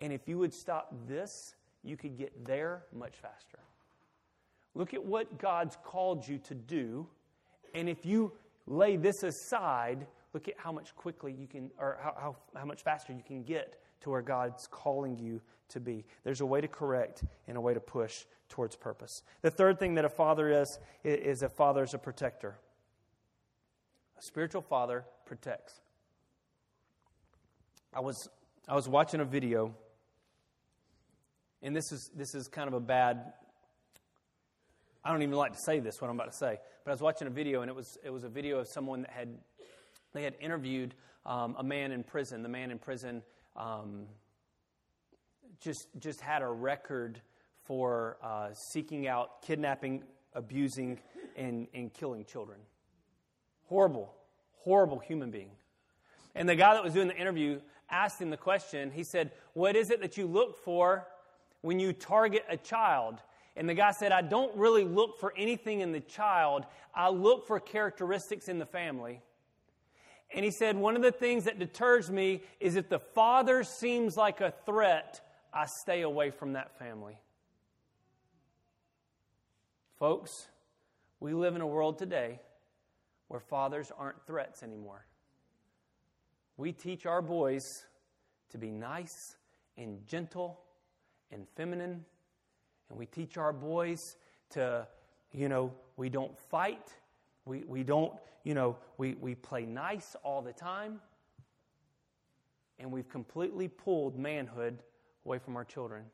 And 0.00 0.12
if 0.12 0.26
you 0.28 0.38
would 0.38 0.52
stop 0.52 0.92
this, 1.06 1.54
you 1.82 1.96
could 1.96 2.16
get 2.16 2.44
there 2.44 2.84
much 2.92 3.14
faster. 3.16 3.58
Look 4.74 4.92
at 4.92 5.04
what 5.04 5.38
God's 5.38 5.76
called 5.84 6.26
you 6.26 6.38
to 6.38 6.54
do. 6.54 7.06
And 7.74 7.88
if 7.88 8.04
you 8.04 8.32
lay 8.66 8.96
this 8.96 9.22
aside, 9.22 10.06
look 10.32 10.48
at 10.48 10.54
how 10.56 10.72
much 10.72 10.96
quickly 10.96 11.32
you 11.32 11.46
can, 11.46 11.70
or 11.78 11.98
how, 12.02 12.14
how, 12.18 12.36
how 12.58 12.64
much 12.64 12.82
faster 12.82 13.12
you 13.12 13.22
can 13.24 13.44
get 13.44 13.80
to 14.00 14.10
where 14.10 14.22
God's 14.22 14.66
calling 14.66 15.16
you 15.18 15.40
to 15.68 15.80
be. 15.80 16.04
There's 16.24 16.40
a 16.40 16.46
way 16.46 16.60
to 16.60 16.68
correct 16.68 17.24
and 17.46 17.56
a 17.56 17.60
way 17.60 17.72
to 17.72 17.80
push 17.80 18.24
towards 18.48 18.76
purpose. 18.76 19.22
The 19.42 19.50
third 19.50 19.78
thing 19.78 19.94
that 19.94 20.04
a 20.04 20.10
father 20.10 20.50
is, 20.50 20.78
is 21.04 21.42
a 21.42 21.48
father 21.48 21.84
is 21.84 21.94
a 21.94 21.98
protector. 21.98 22.58
A 24.18 24.22
spiritual 24.22 24.62
father 24.62 25.04
protects. 25.26 25.80
I 27.92 28.00
was, 28.00 28.28
I 28.68 28.74
was 28.74 28.88
watching 28.88 29.20
a 29.20 29.24
video, 29.24 29.74
and 31.62 31.74
this 31.74 31.92
is, 31.92 32.10
this 32.14 32.34
is 32.34 32.48
kind 32.48 32.68
of 32.68 32.74
a 32.74 32.80
bad, 32.80 33.32
I 35.04 35.12
don't 35.12 35.22
even 35.22 35.36
like 35.36 35.52
to 35.52 35.60
say 35.64 35.80
this, 35.80 36.00
what 36.00 36.10
I'm 36.10 36.16
about 36.16 36.32
to 36.32 36.36
say, 36.36 36.58
but 36.84 36.90
I 36.90 36.94
was 36.94 37.00
watching 37.00 37.28
a 37.28 37.30
video, 37.30 37.62
and 37.62 37.70
it 37.70 37.74
was, 37.74 37.96
it 38.04 38.10
was 38.10 38.24
a 38.24 38.28
video 38.28 38.58
of 38.58 38.68
someone 38.68 39.02
that 39.02 39.10
had, 39.10 39.28
they 40.12 40.22
had 40.22 40.34
interviewed 40.40 40.94
um, 41.26 41.56
a 41.58 41.62
man 41.62 41.92
in 41.92 42.02
prison. 42.02 42.42
The 42.42 42.48
man 42.48 42.70
in 42.70 42.78
prison 42.78 43.22
um, 43.56 44.06
just, 45.60 45.88
just 45.98 46.20
had 46.20 46.42
a 46.42 46.48
record 46.48 47.20
for 47.64 48.18
uh, 48.22 48.52
seeking 48.72 49.06
out, 49.06 49.42
kidnapping, 49.42 50.02
abusing, 50.34 51.00
and, 51.36 51.68
and 51.74 51.92
killing 51.92 52.24
children. 52.24 52.58
Horrible, 53.68 54.14
horrible 54.58 54.98
human 54.98 55.30
being. 55.30 55.50
And 56.34 56.48
the 56.48 56.56
guy 56.56 56.74
that 56.74 56.82
was 56.82 56.92
doing 56.92 57.08
the 57.08 57.16
interview 57.16 57.60
asked 57.90 58.20
him 58.20 58.30
the 58.30 58.36
question. 58.36 58.90
He 58.90 59.04
said, 59.04 59.30
What 59.52 59.76
is 59.76 59.90
it 59.90 60.00
that 60.00 60.16
you 60.16 60.26
look 60.26 60.62
for 60.64 61.06
when 61.62 61.78
you 61.78 61.92
target 61.92 62.44
a 62.48 62.56
child? 62.56 63.20
And 63.56 63.68
the 63.68 63.74
guy 63.74 63.92
said, 63.92 64.10
I 64.10 64.22
don't 64.22 64.54
really 64.56 64.84
look 64.84 65.20
for 65.20 65.32
anything 65.36 65.80
in 65.80 65.92
the 65.92 66.00
child, 66.00 66.66
I 66.94 67.08
look 67.08 67.46
for 67.46 67.60
characteristics 67.60 68.48
in 68.48 68.58
the 68.58 68.66
family. 68.66 69.22
And 70.34 70.44
he 70.44 70.50
said, 70.50 70.76
One 70.76 70.96
of 70.96 71.02
the 71.02 71.12
things 71.12 71.44
that 71.44 71.58
deters 71.58 72.10
me 72.10 72.42
is 72.60 72.76
if 72.76 72.88
the 72.88 72.98
father 72.98 73.62
seems 73.62 74.16
like 74.16 74.40
a 74.40 74.52
threat, 74.66 75.20
I 75.52 75.66
stay 75.66 76.02
away 76.02 76.30
from 76.30 76.54
that 76.54 76.76
family. 76.78 77.16
Folks, 79.98 80.48
we 81.20 81.32
live 81.32 81.54
in 81.54 81.60
a 81.60 81.66
world 81.66 81.98
today 81.98 82.40
where 83.28 83.40
fathers 83.40 83.90
aren't 83.96 84.24
threats 84.26 84.62
anymore. 84.62 85.06
We 86.56 86.72
teach 86.72 87.06
our 87.06 87.22
boys 87.22 87.84
to 88.50 88.58
be 88.58 88.70
nice 88.70 89.36
and 89.76 90.06
gentle 90.06 90.60
and 91.32 91.46
feminine, 91.56 92.04
and 92.88 92.98
we 92.98 93.06
teach 93.06 93.36
our 93.36 93.52
boys 93.52 94.16
to, 94.50 94.86
you 95.32 95.48
know, 95.48 95.72
we 95.96 96.08
don't 96.08 96.38
fight, 96.38 96.92
we, 97.44 97.64
we 97.66 97.82
don't, 97.82 98.12
you 98.44 98.54
know, 98.54 98.76
we, 98.98 99.14
we 99.14 99.34
play 99.34 99.66
nice 99.66 100.14
all 100.22 100.42
the 100.42 100.52
time, 100.52 101.00
and 102.78 102.90
we've 102.90 103.08
completely 103.08 103.68
pulled 103.68 104.18
manhood 104.18 104.82
away 105.24 105.38
from 105.38 105.56
our 105.56 105.64
children. 105.64 106.04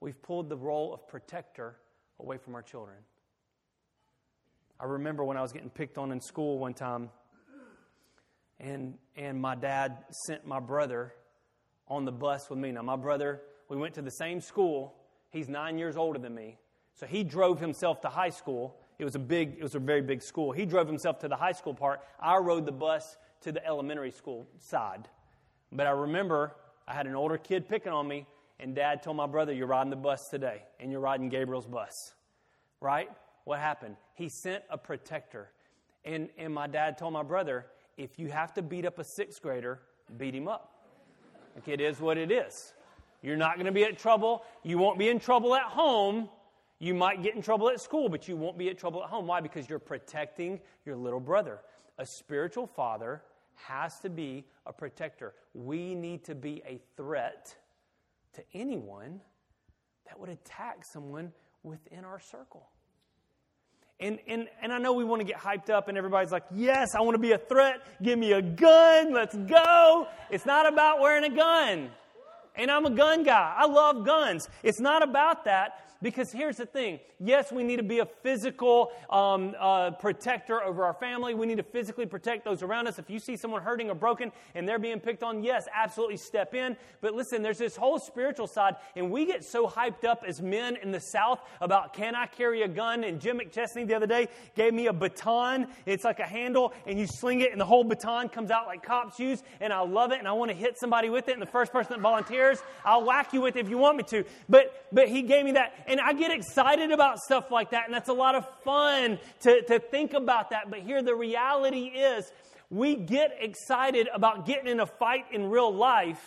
We've 0.00 0.20
pulled 0.20 0.48
the 0.48 0.56
role 0.56 0.92
of 0.92 1.06
protector 1.06 1.76
away 2.18 2.38
from 2.38 2.54
our 2.54 2.62
children. 2.62 2.98
I 4.78 4.84
remember 4.84 5.24
when 5.24 5.36
I 5.36 5.42
was 5.42 5.52
getting 5.52 5.70
picked 5.70 5.96
on 5.96 6.12
in 6.12 6.20
school 6.20 6.58
one 6.58 6.74
time, 6.74 7.10
and, 8.60 8.94
and 9.16 9.40
my 9.40 9.54
dad 9.54 10.04
sent 10.10 10.46
my 10.46 10.60
brother 10.60 11.14
on 11.88 12.04
the 12.04 12.12
bus 12.12 12.50
with 12.50 12.58
me. 12.58 12.72
Now, 12.72 12.82
my 12.82 12.96
brother, 12.96 13.40
we 13.68 13.76
went 13.76 13.94
to 13.94 14.02
the 14.02 14.10
same 14.10 14.40
school. 14.40 14.94
He's 15.30 15.48
nine 15.48 15.78
years 15.78 15.96
older 15.96 16.18
than 16.18 16.34
me. 16.34 16.58
So 16.94 17.06
he 17.06 17.24
drove 17.24 17.60
himself 17.60 18.00
to 18.02 18.08
high 18.08 18.30
school. 18.30 18.76
It 18.98 19.04
was 19.04 19.14
a 19.14 19.18
big, 19.18 19.56
it 19.58 19.62
was 19.62 19.74
a 19.74 19.78
very 19.78 20.00
big 20.00 20.22
school. 20.22 20.52
He 20.52 20.64
drove 20.64 20.86
himself 20.86 21.18
to 21.20 21.28
the 21.28 21.36
high 21.36 21.52
school 21.52 21.74
part. 21.74 22.00
I 22.18 22.36
rode 22.38 22.64
the 22.64 22.72
bus 22.72 23.16
to 23.42 23.52
the 23.52 23.64
elementary 23.66 24.10
school 24.10 24.46
side. 24.58 25.08
But 25.72 25.86
I 25.86 25.90
remember 25.90 26.56
I 26.88 26.94
had 26.94 27.06
an 27.06 27.14
older 27.14 27.36
kid 27.36 27.68
picking 27.68 27.92
on 27.92 28.08
me, 28.08 28.26
and 28.58 28.74
dad 28.74 29.02
told 29.02 29.16
my 29.16 29.26
brother, 29.26 29.52
You're 29.52 29.66
riding 29.66 29.90
the 29.90 29.96
bus 29.96 30.28
today, 30.28 30.62
and 30.80 30.90
you're 30.90 31.00
riding 31.00 31.28
Gabriel's 31.28 31.66
bus. 31.66 32.14
Right? 32.80 33.10
What 33.46 33.60
happened? 33.60 33.96
He 34.14 34.28
sent 34.28 34.64
a 34.70 34.76
protector. 34.76 35.50
And, 36.04 36.28
and 36.36 36.52
my 36.52 36.66
dad 36.66 36.98
told 36.98 37.12
my 37.12 37.22
brother, 37.22 37.66
if 37.96 38.18
you 38.18 38.28
have 38.28 38.52
to 38.54 38.62
beat 38.62 38.84
up 38.84 38.98
a 38.98 39.04
sixth 39.04 39.40
grader, 39.40 39.78
beat 40.18 40.34
him 40.34 40.48
up. 40.48 40.72
Like 41.54 41.68
it 41.68 41.80
is 41.80 42.00
what 42.00 42.18
it 42.18 42.32
is. 42.32 42.74
You're 43.22 43.36
not 43.36 43.54
going 43.54 43.66
to 43.66 43.72
be 43.72 43.84
in 43.84 43.94
trouble. 43.94 44.42
You 44.64 44.78
won't 44.78 44.98
be 44.98 45.08
in 45.08 45.20
trouble 45.20 45.54
at 45.54 45.62
home. 45.62 46.28
You 46.80 46.92
might 46.92 47.22
get 47.22 47.36
in 47.36 47.40
trouble 47.40 47.68
at 47.68 47.80
school, 47.80 48.08
but 48.08 48.26
you 48.26 48.36
won't 48.36 48.58
be 48.58 48.68
in 48.68 48.74
trouble 48.74 49.02
at 49.04 49.08
home. 49.08 49.28
Why? 49.28 49.40
Because 49.40 49.68
you're 49.68 49.78
protecting 49.78 50.58
your 50.84 50.96
little 50.96 51.20
brother. 51.20 51.60
A 51.98 52.04
spiritual 52.04 52.66
father 52.66 53.22
has 53.54 54.00
to 54.00 54.10
be 54.10 54.44
a 54.66 54.72
protector. 54.72 55.34
We 55.54 55.94
need 55.94 56.24
to 56.24 56.34
be 56.34 56.62
a 56.66 56.80
threat 56.96 57.54
to 58.34 58.42
anyone 58.54 59.20
that 60.06 60.18
would 60.18 60.30
attack 60.30 60.84
someone 60.84 61.32
within 61.62 62.04
our 62.04 62.18
circle. 62.18 62.68
And, 63.98 64.18
and, 64.28 64.46
and 64.60 64.72
I 64.72 64.78
know 64.78 64.92
we 64.92 65.04
want 65.04 65.20
to 65.20 65.26
get 65.26 65.38
hyped 65.38 65.70
up, 65.70 65.88
and 65.88 65.96
everybody's 65.96 66.30
like, 66.30 66.44
Yes, 66.54 66.88
I 66.94 67.00
want 67.00 67.14
to 67.14 67.20
be 67.20 67.32
a 67.32 67.38
threat. 67.38 67.80
Give 68.02 68.18
me 68.18 68.32
a 68.32 68.42
gun. 68.42 69.14
Let's 69.14 69.34
go. 69.34 70.06
It's 70.30 70.44
not 70.44 70.70
about 70.70 71.00
wearing 71.00 71.24
a 71.24 71.34
gun. 71.34 71.90
And 72.54 72.70
I'm 72.70 72.86
a 72.86 72.90
gun 72.90 73.22
guy. 73.22 73.54
I 73.56 73.66
love 73.66 74.04
guns. 74.04 74.48
It's 74.62 74.80
not 74.80 75.02
about 75.02 75.44
that. 75.44 75.85
Because 76.02 76.30
here's 76.30 76.56
the 76.56 76.66
thing 76.66 77.00
yes, 77.18 77.50
we 77.50 77.64
need 77.64 77.76
to 77.76 77.82
be 77.82 78.00
a 78.00 78.06
physical 78.06 78.92
um, 79.08 79.54
uh, 79.58 79.90
protector 79.92 80.62
over 80.62 80.84
our 80.84 80.92
family. 80.94 81.32
We 81.34 81.46
need 81.46 81.56
to 81.56 81.62
physically 81.62 82.04
protect 82.04 82.44
those 82.44 82.62
around 82.62 82.88
us. 82.88 82.98
If 82.98 83.08
you 83.08 83.18
see 83.18 83.36
someone 83.36 83.62
hurting 83.62 83.88
or 83.88 83.94
broken 83.94 84.32
and 84.54 84.68
they're 84.68 84.78
being 84.78 85.00
picked 85.00 85.22
on, 85.22 85.42
yes, 85.42 85.66
absolutely 85.74 86.18
step 86.18 86.54
in. 86.54 86.76
But 87.00 87.14
listen, 87.14 87.42
there's 87.42 87.58
this 87.58 87.76
whole 87.76 87.98
spiritual 87.98 88.46
side, 88.46 88.76
and 88.94 89.10
we 89.10 89.24
get 89.24 89.44
so 89.44 89.66
hyped 89.66 90.04
up 90.04 90.24
as 90.26 90.42
men 90.42 90.76
in 90.76 90.90
the 90.90 91.00
South 91.00 91.40
about 91.60 91.94
can 91.94 92.14
I 92.14 92.26
carry 92.26 92.62
a 92.62 92.68
gun? 92.68 93.04
And 93.04 93.20
Jim 93.20 93.38
McChesney 93.38 93.86
the 93.86 93.94
other 93.94 94.06
day 94.06 94.28
gave 94.54 94.74
me 94.74 94.86
a 94.88 94.92
baton. 94.92 95.68
It's 95.86 96.04
like 96.04 96.20
a 96.20 96.24
handle, 96.24 96.74
and 96.86 96.98
you 96.98 97.06
sling 97.06 97.40
it, 97.40 97.52
and 97.52 97.60
the 97.60 97.64
whole 97.66 97.84
baton 97.84 98.28
comes 98.28 98.50
out 98.50 98.66
like 98.66 98.82
cops 98.82 99.18
use. 99.18 99.42
And 99.60 99.72
I 99.72 99.80
love 99.80 100.12
it, 100.12 100.18
and 100.18 100.28
I 100.28 100.32
want 100.32 100.50
to 100.50 100.56
hit 100.56 100.78
somebody 100.78 101.08
with 101.08 101.28
it. 101.28 101.32
And 101.32 101.42
the 101.42 101.46
first 101.46 101.72
person 101.72 101.92
that 101.92 102.00
volunteers, 102.00 102.58
I'll 102.84 103.04
whack 103.04 103.32
you 103.32 103.40
with 103.40 103.56
it 103.56 103.60
if 103.60 103.70
you 103.70 103.78
want 103.78 103.96
me 103.96 104.02
to. 104.04 104.24
But 104.48 104.86
but 104.92 105.08
he 105.08 105.22
gave 105.22 105.44
me 105.44 105.52
that 105.52 105.85
and 105.86 106.00
I 106.00 106.12
get 106.12 106.30
excited 106.30 106.90
about 106.90 107.18
stuff 107.18 107.50
like 107.50 107.70
that, 107.70 107.86
and 107.86 107.94
that's 107.94 108.08
a 108.08 108.14
lot 108.14 108.34
of 108.34 108.46
fun 108.64 109.18
to, 109.40 109.62
to 109.62 109.78
think 109.78 110.12
about 110.12 110.50
that. 110.50 110.70
But 110.70 110.80
here, 110.80 111.02
the 111.02 111.14
reality 111.14 111.86
is, 111.86 112.30
we 112.70 112.96
get 112.96 113.36
excited 113.40 114.08
about 114.12 114.46
getting 114.46 114.66
in 114.66 114.80
a 114.80 114.86
fight 114.86 115.26
in 115.32 115.50
real 115.50 115.72
life, 115.72 116.24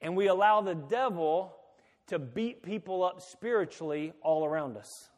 and 0.00 0.16
we 0.16 0.28
allow 0.28 0.60
the 0.60 0.74
devil 0.74 1.56
to 2.08 2.18
beat 2.18 2.62
people 2.62 3.02
up 3.02 3.20
spiritually 3.20 4.12
all 4.22 4.44
around 4.44 4.76
us. 4.76 5.08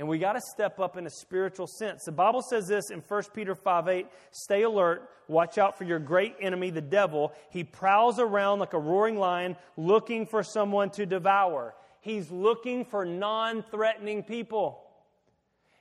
And 0.00 0.08
we 0.08 0.18
got 0.18 0.32
to 0.32 0.40
step 0.40 0.80
up 0.80 0.96
in 0.96 1.06
a 1.06 1.10
spiritual 1.10 1.66
sense. 1.66 2.04
The 2.06 2.12
Bible 2.12 2.40
says 2.40 2.66
this 2.66 2.88
in 2.88 3.00
1 3.06 3.22
Peter 3.34 3.54
5 3.54 3.86
8 3.86 4.06
Stay 4.30 4.62
alert, 4.62 5.06
watch 5.28 5.58
out 5.58 5.76
for 5.76 5.84
your 5.84 5.98
great 5.98 6.36
enemy, 6.40 6.70
the 6.70 6.80
devil. 6.80 7.34
He 7.50 7.64
prowls 7.64 8.18
around 8.18 8.60
like 8.60 8.72
a 8.72 8.78
roaring 8.78 9.18
lion 9.18 9.56
looking 9.76 10.24
for 10.24 10.42
someone 10.42 10.88
to 10.92 11.04
devour. 11.04 11.74
He's 12.00 12.30
looking 12.30 12.86
for 12.86 13.04
non 13.04 13.62
threatening 13.62 14.22
people. 14.22 14.82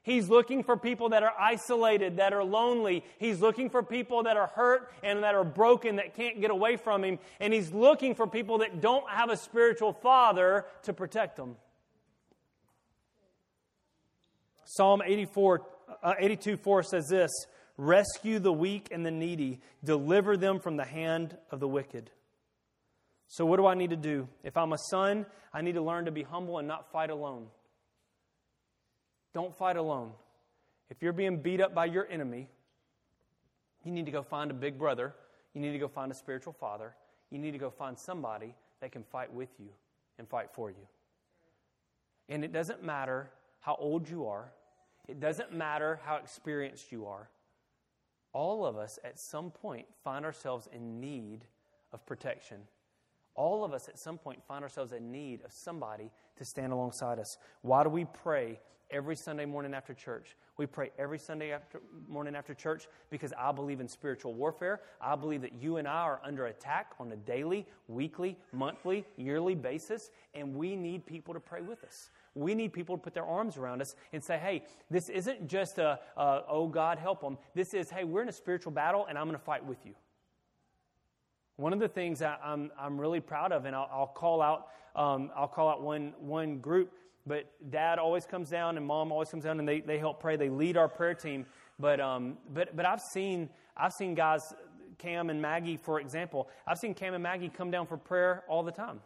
He's 0.03 0.27
looking 0.27 0.63
for 0.63 0.75
people 0.75 1.09
that 1.09 1.23
are 1.23 1.33
isolated, 1.39 2.17
that 2.17 2.33
are 2.33 2.43
lonely. 2.43 3.05
He's 3.19 3.39
looking 3.39 3.69
for 3.69 3.81
people 3.81 4.23
that 4.23 4.35
are 4.35 4.47
hurt 4.47 4.91
and 5.01 5.23
that 5.23 5.33
are 5.33 5.45
broken, 5.45 5.95
that 5.95 6.17
can't 6.17 6.41
get 6.41 6.51
away 6.51 6.75
from 6.75 7.05
him. 7.05 7.19
And 7.39 7.53
he's 7.53 7.71
looking 7.71 8.15
for 8.15 8.27
people 8.27 8.57
that 8.57 8.81
don't 8.81 9.09
have 9.09 9.29
a 9.29 9.37
spiritual 9.37 9.93
father 9.93 10.65
to 10.83 10.91
protect 10.91 11.37
them. 11.37 11.55
Psalm 14.71 15.01
84, 15.03 15.65
uh, 16.03 16.13
82 16.19 16.55
4 16.57 16.83
says 16.83 17.07
this 17.07 17.31
Rescue 17.75 18.37
the 18.37 18.53
weak 18.53 18.89
and 18.91 19.03
the 19.03 19.09
needy, 19.09 19.61
deliver 19.83 20.37
them 20.37 20.59
from 20.59 20.77
the 20.77 20.85
hand 20.85 21.35
of 21.49 21.59
the 21.59 21.67
wicked. 21.67 22.11
So, 23.27 23.47
what 23.47 23.57
do 23.57 23.65
I 23.65 23.73
need 23.73 23.89
to 23.89 23.95
do? 23.95 24.27
If 24.43 24.57
I'm 24.57 24.71
a 24.71 24.77
son, 24.77 25.25
I 25.51 25.61
need 25.61 25.73
to 25.73 25.81
learn 25.81 26.05
to 26.05 26.11
be 26.11 26.21
humble 26.21 26.59
and 26.59 26.67
not 26.67 26.91
fight 26.91 27.09
alone. 27.09 27.47
Don't 29.33 29.57
fight 29.57 29.75
alone. 29.75 30.11
If 30.91 31.01
you're 31.01 31.13
being 31.13 31.37
beat 31.37 31.61
up 31.61 31.73
by 31.73 31.85
your 31.85 32.07
enemy, 32.07 32.47
you 33.83 33.91
need 33.91 34.05
to 34.05 34.11
go 34.11 34.21
find 34.21 34.51
a 34.51 34.53
big 34.53 34.77
brother. 34.77 35.15
You 35.55 35.61
need 35.61 35.71
to 35.71 35.79
go 35.79 35.87
find 35.87 36.11
a 36.11 36.15
spiritual 36.15 36.53
father. 36.53 36.93
You 37.31 37.39
need 37.39 37.51
to 37.51 37.57
go 37.57 37.71
find 37.71 37.97
somebody 37.97 38.53
that 38.81 38.91
can 38.91 39.03
fight 39.03 39.33
with 39.33 39.49
you 39.57 39.69
and 40.19 40.29
fight 40.29 40.49
for 40.53 40.69
you. 40.69 40.87
And 42.27 42.43
it 42.43 42.53
doesn't 42.53 42.83
matter 42.83 43.31
how 43.61 43.75
old 43.79 44.07
you 44.07 44.27
are, 44.27 44.51
it 45.09 45.19
doesn't 45.19 45.51
matter 45.51 45.99
how 46.05 46.17
experienced 46.17 46.91
you 46.91 47.07
are. 47.07 47.29
All 48.31 48.63
of 48.63 48.77
us 48.77 48.99
at 49.03 49.19
some 49.19 49.49
point 49.49 49.87
find 50.03 50.23
ourselves 50.23 50.69
in 50.71 50.99
need 50.99 51.45
of 51.91 52.05
protection. 52.05 52.57
All 53.33 53.65
of 53.65 53.73
us 53.73 53.89
at 53.89 53.97
some 53.97 54.19
point 54.19 54.43
find 54.47 54.63
ourselves 54.63 54.91
in 54.91 55.11
need 55.11 55.43
of 55.43 55.51
somebody 55.51 56.11
to 56.37 56.45
stand 56.45 56.73
alongside 56.73 57.17
us. 57.17 57.37
Why 57.63 57.83
do 57.83 57.89
we 57.89 58.05
pray 58.05 58.59
every 58.91 59.15
Sunday 59.15 59.45
morning 59.45 59.73
after 59.73 59.95
church? 59.95 60.35
We 60.57 60.67
pray 60.67 60.91
every 60.99 61.17
Sunday 61.17 61.53
after, 61.53 61.81
morning 62.07 62.35
after 62.35 62.53
church 62.53 62.87
because 63.09 63.33
I 63.35 63.51
believe 63.51 63.79
in 63.79 63.87
spiritual 63.87 64.35
warfare. 64.35 64.81
I 65.01 65.15
believe 65.15 65.41
that 65.41 65.53
you 65.53 65.77
and 65.77 65.87
I 65.87 66.01
are 66.01 66.21
under 66.23 66.47
attack 66.47 66.91
on 66.99 67.11
a 67.11 67.15
daily, 67.15 67.65
weekly, 67.87 68.37
monthly, 68.51 69.05
yearly 69.17 69.55
basis, 69.55 70.11
and 70.35 70.53
we 70.53 70.75
need 70.75 71.05
people 71.05 71.33
to 71.33 71.39
pray 71.39 71.61
with 71.61 71.83
us. 71.83 72.11
We 72.39 72.55
need 72.55 72.71
people 72.71 72.97
to 72.97 73.01
put 73.01 73.13
their 73.13 73.25
arms 73.25 73.57
around 73.57 73.81
us 73.81 73.95
and 74.13 74.23
say, 74.23 74.37
hey, 74.37 74.63
this 74.89 75.09
isn't 75.09 75.47
just 75.47 75.77
a, 75.77 75.99
a 76.15 76.43
oh, 76.47 76.67
God, 76.67 76.97
help 76.97 77.21
them. 77.21 77.37
This 77.53 77.73
is, 77.73 77.89
hey, 77.89 78.05
we're 78.05 78.21
in 78.21 78.29
a 78.29 78.33
spiritual 78.33 78.71
battle 78.71 79.05
and 79.07 79.17
I'm 79.17 79.25
going 79.25 79.37
to 79.37 79.43
fight 79.43 79.65
with 79.65 79.85
you. 79.85 79.93
One 81.57 81.73
of 81.73 81.79
the 81.79 81.89
things 81.89 82.19
that 82.19 82.39
I'm, 82.43 82.71
I'm 82.79 82.99
really 82.99 83.19
proud 83.19 83.51
of, 83.51 83.65
and 83.65 83.75
I'll, 83.75 83.89
I'll 83.91 84.07
call 84.07 84.41
out, 84.41 84.67
um, 84.95 85.29
I'll 85.35 85.49
call 85.49 85.67
out 85.67 85.81
one, 85.81 86.13
one 86.19 86.59
group, 86.59 86.93
but 87.27 87.51
dad 87.69 87.99
always 87.99 88.25
comes 88.25 88.49
down 88.49 88.77
and 88.77 88.85
mom 88.85 89.11
always 89.11 89.29
comes 89.29 89.43
down 89.43 89.59
and 89.59 89.67
they, 89.67 89.81
they 89.81 89.99
help 89.99 90.21
pray. 90.21 90.37
They 90.37 90.49
lead 90.49 90.77
our 90.77 90.87
prayer 90.87 91.13
team. 91.13 91.45
But, 91.77 91.99
um, 91.99 92.37
but, 92.53 92.75
but 92.75 92.85
I've 92.85 93.01
seen, 93.01 93.49
I've 93.75 93.93
seen 93.93 94.15
guys, 94.15 94.53
Cam 94.97 95.29
and 95.29 95.41
Maggie, 95.41 95.75
for 95.75 95.99
example, 95.99 96.49
I've 96.65 96.79
seen 96.79 96.93
Cam 96.93 97.13
and 97.13 97.23
Maggie 97.23 97.49
come 97.49 97.69
down 97.69 97.87
for 97.87 97.97
prayer 97.97 98.43
all 98.47 98.63
the 98.63 98.71
time. 98.71 99.01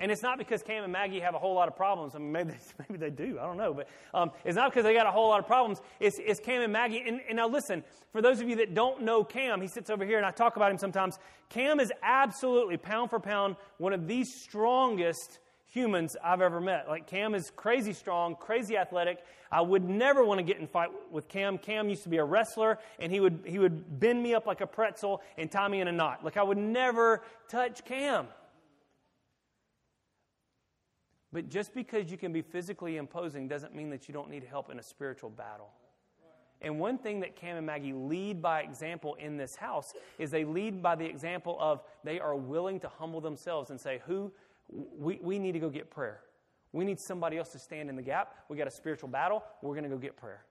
And 0.00 0.12
it's 0.12 0.22
not 0.22 0.38
because 0.38 0.62
Cam 0.62 0.84
and 0.84 0.92
Maggie 0.92 1.18
have 1.18 1.34
a 1.34 1.38
whole 1.38 1.54
lot 1.54 1.66
of 1.66 1.76
problems. 1.76 2.14
I 2.14 2.18
mean, 2.18 2.30
maybe 2.30 2.52
they, 2.52 2.58
maybe 2.88 2.98
they 2.98 3.10
do. 3.10 3.38
I 3.40 3.46
don't 3.46 3.56
know. 3.56 3.74
But 3.74 3.88
um, 4.14 4.30
it's 4.44 4.56
not 4.56 4.70
because 4.70 4.84
they 4.84 4.94
got 4.94 5.06
a 5.06 5.10
whole 5.10 5.28
lot 5.28 5.40
of 5.40 5.46
problems. 5.46 5.80
It's, 5.98 6.18
it's 6.20 6.38
Cam 6.40 6.62
and 6.62 6.72
Maggie. 6.72 7.02
And, 7.06 7.20
and, 7.28 7.36
now 7.36 7.48
listen, 7.48 7.82
for 8.12 8.22
those 8.22 8.40
of 8.40 8.48
you 8.48 8.56
that 8.56 8.74
don't 8.74 9.02
know 9.02 9.24
Cam, 9.24 9.60
he 9.60 9.68
sits 9.68 9.90
over 9.90 10.04
here 10.04 10.16
and 10.16 10.26
I 10.26 10.30
talk 10.30 10.56
about 10.56 10.70
him 10.70 10.78
sometimes. 10.78 11.18
Cam 11.48 11.80
is 11.80 11.92
absolutely, 12.02 12.76
pound 12.76 13.10
for 13.10 13.18
pound, 13.18 13.56
one 13.78 13.92
of 13.92 14.06
the 14.06 14.24
strongest 14.24 15.40
humans 15.66 16.16
I've 16.22 16.40
ever 16.40 16.60
met. 16.60 16.88
Like 16.88 17.06
Cam 17.06 17.34
is 17.34 17.50
crazy 17.54 17.92
strong, 17.92 18.36
crazy 18.36 18.76
athletic. 18.76 19.18
I 19.50 19.60
would 19.60 19.84
never 19.84 20.24
want 20.24 20.38
to 20.38 20.42
get 20.42 20.58
in 20.58 20.66
fight 20.66 20.90
with 21.10 21.28
Cam. 21.28 21.58
Cam 21.58 21.88
used 21.88 22.02
to 22.04 22.08
be 22.08 22.18
a 22.18 22.24
wrestler, 22.24 22.78
and 22.98 23.10
he 23.12 23.20
would 23.20 23.40
he 23.46 23.58
would 23.58 23.98
bend 24.00 24.22
me 24.22 24.34
up 24.34 24.46
like 24.46 24.60
a 24.60 24.66
pretzel 24.66 25.22
and 25.36 25.50
tie 25.50 25.68
me 25.68 25.80
in 25.80 25.88
a 25.88 25.92
knot. 25.92 26.24
Like 26.24 26.36
I 26.36 26.42
would 26.42 26.58
never 26.58 27.22
touch 27.48 27.84
Cam. 27.84 28.28
But 31.32 31.48
just 31.48 31.74
because 31.74 32.10
you 32.10 32.16
can 32.16 32.32
be 32.32 32.42
physically 32.42 32.96
imposing 32.96 33.48
doesn't 33.48 33.74
mean 33.74 33.90
that 33.90 34.08
you 34.08 34.14
don't 34.14 34.30
need 34.30 34.44
help 34.44 34.70
in 34.70 34.78
a 34.78 34.82
spiritual 34.82 35.30
battle. 35.30 35.70
And 36.60 36.80
one 36.80 36.98
thing 36.98 37.20
that 37.20 37.36
Cam 37.36 37.56
and 37.56 37.66
Maggie 37.66 37.92
lead 37.92 38.42
by 38.42 38.62
example 38.62 39.14
in 39.14 39.36
this 39.36 39.54
house 39.54 39.92
is 40.18 40.30
they 40.30 40.44
lead 40.44 40.82
by 40.82 40.96
the 40.96 41.04
example 41.04 41.56
of 41.60 41.82
they 42.02 42.18
are 42.18 42.34
willing 42.34 42.80
to 42.80 42.88
humble 42.88 43.20
themselves 43.20 43.70
and 43.70 43.80
say, 43.80 44.00
Who 44.06 44.32
we, 44.70 45.18
we 45.22 45.38
need 45.38 45.52
to 45.52 45.60
go 45.60 45.70
get 45.70 45.90
prayer. 45.90 46.20
We 46.72 46.84
need 46.84 46.98
somebody 47.00 47.38
else 47.38 47.50
to 47.50 47.58
stand 47.58 47.88
in 47.88 47.96
the 47.96 48.02
gap. 48.02 48.34
We 48.48 48.56
got 48.56 48.66
a 48.66 48.72
spiritual 48.72 49.08
battle. 49.08 49.42
We're 49.62 49.74
going 49.74 49.84
to 49.84 49.90
go 49.90 49.96
get 49.96 50.16
prayer. 50.16 50.44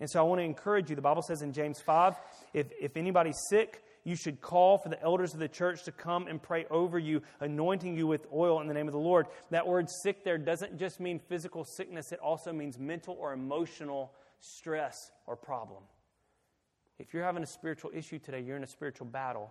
And 0.00 0.10
so 0.10 0.20
I 0.20 0.22
want 0.22 0.40
to 0.40 0.44
encourage 0.44 0.90
you. 0.90 0.96
The 0.96 1.02
Bible 1.02 1.22
says 1.22 1.40
in 1.40 1.52
James 1.52 1.80
5 1.80 2.14
if, 2.52 2.66
if 2.78 2.96
anybody's 2.96 3.38
sick, 3.48 3.82
you 4.06 4.14
should 4.14 4.40
call 4.40 4.78
for 4.78 4.88
the 4.88 5.02
elders 5.02 5.34
of 5.34 5.40
the 5.40 5.48
church 5.48 5.82
to 5.82 5.92
come 5.92 6.28
and 6.28 6.40
pray 6.40 6.64
over 6.70 6.96
you, 6.96 7.22
anointing 7.40 7.96
you 7.96 8.06
with 8.06 8.24
oil 8.32 8.60
in 8.60 8.68
the 8.68 8.72
name 8.72 8.86
of 8.86 8.92
the 8.92 9.00
Lord. 9.00 9.26
That 9.50 9.66
word 9.66 9.90
sick 9.90 10.22
there 10.22 10.38
doesn't 10.38 10.78
just 10.78 11.00
mean 11.00 11.18
physical 11.18 11.64
sickness, 11.64 12.12
it 12.12 12.20
also 12.20 12.52
means 12.52 12.78
mental 12.78 13.16
or 13.18 13.32
emotional 13.32 14.12
stress 14.38 15.10
or 15.26 15.34
problem. 15.34 15.82
If 17.00 17.12
you're 17.12 17.24
having 17.24 17.42
a 17.42 17.48
spiritual 17.48 17.90
issue 17.92 18.20
today, 18.20 18.40
you're 18.40 18.56
in 18.56 18.62
a 18.62 18.68
spiritual 18.68 19.08
battle. 19.08 19.50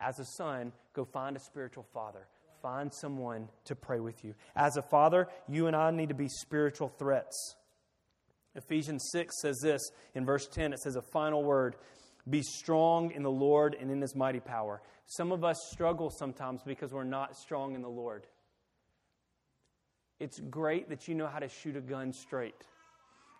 As 0.00 0.20
a 0.20 0.24
son, 0.24 0.72
go 0.94 1.04
find 1.04 1.36
a 1.36 1.40
spiritual 1.40 1.84
father. 1.92 2.28
Find 2.62 2.94
someone 2.94 3.48
to 3.64 3.74
pray 3.74 3.98
with 3.98 4.24
you. 4.24 4.34
As 4.54 4.76
a 4.76 4.82
father, 4.82 5.26
you 5.48 5.66
and 5.66 5.74
I 5.74 5.90
need 5.90 6.10
to 6.10 6.14
be 6.14 6.28
spiritual 6.28 6.92
threats. 6.96 7.56
Ephesians 8.54 9.08
6 9.10 9.34
says 9.42 9.58
this 9.60 9.82
in 10.14 10.24
verse 10.24 10.46
10 10.46 10.72
it 10.72 10.78
says 10.78 10.94
a 10.94 11.02
final 11.02 11.42
word 11.42 11.74
be 12.28 12.42
strong 12.42 13.12
in 13.12 13.22
the 13.22 13.30
Lord 13.30 13.76
and 13.78 13.90
in 13.90 14.00
his 14.00 14.14
mighty 14.14 14.40
power. 14.40 14.82
Some 15.06 15.32
of 15.32 15.44
us 15.44 15.56
struggle 15.70 16.10
sometimes 16.10 16.62
because 16.64 16.92
we're 16.92 17.04
not 17.04 17.36
strong 17.36 17.74
in 17.74 17.82
the 17.82 17.88
Lord. 17.88 18.26
It's 20.18 20.40
great 20.40 20.88
that 20.88 21.08
you 21.08 21.14
know 21.14 21.26
how 21.26 21.38
to 21.38 21.48
shoot 21.48 21.76
a 21.76 21.80
gun 21.80 22.12
straight. 22.12 22.64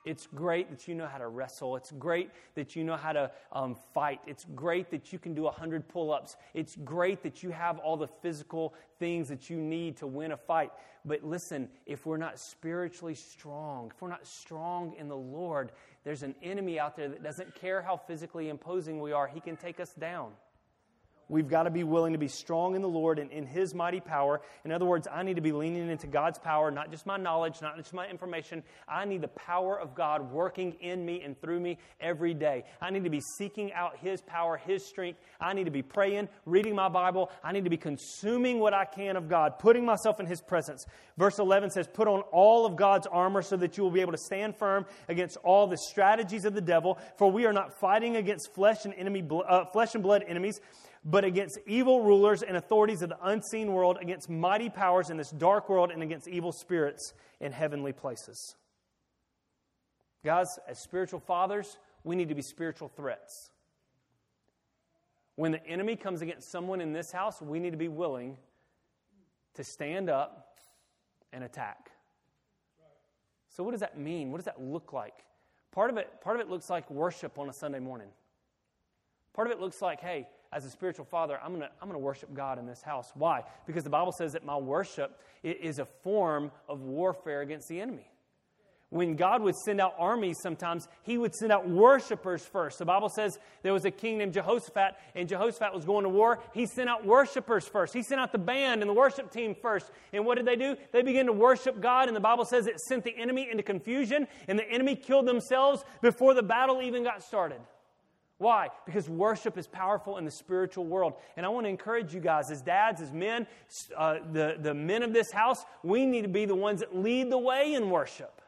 It's 0.07 0.29
great 0.29 0.71
that 0.71 0.87
you 0.87 0.95
know 0.95 1.09
how 1.09 1.19
to 1.19 1.27
wrestle. 1.27 1.75
It's 1.75 1.91
great 1.91 2.31
that 2.55 2.77
you 2.77 2.85
know 2.85 2.97
how 2.97 3.13
to 3.13 3.31
um, 3.51 3.77
fight. 3.93 4.21
It's 4.25 4.47
great 4.55 4.89
that 4.93 5.13
you 5.13 5.19
can 5.19 5.35
do 5.35 5.43
100 5.43 5.89
pull 5.89 6.13
ups. 6.13 6.37
It's 6.55 6.77
great 6.77 7.25
that 7.25 7.43
you 7.43 7.51
have 7.51 7.79
all 7.81 7.97
the 7.97 8.07
physical 8.07 8.73
things 9.01 9.29
that 9.29 9.51
you 9.51 9.57
need 9.57 9.97
to 9.97 10.07
win 10.07 10.31
a 10.31 10.37
fight. 10.37 10.71
But 11.05 11.25
listen, 11.25 11.69
if 11.87 12.07
we're 12.07 12.19
not 12.19 12.39
spiritually 12.39 13.17
strong, 13.17 13.91
if 13.93 14.01
we're 14.01 14.09
not 14.09 14.27
strong 14.27 14.95
in 14.97 15.09
the 15.09 15.17
Lord, 15.17 15.73
there's 16.07 16.23
an 16.23 16.37
enemy 16.41 16.79
out 16.79 16.97
there 16.97 17.09
that 17.09 17.25
doesn't 17.25 17.53
care 17.57 17.83
how 17.83 17.97
physically 17.97 18.49
imposing 18.49 19.01
we 19.01 19.11
are, 19.11 19.27
he 19.27 19.41
can 19.41 19.57
take 19.57 19.81
us 19.81 19.93
down. 19.93 20.31
We've 21.29 21.49
got 21.49 21.65
to 21.65 21.71
be 21.71 21.83
willing 21.83 22.13
to 22.13 22.19
be 22.19 22.29
strong 22.29 22.77
in 22.77 22.83
the 22.83 22.89
Lord 22.89 23.19
and 23.19 23.33
in 23.33 23.47
His 23.47 23.75
mighty 23.75 23.99
power. 23.99 24.41
In 24.65 24.71
other 24.71 24.85
words, 24.85 25.09
I 25.13 25.25
need 25.25 25.35
to 25.35 25.43
be 25.43 25.51
leaning 25.51 25.91
into 25.91 26.07
God's 26.07 26.39
power, 26.39 26.71
not 26.71 26.91
just 26.93 27.05
my 27.05 27.17
knowledge, 27.17 27.61
not 27.61 27.77
just 27.77 27.93
my 27.93 28.07
information. 28.09 28.63
I 28.89 29.05
need 29.05 29.23
the 29.23 29.29
power 29.29 29.79
of 29.79 29.95
God 29.95 30.31
working 30.31 30.75
in 30.81 31.05
me 31.05 31.23
and 31.23 31.41
through 31.41 31.59
me 31.59 31.79
every 32.01 32.33
day. 32.33 32.65
I 32.81 32.91
need 32.91 33.03
to 33.05 33.11
be 33.11 33.21
seeking 33.39 33.73
out 33.73 33.97
His 33.99 34.21
power, 34.23 34.57
His 34.57 34.87
strength. 34.87 35.19
I 35.41 35.53
need 35.53 35.65
to 35.65 35.73
be 35.73 35.83
praying, 35.83 36.29
reading 36.45 36.77
my 36.77 36.89
Bible. 36.89 37.31
I 37.43 37.51
need 37.51 37.65
to 37.65 37.71
be 37.71 37.77
consuming 37.77 38.61
what 38.61 38.73
I 38.73 38.85
can 38.85 39.17
of 39.17 39.29
God, 39.29 39.59
putting 39.59 39.85
myself 39.85 40.21
in 40.21 40.27
His 40.27 40.41
presence. 40.41 40.87
Verse 41.19 41.41
11 41.41 41.71
says, 41.71 41.89
Put 41.89 42.07
on 42.07 42.21
all 42.31 42.67
of 42.67 42.77
God's 42.77 43.09
armor 43.09 43.43
so 43.43 43.57
that 43.57 43.77
you 43.77 43.83
will 43.83 43.91
be 43.91 44.01
able 44.01 44.13
to 44.13 44.19
stand 44.19 44.57
firm 44.57 44.87
against 45.09 45.39
all 45.39 45.67
the 45.67 45.79
strategies 45.79 46.45
of 46.45 46.55
the 46.55 46.61
devil. 46.61 46.99
For 47.17 47.33
we 47.33 47.47
are 47.47 47.53
not 47.53 47.81
fighting 47.81 48.15
against 48.15 48.55
flesh 48.55 48.85
and, 48.85 48.95
enemy, 48.95 49.27
uh, 49.49 49.65
flesh 49.65 49.95
and 49.95 50.05
blood 50.05 50.25
enemies 50.29 50.61
but 51.09 51.25
against 51.25 51.61
evil 51.67 52.03
rulers 52.03 52.43
and 52.43 52.57
authorities 52.57 53.01
of 53.01 53.09
the 53.09 53.19
unseen 53.23 53.73
world, 53.73 53.97
against 54.01 54.29
mighty 54.29 54.69
powers 54.69 55.09
in 55.09 55.17
this 55.17 55.31
dark 55.31 55.69
world, 55.69 55.93
and 55.93 56.03
against 56.03 56.27
evil 56.27 56.51
spirits 56.51 57.15
in 57.41 57.53
heavenly 57.53 57.93
places. 57.93 58.57
Guys, 60.25 60.49
as 60.67 60.81
spiritual 60.81 61.21
fathers, 61.21 61.79
we 62.03 62.17
need 62.17 62.29
to 62.29 62.35
be 62.35 62.43
spiritual 62.43 62.89
threats. 62.89 63.51
When 65.37 65.53
the 65.53 65.65
enemy 65.65 65.95
comes 65.95 66.23
against 66.23 66.51
someone 66.51 66.81
in 66.81 66.93
this 66.93 67.13
house, 67.13 67.41
we 67.41 67.61
need 67.61 67.71
to 67.71 67.77
be 67.77 67.89
willing 67.89 68.37
to 69.55 69.63
stand 69.63 70.11
up 70.11 70.59
and 71.33 71.45
attack. 71.45 71.93
So, 73.51 73.63
what 73.63 73.71
does 73.71 73.81
that 73.81 73.97
mean? 73.97 74.33
What 74.33 74.39
does 74.39 74.47
that 74.47 74.61
look 74.61 74.93
like? 74.93 75.25
Part 75.71 75.91
of 75.91 75.99
it, 75.99 76.21
part 76.21 76.35
of 76.35 76.43
it 76.45 76.51
looks 76.51 76.69
like 76.69 76.91
worship 76.91 77.39
on 77.39 77.49
a 77.49 77.53
Sunday 77.53 77.79
morning. 77.79 78.09
Part 79.35 79.47
of 79.47 79.53
it 79.53 79.61
looks 79.61 79.81
like, 79.81 80.01
hey, 80.01 80.27
as 80.53 80.65
a 80.65 80.71
spiritual 80.71 81.05
father, 81.05 81.39
I'm 81.43 81.51
going 81.51 81.63
to 81.63 81.71
I'm 81.81 81.89
going 81.89 82.01
to 82.01 82.05
worship 82.05 82.33
God 82.35 82.59
in 82.59 82.67
this 82.67 82.83
house. 82.83 83.11
Why? 83.15 83.43
Because 83.67 83.85
the 83.85 83.91
Bible 83.91 84.13
says 84.13 84.33
that 84.33 84.45
my 84.45 84.57
worship 84.57 85.21
is 85.43 85.79
a 85.79 85.85
form 85.85 86.51
of 86.69 86.81
warfare 86.83 87.41
against 87.41 87.69
the 87.69 87.81
enemy. 87.81 88.11
When 88.91 89.17
God 89.17 89.43
would 89.43 89.57
send 89.57 89.81
out 89.81 89.95
armies 89.99 90.37
sometimes, 90.41 90.87
he 91.03 91.19
would 91.19 91.35
send 91.35 91.51
out 91.51 91.69
worshipers 91.69 92.47
first. 92.47 92.79
The 92.79 92.85
Bible 92.85 93.09
says 93.09 93.37
there 93.63 93.73
was 93.73 93.85
a 93.85 93.91
king 93.91 94.19
named 94.19 94.33
Jehoshaphat, 94.33 94.95
and 95.17 95.29
Jehoshaphat 95.29 95.75
was 95.75 95.85
going 95.85 96.05
to 96.05 96.09
war. 96.09 96.39
He 96.55 96.67
sent 96.67 96.89
out 96.89 97.05
worshipers 97.05 97.67
first. 97.67 97.93
He 97.93 98.03
sent 98.03 98.21
out 98.21 98.31
the 98.31 98.39
band 98.39 98.83
and 98.83 98.89
the 98.89 98.95
worship 98.95 99.33
team 99.33 99.57
first. 99.61 99.91
And 100.13 100.25
what 100.25 100.37
did 100.37 100.47
they 100.47 100.55
do? 100.55 100.77
They 100.93 101.03
began 101.03 101.27
to 101.27 101.33
worship 101.33 101.81
God, 101.81 102.07
and 102.07 102.17
the 102.17 102.21
Bible 102.21 102.45
says 102.45 102.69
it 102.69 102.79
sent 102.79 103.03
the 103.03 103.17
enemy 103.17 103.49
into 103.51 103.65
confusion, 103.65 104.29
and 104.47 104.57
the 104.57 104.71
enemy 104.71 104.95
killed 104.95 105.27
themselves 105.27 105.85
before 106.01 106.35
the 106.35 106.45
battle 106.45 106.81
even 106.81 107.03
got 107.03 107.25
started. 107.25 107.61
Why? 108.39 108.69
Because 108.85 109.09
worship 109.09 109.57
is 109.57 109.67
powerful 109.67 110.19
in 110.19 110.25
the 110.25 110.31
spiritual 110.31 110.85
world. 110.85 111.15
And 111.37 111.47
I 111.47 111.49
want 111.49 111.65
to 111.65 111.71
encourage 111.71 112.13
you 112.13 112.21
guys, 112.21 112.51
as 112.51 112.61
dads, 112.61 113.01
as 113.01 113.11
men, 113.11 113.47
uh, 113.97 114.17
the, 114.31 114.57
the 114.61 114.75
men 114.75 115.03
of 115.03 115.13
this 115.13 115.33
house, 115.33 115.65
we 115.83 116.05
need 116.05 116.23
to 116.23 116.29
be 116.29 116.45
the 116.45 116.55
ones 116.55 116.81
that 116.81 116.95
lead 116.95 117.31
the 117.31 117.39
way 117.39 117.73
in 117.73 117.89
worship. 117.89 118.43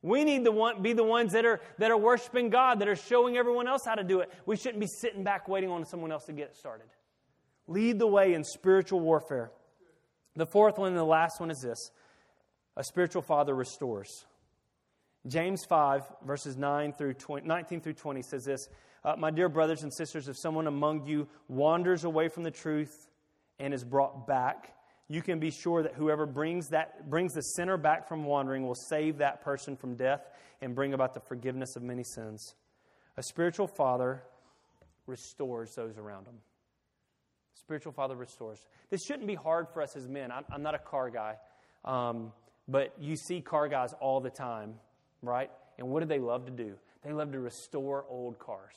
We 0.00 0.24
need 0.24 0.44
to 0.46 0.74
be 0.80 0.94
the 0.94 1.04
ones 1.04 1.32
that 1.32 1.44
are, 1.44 1.60
that 1.78 1.90
are 1.90 1.96
worshiping 1.96 2.50
God, 2.50 2.80
that 2.80 2.88
are 2.88 2.96
showing 2.96 3.36
everyone 3.36 3.68
else 3.68 3.82
how 3.84 3.94
to 3.94 4.02
do 4.02 4.20
it. 4.20 4.32
We 4.46 4.56
shouldn't 4.56 4.80
be 4.80 4.88
sitting 4.88 5.22
back 5.22 5.46
waiting 5.46 5.70
on 5.70 5.84
someone 5.84 6.10
else 6.10 6.24
to 6.24 6.32
get 6.32 6.48
it 6.48 6.56
started. 6.56 6.86
Lead 7.68 7.98
the 7.98 8.06
way 8.06 8.34
in 8.34 8.42
spiritual 8.42 8.98
warfare. 8.98 9.52
The 10.34 10.46
fourth 10.46 10.78
one 10.78 10.88
and 10.88 10.96
the 10.96 11.04
last 11.04 11.38
one 11.38 11.50
is 11.50 11.60
this 11.60 11.90
a 12.76 12.82
spiritual 12.82 13.22
father 13.22 13.54
restores. 13.54 14.24
James 15.26 15.64
5, 15.68 16.02
verses 16.26 16.56
9 16.56 16.94
through 16.94 17.14
20, 17.14 17.46
19 17.46 17.80
through 17.80 17.92
20 17.92 18.22
says 18.22 18.44
this 18.44 18.68
uh, 19.04 19.14
My 19.18 19.30
dear 19.30 19.48
brothers 19.48 19.82
and 19.82 19.92
sisters, 19.92 20.28
if 20.28 20.36
someone 20.36 20.66
among 20.66 21.06
you 21.06 21.28
wanders 21.48 22.04
away 22.04 22.28
from 22.28 22.42
the 22.42 22.50
truth 22.50 23.08
and 23.58 23.72
is 23.72 23.84
brought 23.84 24.26
back, 24.26 24.74
you 25.08 25.22
can 25.22 25.38
be 25.38 25.50
sure 25.50 25.82
that 25.82 25.94
whoever 25.94 26.26
brings, 26.26 26.68
that, 26.68 27.10
brings 27.10 27.34
the 27.34 27.42
sinner 27.42 27.76
back 27.76 28.08
from 28.08 28.24
wandering 28.24 28.66
will 28.66 28.74
save 28.74 29.18
that 29.18 29.42
person 29.42 29.76
from 29.76 29.94
death 29.94 30.22
and 30.60 30.74
bring 30.74 30.94
about 30.94 31.14
the 31.14 31.20
forgiveness 31.20 31.76
of 31.76 31.82
many 31.82 32.04
sins. 32.04 32.54
A 33.16 33.22
spiritual 33.22 33.66
father 33.66 34.22
restores 35.06 35.74
those 35.74 35.98
around 35.98 36.26
him. 36.26 36.36
Spiritual 37.54 37.92
father 37.92 38.16
restores. 38.16 38.66
This 38.90 39.04
shouldn't 39.04 39.26
be 39.26 39.34
hard 39.34 39.68
for 39.68 39.82
us 39.82 39.96
as 39.96 40.08
men. 40.08 40.32
I'm, 40.32 40.44
I'm 40.50 40.62
not 40.62 40.74
a 40.74 40.78
car 40.78 41.10
guy, 41.10 41.36
um, 41.84 42.32
but 42.68 42.94
you 42.98 43.16
see 43.16 43.40
car 43.40 43.68
guys 43.68 43.92
all 44.00 44.20
the 44.20 44.30
time 44.30 44.74
right? 45.22 45.50
And 45.78 45.88
what 45.88 46.00
do 46.00 46.06
they 46.06 46.18
love 46.18 46.46
to 46.46 46.52
do? 46.52 46.74
They 47.04 47.12
love 47.12 47.32
to 47.32 47.40
restore 47.40 48.04
old 48.08 48.38
cars. 48.38 48.74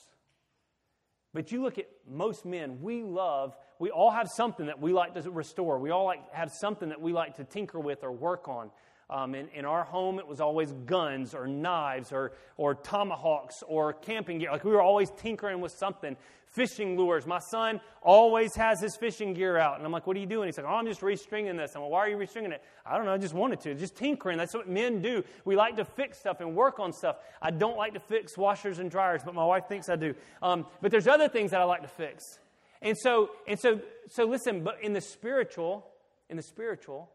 But 1.36 1.52
you 1.52 1.62
look 1.62 1.78
at 1.78 1.86
most 2.08 2.46
men, 2.46 2.80
we 2.80 3.02
love, 3.02 3.54
we 3.78 3.90
all 3.90 4.10
have 4.10 4.30
something 4.30 4.64
that 4.66 4.80
we 4.80 4.94
like 4.94 5.12
to 5.22 5.30
restore. 5.30 5.78
We 5.78 5.90
all 5.90 6.06
like 6.06 6.32
have 6.32 6.50
something 6.50 6.88
that 6.88 6.98
we 6.98 7.12
like 7.12 7.36
to 7.36 7.44
tinker 7.44 7.78
with 7.78 8.04
or 8.04 8.10
work 8.10 8.48
on. 8.48 8.70
Um, 9.08 9.36
in, 9.36 9.48
in, 9.54 9.64
our 9.64 9.84
home, 9.84 10.18
it 10.18 10.26
was 10.26 10.40
always 10.40 10.72
guns 10.72 11.32
or 11.32 11.46
knives 11.46 12.10
or, 12.10 12.32
or 12.56 12.74
tomahawks 12.74 13.62
or 13.68 13.92
camping 13.92 14.40
gear. 14.40 14.50
Like 14.50 14.64
we 14.64 14.72
were 14.72 14.82
always 14.82 15.10
tinkering 15.16 15.60
with 15.60 15.70
something. 15.70 16.16
Fishing 16.46 16.96
lures. 16.96 17.24
My 17.24 17.38
son 17.38 17.80
always 18.02 18.56
has 18.56 18.80
his 18.80 18.96
fishing 18.96 19.32
gear 19.34 19.58
out. 19.58 19.76
And 19.76 19.84
I'm 19.84 19.92
like, 19.92 20.08
what 20.08 20.16
are 20.16 20.20
you 20.20 20.26
doing? 20.26 20.48
He's 20.48 20.56
like, 20.56 20.66
oh, 20.66 20.74
I'm 20.74 20.86
just 20.86 21.02
restringing 21.02 21.56
this. 21.56 21.76
I'm 21.76 21.82
like, 21.82 21.90
why 21.90 21.98
are 22.00 22.08
you 22.08 22.16
restringing 22.16 22.50
it? 22.50 22.62
I 22.84 22.96
don't 22.96 23.06
know. 23.06 23.12
I 23.12 23.18
just 23.18 23.34
wanted 23.34 23.60
to. 23.60 23.74
Just 23.74 23.94
tinkering. 23.94 24.38
That's 24.38 24.54
what 24.54 24.68
men 24.68 25.02
do. 25.02 25.22
We 25.44 25.54
like 25.54 25.76
to 25.76 25.84
fix 25.84 26.18
stuff 26.18 26.40
and 26.40 26.56
work 26.56 26.80
on 26.80 26.92
stuff. 26.92 27.16
I 27.40 27.52
don't 27.52 27.76
like 27.76 27.94
to 27.94 28.00
fix 28.00 28.36
washers 28.36 28.80
and 28.80 28.90
dryers, 28.90 29.22
but 29.24 29.34
my 29.34 29.44
wife 29.44 29.68
thinks 29.68 29.88
I 29.88 29.96
do. 29.96 30.14
Um, 30.42 30.66
but 30.80 30.90
there's 30.90 31.06
other 31.06 31.28
things 31.28 31.52
that 31.52 31.60
I 31.60 31.64
like 31.64 31.82
to 31.82 31.88
fix. 31.88 32.40
And 32.82 32.96
so, 32.96 33.30
and 33.46 33.58
so, 33.58 33.80
so 34.08 34.24
listen, 34.24 34.64
but 34.64 34.82
in 34.82 34.94
the 34.94 35.00
spiritual, 35.00 35.86
in 36.28 36.36
the 36.36 36.42
spiritual, 36.42 37.10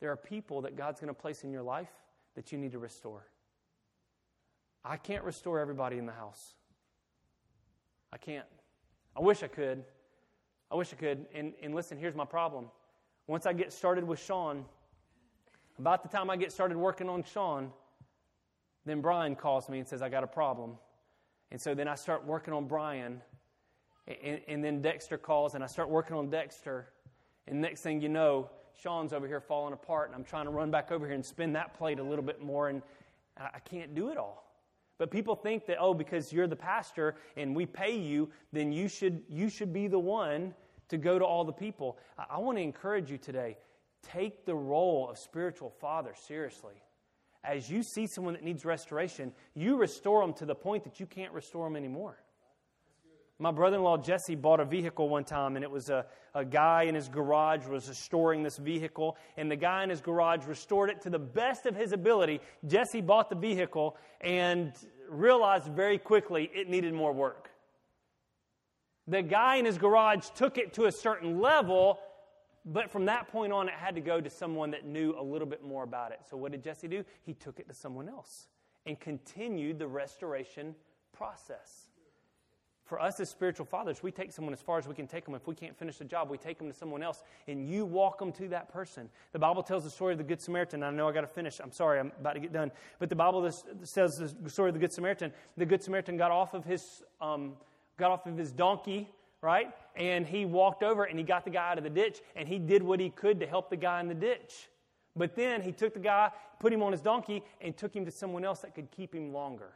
there 0.00 0.10
are 0.10 0.16
people 0.16 0.62
that 0.62 0.76
God's 0.76 1.00
going 1.00 1.08
to 1.08 1.20
place 1.20 1.44
in 1.44 1.50
your 1.50 1.62
life 1.62 1.90
that 2.34 2.52
you 2.52 2.58
need 2.58 2.72
to 2.72 2.78
restore. 2.78 3.26
I 4.84 4.96
can't 4.96 5.24
restore 5.24 5.58
everybody 5.58 5.98
in 5.98 6.06
the 6.06 6.12
house. 6.12 6.54
I 8.12 8.18
can't. 8.18 8.46
I 9.16 9.20
wish 9.20 9.42
I 9.42 9.48
could. 9.48 9.82
I 10.70 10.76
wish 10.76 10.92
I 10.92 10.96
could. 10.96 11.26
And, 11.34 11.54
and 11.62 11.74
listen, 11.74 11.98
here's 11.98 12.14
my 12.14 12.24
problem. 12.24 12.66
Once 13.26 13.46
I 13.46 13.52
get 13.52 13.72
started 13.72 14.04
with 14.04 14.22
Sean, 14.22 14.64
about 15.78 16.02
the 16.02 16.08
time 16.08 16.30
I 16.30 16.36
get 16.36 16.52
started 16.52 16.76
working 16.76 17.08
on 17.08 17.24
Sean, 17.24 17.72
then 18.84 19.00
Brian 19.00 19.34
calls 19.34 19.68
me 19.68 19.78
and 19.78 19.88
says, 19.88 20.02
I 20.02 20.08
got 20.08 20.22
a 20.22 20.28
problem. 20.28 20.76
And 21.50 21.60
so 21.60 21.74
then 21.74 21.88
I 21.88 21.94
start 21.94 22.24
working 22.24 22.54
on 22.54 22.66
Brian. 22.66 23.20
And, 24.06 24.40
and 24.46 24.64
then 24.64 24.80
Dexter 24.82 25.18
calls 25.18 25.54
and 25.54 25.64
I 25.64 25.66
start 25.66 25.88
working 25.88 26.16
on 26.16 26.30
Dexter. 26.30 26.88
And 27.48 27.60
next 27.60 27.80
thing 27.80 28.00
you 28.00 28.08
know, 28.08 28.50
Sean's 28.80 29.12
over 29.12 29.26
here 29.26 29.40
falling 29.40 29.72
apart, 29.72 30.08
and 30.08 30.16
I'm 30.16 30.24
trying 30.24 30.44
to 30.44 30.50
run 30.50 30.70
back 30.70 30.92
over 30.92 31.06
here 31.06 31.14
and 31.14 31.24
spin 31.24 31.52
that 31.54 31.74
plate 31.74 31.98
a 31.98 32.02
little 32.02 32.24
bit 32.24 32.42
more, 32.42 32.68
and 32.68 32.82
I 33.36 33.58
can't 33.60 33.94
do 33.94 34.10
it 34.10 34.16
all. 34.16 34.46
But 34.98 35.10
people 35.10 35.34
think 35.34 35.66
that, 35.66 35.76
oh, 35.78 35.94
because 35.94 36.32
you're 36.32 36.46
the 36.46 36.56
pastor 36.56 37.16
and 37.36 37.54
we 37.54 37.66
pay 37.66 37.96
you, 37.96 38.30
then 38.52 38.72
you 38.72 38.88
should, 38.88 39.22
you 39.28 39.48
should 39.48 39.72
be 39.72 39.88
the 39.88 39.98
one 39.98 40.54
to 40.88 40.96
go 40.96 41.18
to 41.18 41.24
all 41.24 41.44
the 41.44 41.52
people. 41.52 41.98
I, 42.18 42.24
I 42.30 42.38
want 42.38 42.56
to 42.58 42.62
encourage 42.62 43.10
you 43.10 43.18
today 43.18 43.58
take 44.02 44.46
the 44.46 44.54
role 44.54 45.08
of 45.10 45.18
spiritual 45.18 45.68
father 45.68 46.14
seriously. 46.26 46.74
As 47.44 47.70
you 47.70 47.82
see 47.82 48.06
someone 48.06 48.34
that 48.34 48.42
needs 48.42 48.64
restoration, 48.64 49.32
you 49.54 49.76
restore 49.76 50.20
them 50.20 50.32
to 50.34 50.46
the 50.46 50.54
point 50.54 50.84
that 50.84 51.00
you 51.00 51.06
can't 51.06 51.32
restore 51.32 51.66
them 51.66 51.76
anymore. 51.76 52.16
My 53.38 53.50
brother 53.50 53.76
in 53.76 53.82
law 53.82 53.98
Jesse 53.98 54.34
bought 54.34 54.60
a 54.60 54.64
vehicle 54.64 55.10
one 55.10 55.24
time, 55.24 55.56
and 55.56 55.64
it 55.64 55.70
was 55.70 55.90
a, 55.90 56.06
a 56.34 56.44
guy 56.44 56.84
in 56.84 56.94
his 56.94 57.08
garage 57.08 57.66
was 57.66 57.86
restoring 57.86 58.42
this 58.42 58.56
vehicle, 58.56 59.16
and 59.36 59.50
the 59.50 59.56
guy 59.56 59.82
in 59.82 59.90
his 59.90 60.00
garage 60.00 60.46
restored 60.46 60.88
it 60.88 61.02
to 61.02 61.10
the 61.10 61.18
best 61.18 61.66
of 61.66 61.76
his 61.76 61.92
ability. 61.92 62.40
Jesse 62.66 63.02
bought 63.02 63.28
the 63.28 63.36
vehicle 63.36 63.98
and 64.22 64.72
realized 65.10 65.66
very 65.66 65.98
quickly 65.98 66.50
it 66.54 66.70
needed 66.70 66.94
more 66.94 67.12
work. 67.12 67.50
The 69.06 69.22
guy 69.22 69.56
in 69.56 69.66
his 69.66 69.76
garage 69.76 70.28
took 70.34 70.56
it 70.56 70.72
to 70.74 70.86
a 70.86 70.92
certain 70.92 71.38
level, 71.38 71.98
but 72.64 72.90
from 72.90 73.04
that 73.04 73.28
point 73.28 73.52
on, 73.52 73.68
it 73.68 73.74
had 73.74 73.94
to 73.96 74.00
go 74.00 74.18
to 74.18 74.30
someone 74.30 74.70
that 74.70 74.86
knew 74.86 75.14
a 75.16 75.22
little 75.22 75.46
bit 75.46 75.62
more 75.62 75.84
about 75.84 76.10
it. 76.10 76.20
So, 76.28 76.38
what 76.38 76.52
did 76.52 76.64
Jesse 76.64 76.88
do? 76.88 77.04
He 77.22 77.34
took 77.34 77.60
it 77.60 77.68
to 77.68 77.74
someone 77.74 78.08
else 78.08 78.48
and 78.86 78.98
continued 78.98 79.78
the 79.78 79.86
restoration 79.86 80.74
process. 81.12 81.85
For 82.86 83.02
us 83.02 83.18
as 83.18 83.28
spiritual 83.28 83.66
fathers, 83.66 84.02
we 84.02 84.12
take 84.12 84.32
someone 84.32 84.54
as 84.54 84.60
far 84.60 84.78
as 84.78 84.86
we 84.86 84.94
can 84.94 85.06
take 85.06 85.24
them. 85.24 85.34
If 85.34 85.46
we 85.46 85.54
can't 85.54 85.76
finish 85.76 85.98
the 85.98 86.04
job, 86.04 86.30
we 86.30 86.38
take 86.38 86.58
them 86.58 86.68
to 86.68 86.72
someone 86.72 87.02
else, 87.02 87.24
and 87.48 87.68
you 87.68 87.84
walk 87.84 88.18
them 88.18 88.32
to 88.32 88.48
that 88.48 88.72
person. 88.72 89.08
The 89.32 89.38
Bible 89.38 89.62
tells 89.62 89.82
the 89.82 89.90
story 89.90 90.12
of 90.12 90.18
the 90.18 90.24
Good 90.24 90.40
Samaritan. 90.40 90.82
I 90.82 90.90
know 90.90 91.08
I 91.08 91.12
got 91.12 91.22
to 91.22 91.26
finish. 91.26 91.60
I'm 91.60 91.72
sorry, 91.72 91.98
I'm 91.98 92.12
about 92.20 92.34
to 92.34 92.40
get 92.40 92.52
done. 92.52 92.70
But 93.00 93.08
the 93.08 93.16
Bible 93.16 93.50
says 93.82 94.34
the 94.40 94.50
story 94.50 94.70
of 94.70 94.74
the 94.74 94.80
Good 94.80 94.92
Samaritan. 94.92 95.32
The 95.56 95.66
Good 95.66 95.82
Samaritan 95.82 96.16
got 96.16 96.30
off 96.30 96.54
of 96.54 96.64
his 96.64 97.02
um, 97.20 97.54
got 97.98 98.10
off 98.10 98.26
of 98.26 98.36
his 98.36 98.52
donkey, 98.52 99.08
right, 99.40 99.70
and 99.96 100.26
he 100.26 100.44
walked 100.44 100.82
over 100.82 101.04
and 101.04 101.18
he 101.18 101.24
got 101.24 101.44
the 101.44 101.50
guy 101.50 101.70
out 101.70 101.78
of 101.78 101.84
the 101.84 101.90
ditch, 101.90 102.20
and 102.36 102.48
he 102.48 102.58
did 102.58 102.82
what 102.82 103.00
he 103.00 103.10
could 103.10 103.40
to 103.40 103.46
help 103.46 103.70
the 103.70 103.76
guy 103.76 104.00
in 104.00 104.08
the 104.08 104.14
ditch. 104.14 104.68
But 105.16 105.34
then 105.34 105.62
he 105.62 105.72
took 105.72 105.94
the 105.94 106.00
guy, 106.00 106.30
put 106.60 106.72
him 106.72 106.82
on 106.82 106.92
his 106.92 107.00
donkey, 107.00 107.42
and 107.60 107.76
took 107.76 107.96
him 107.96 108.04
to 108.04 108.10
someone 108.10 108.44
else 108.44 108.60
that 108.60 108.74
could 108.74 108.90
keep 108.90 109.14
him 109.14 109.32
longer. 109.32 109.72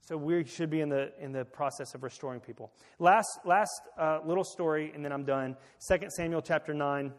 So 0.00 0.16
we 0.16 0.44
should 0.44 0.70
be 0.70 0.80
in 0.80 0.88
the, 0.88 1.12
in 1.20 1.32
the 1.32 1.44
process 1.44 1.94
of 1.94 2.02
restoring 2.02 2.40
people. 2.40 2.72
Last, 2.98 3.28
last 3.44 3.80
uh, 3.98 4.20
little 4.24 4.44
story, 4.44 4.90
and 4.94 5.04
then 5.04 5.12
I'm 5.12 5.24
done. 5.24 5.56
2 5.86 6.08
Samuel 6.08 6.40
chapter 6.40 6.72
9. 6.72 7.12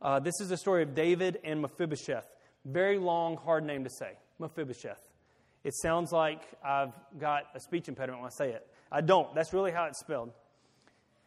Uh, 0.00 0.20
this 0.20 0.40
is 0.40 0.48
the 0.48 0.56
story 0.56 0.82
of 0.82 0.94
David 0.94 1.38
and 1.42 1.60
Mephibosheth. 1.60 2.26
Very 2.64 2.98
long, 2.98 3.36
hard 3.36 3.64
name 3.64 3.84
to 3.84 3.90
say. 3.90 4.12
Mephibosheth. 4.38 5.00
It 5.64 5.74
sounds 5.74 6.12
like 6.12 6.42
I've 6.64 6.92
got 7.18 7.44
a 7.54 7.60
speech 7.60 7.88
impediment 7.88 8.22
when 8.22 8.30
I 8.30 8.34
say 8.34 8.50
it. 8.52 8.66
I 8.90 9.00
don't. 9.00 9.34
That's 9.34 9.52
really 9.52 9.72
how 9.72 9.84
it's 9.86 10.00
spelled. 10.00 10.30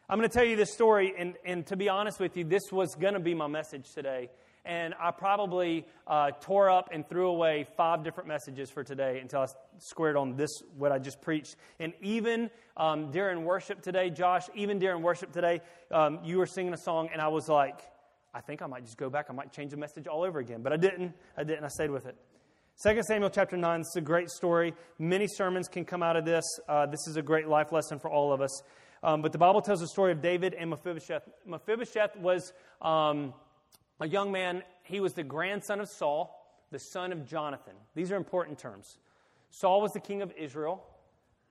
I'm 0.08 0.18
going 0.18 0.28
to 0.28 0.34
tell 0.34 0.44
you 0.44 0.56
this 0.56 0.72
story, 0.72 1.14
and, 1.16 1.34
and 1.44 1.66
to 1.68 1.76
be 1.76 1.88
honest 1.88 2.20
with 2.20 2.36
you, 2.36 2.44
this 2.44 2.72
was 2.72 2.94
going 2.94 3.14
to 3.14 3.20
be 3.20 3.32
my 3.32 3.46
message 3.46 3.92
today 3.94 4.28
and 4.64 4.94
I 5.00 5.10
probably 5.10 5.86
uh, 6.06 6.30
tore 6.40 6.70
up 6.70 6.90
and 6.92 7.06
threw 7.08 7.28
away 7.28 7.66
five 7.76 8.02
different 8.02 8.28
messages 8.28 8.70
for 8.70 8.82
today 8.82 9.18
until 9.20 9.40
I 9.42 9.46
squared 9.78 10.16
on 10.16 10.36
this, 10.36 10.50
what 10.76 10.92
I 10.92 10.98
just 10.98 11.20
preached. 11.20 11.56
And 11.80 11.92
even 12.00 12.50
um, 12.76 13.10
during 13.10 13.44
worship 13.44 13.82
today, 13.82 14.10
Josh, 14.10 14.44
even 14.54 14.78
during 14.78 15.02
worship 15.02 15.32
today, 15.32 15.60
um, 15.90 16.20
you 16.24 16.38
were 16.38 16.46
singing 16.46 16.72
a 16.72 16.78
song, 16.78 17.10
and 17.12 17.20
I 17.20 17.28
was 17.28 17.48
like, 17.48 17.80
I 18.34 18.40
think 18.40 18.62
I 18.62 18.66
might 18.66 18.84
just 18.84 18.98
go 18.98 19.08
back. 19.08 19.26
I 19.30 19.32
might 19.32 19.52
change 19.52 19.70
the 19.70 19.76
message 19.76 20.06
all 20.06 20.24
over 20.24 20.40
again. 20.40 20.62
But 20.62 20.72
I 20.72 20.76
didn't. 20.76 21.14
I 21.36 21.44
didn't. 21.44 21.64
I 21.64 21.68
stayed 21.68 21.90
with 21.90 22.06
it. 22.06 22.16
2 22.82 23.00
Samuel 23.06 23.30
chapter 23.30 23.56
9, 23.56 23.80
this 23.80 23.88
is 23.90 23.96
a 23.96 24.00
great 24.00 24.28
story. 24.28 24.74
Many 24.98 25.28
sermons 25.28 25.68
can 25.68 25.84
come 25.84 26.02
out 26.02 26.16
of 26.16 26.24
this. 26.24 26.44
Uh, 26.68 26.86
this 26.86 27.06
is 27.06 27.16
a 27.16 27.22
great 27.22 27.46
life 27.46 27.70
lesson 27.70 28.00
for 28.00 28.10
all 28.10 28.32
of 28.32 28.40
us. 28.40 28.62
Um, 29.04 29.22
but 29.22 29.30
the 29.30 29.38
Bible 29.38 29.60
tells 29.60 29.78
the 29.78 29.86
story 29.86 30.10
of 30.10 30.20
David 30.20 30.54
and 30.54 30.70
Mephibosheth. 30.70 31.28
Mephibosheth 31.46 32.16
was 32.16 32.52
um, 32.82 33.32
a 34.00 34.08
young 34.08 34.32
man, 34.32 34.62
he 34.82 35.00
was 35.00 35.12
the 35.12 35.22
grandson 35.22 35.80
of 35.80 35.88
Saul, 35.88 36.40
the 36.70 36.78
son 36.78 37.12
of 37.12 37.26
Jonathan. 37.26 37.74
These 37.94 38.10
are 38.10 38.16
important 38.16 38.58
terms. 38.58 38.98
Saul 39.50 39.80
was 39.80 39.92
the 39.92 40.00
king 40.00 40.22
of 40.22 40.32
Israel, 40.36 40.84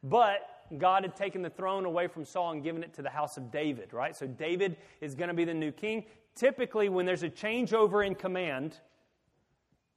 but 0.04 0.50
God 0.78 1.04
had 1.04 1.16
taken 1.16 1.42
the 1.42 1.50
throne 1.50 1.86
away 1.86 2.08
from 2.08 2.26
Saul 2.26 2.52
and 2.52 2.64
given 2.64 2.84
it 2.84 2.94
to 2.96 3.02
the 3.02 3.10
house 3.10 3.38
of 3.38 3.52
David, 3.52 3.94
right? 3.94 4.16
So 4.16 4.28
David 4.28 4.78
is 5.02 5.16
going 5.16 5.30
to 5.30 5.34
be 5.34 5.46
the 5.46 5.54
new 5.54 5.72
king. 5.72 6.06
Typically, 6.36 6.90
when 6.90 7.06
there's 7.06 7.24
a 7.24 7.30
changeover 7.30 8.06
in 8.06 8.16
command, 8.16 8.80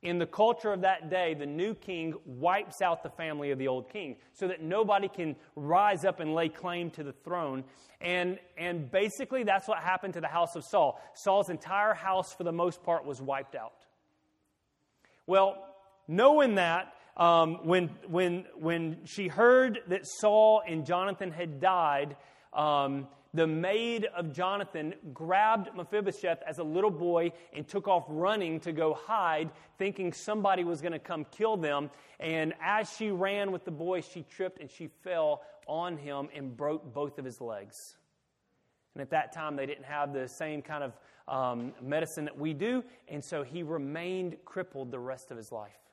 in 0.06 0.18
the 0.20 0.26
culture 0.26 0.72
of 0.72 0.82
that 0.82 1.10
day, 1.10 1.34
the 1.34 1.46
new 1.46 1.74
king 1.74 2.14
wipes 2.24 2.80
out 2.80 3.02
the 3.02 3.10
family 3.10 3.50
of 3.50 3.58
the 3.58 3.66
old 3.66 3.90
king 3.90 4.14
so 4.34 4.46
that 4.46 4.62
nobody 4.62 5.08
can 5.08 5.34
rise 5.56 6.04
up 6.04 6.20
and 6.20 6.32
lay 6.32 6.48
claim 6.48 6.90
to 6.90 7.02
the 7.02 7.12
throne. 7.12 7.64
And, 8.00 8.38
and 8.56 8.88
basically, 8.88 9.42
that's 9.42 9.66
what 9.66 9.78
happened 9.78 10.14
to 10.14 10.20
the 10.20 10.28
house 10.28 10.54
of 10.54 10.62
Saul. 10.64 11.00
Saul's 11.14 11.50
entire 11.50 11.92
house, 11.92 12.32
for 12.32 12.44
the 12.44 12.52
most 12.52 12.84
part, 12.84 13.04
was 13.04 13.20
wiped 13.20 13.56
out. 13.56 13.84
Well, 15.26 15.56
knowing 16.06 16.54
that, 16.54 16.94
um, 17.16 17.66
when, 17.66 17.88
when, 18.06 18.44
when 18.54 18.98
she 19.06 19.26
heard 19.26 19.80
that 19.88 20.02
Saul 20.04 20.62
and 20.64 20.86
Jonathan 20.86 21.32
had 21.32 21.60
died, 21.60 22.16
um, 22.52 23.08
the 23.36 23.46
maid 23.46 24.08
of 24.16 24.32
Jonathan 24.32 24.94
grabbed 25.12 25.74
Mephibosheth 25.76 26.42
as 26.46 26.58
a 26.58 26.62
little 26.64 26.90
boy 26.90 27.32
and 27.52 27.66
took 27.66 27.86
off 27.86 28.04
running 28.08 28.58
to 28.60 28.72
go 28.72 28.94
hide, 28.94 29.50
thinking 29.78 30.12
somebody 30.12 30.64
was 30.64 30.80
going 30.80 30.92
to 30.92 30.98
come 30.98 31.26
kill 31.30 31.56
them. 31.56 31.90
And 32.18 32.54
as 32.60 32.92
she 32.96 33.10
ran 33.10 33.52
with 33.52 33.64
the 33.64 33.70
boy, 33.70 34.00
she 34.00 34.22
tripped 34.22 34.60
and 34.60 34.70
she 34.70 34.88
fell 35.02 35.42
on 35.66 35.96
him 35.96 36.28
and 36.34 36.56
broke 36.56 36.92
both 36.94 37.18
of 37.18 37.24
his 37.24 37.40
legs. 37.40 37.96
And 38.94 39.02
at 39.02 39.10
that 39.10 39.32
time, 39.32 39.56
they 39.56 39.66
didn't 39.66 39.84
have 39.84 40.12
the 40.12 40.26
same 40.26 40.62
kind 40.62 40.82
of 40.82 40.92
um, 41.28 41.72
medicine 41.82 42.24
that 42.24 42.38
we 42.38 42.54
do, 42.54 42.84
and 43.08 43.22
so 43.22 43.42
he 43.42 43.62
remained 43.62 44.36
crippled 44.44 44.90
the 44.90 44.98
rest 44.98 45.30
of 45.30 45.36
his 45.36 45.52
life. 45.52 45.85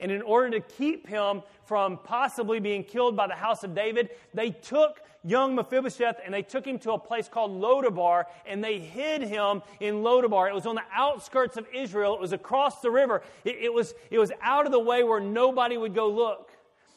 And 0.00 0.12
in 0.12 0.22
order 0.22 0.50
to 0.50 0.60
keep 0.60 1.08
him 1.08 1.42
from 1.64 1.98
possibly 1.98 2.60
being 2.60 2.84
killed 2.84 3.16
by 3.16 3.26
the 3.26 3.34
house 3.34 3.64
of 3.64 3.74
David, 3.74 4.10
they 4.32 4.50
took 4.50 5.00
young 5.24 5.54
Mephibosheth 5.54 6.20
and 6.24 6.32
they 6.32 6.42
took 6.42 6.64
him 6.64 6.78
to 6.80 6.92
a 6.92 6.98
place 6.98 7.28
called 7.28 7.50
Lodabar 7.50 8.24
and 8.46 8.62
they 8.62 8.78
hid 8.78 9.22
him 9.22 9.62
in 9.80 9.96
Lodabar. 9.96 10.48
It 10.48 10.54
was 10.54 10.66
on 10.66 10.76
the 10.76 10.84
outskirts 10.92 11.56
of 11.56 11.66
Israel, 11.74 12.14
it 12.14 12.20
was 12.20 12.32
across 12.32 12.80
the 12.80 12.90
river, 12.90 13.22
it, 13.44 13.56
it 13.56 13.72
was, 13.72 13.94
it 14.10 14.18
was 14.18 14.30
out 14.40 14.66
of 14.66 14.72
the 14.72 14.78
way 14.78 15.02
where 15.02 15.20
nobody 15.20 15.76
would 15.76 15.94
go 15.94 16.08
look. 16.08 16.52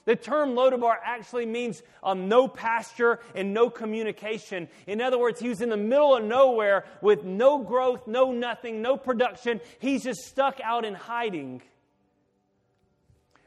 The 0.06 0.16
term 0.16 0.52
Lodabar 0.56 0.95
actually 1.04 1.45
means 1.45 1.84
um, 2.02 2.28
no 2.28 2.47
pasture 2.47 3.20
and 3.36 3.54
no 3.54 3.70
communication. 3.70 4.68
In 4.88 4.99
other 4.99 5.20
words, 5.20 5.39
he 5.39 5.47
was 5.47 5.62
in 5.62 5.70
the 5.70 5.78
middle 5.78 6.16
of 6.16 6.24
nowhere 6.24 6.86
with 7.02 7.24
no 7.24 7.60
growth, 7.60 8.08
no 8.08 8.32
nothing, 8.32 8.82
no 8.82 8.97
production. 8.97 9.62
He's 9.78 10.04
just 10.04 10.22
stuck 10.22 10.60
out 10.64 10.86
in 10.86 10.95
hiding. 10.95 11.62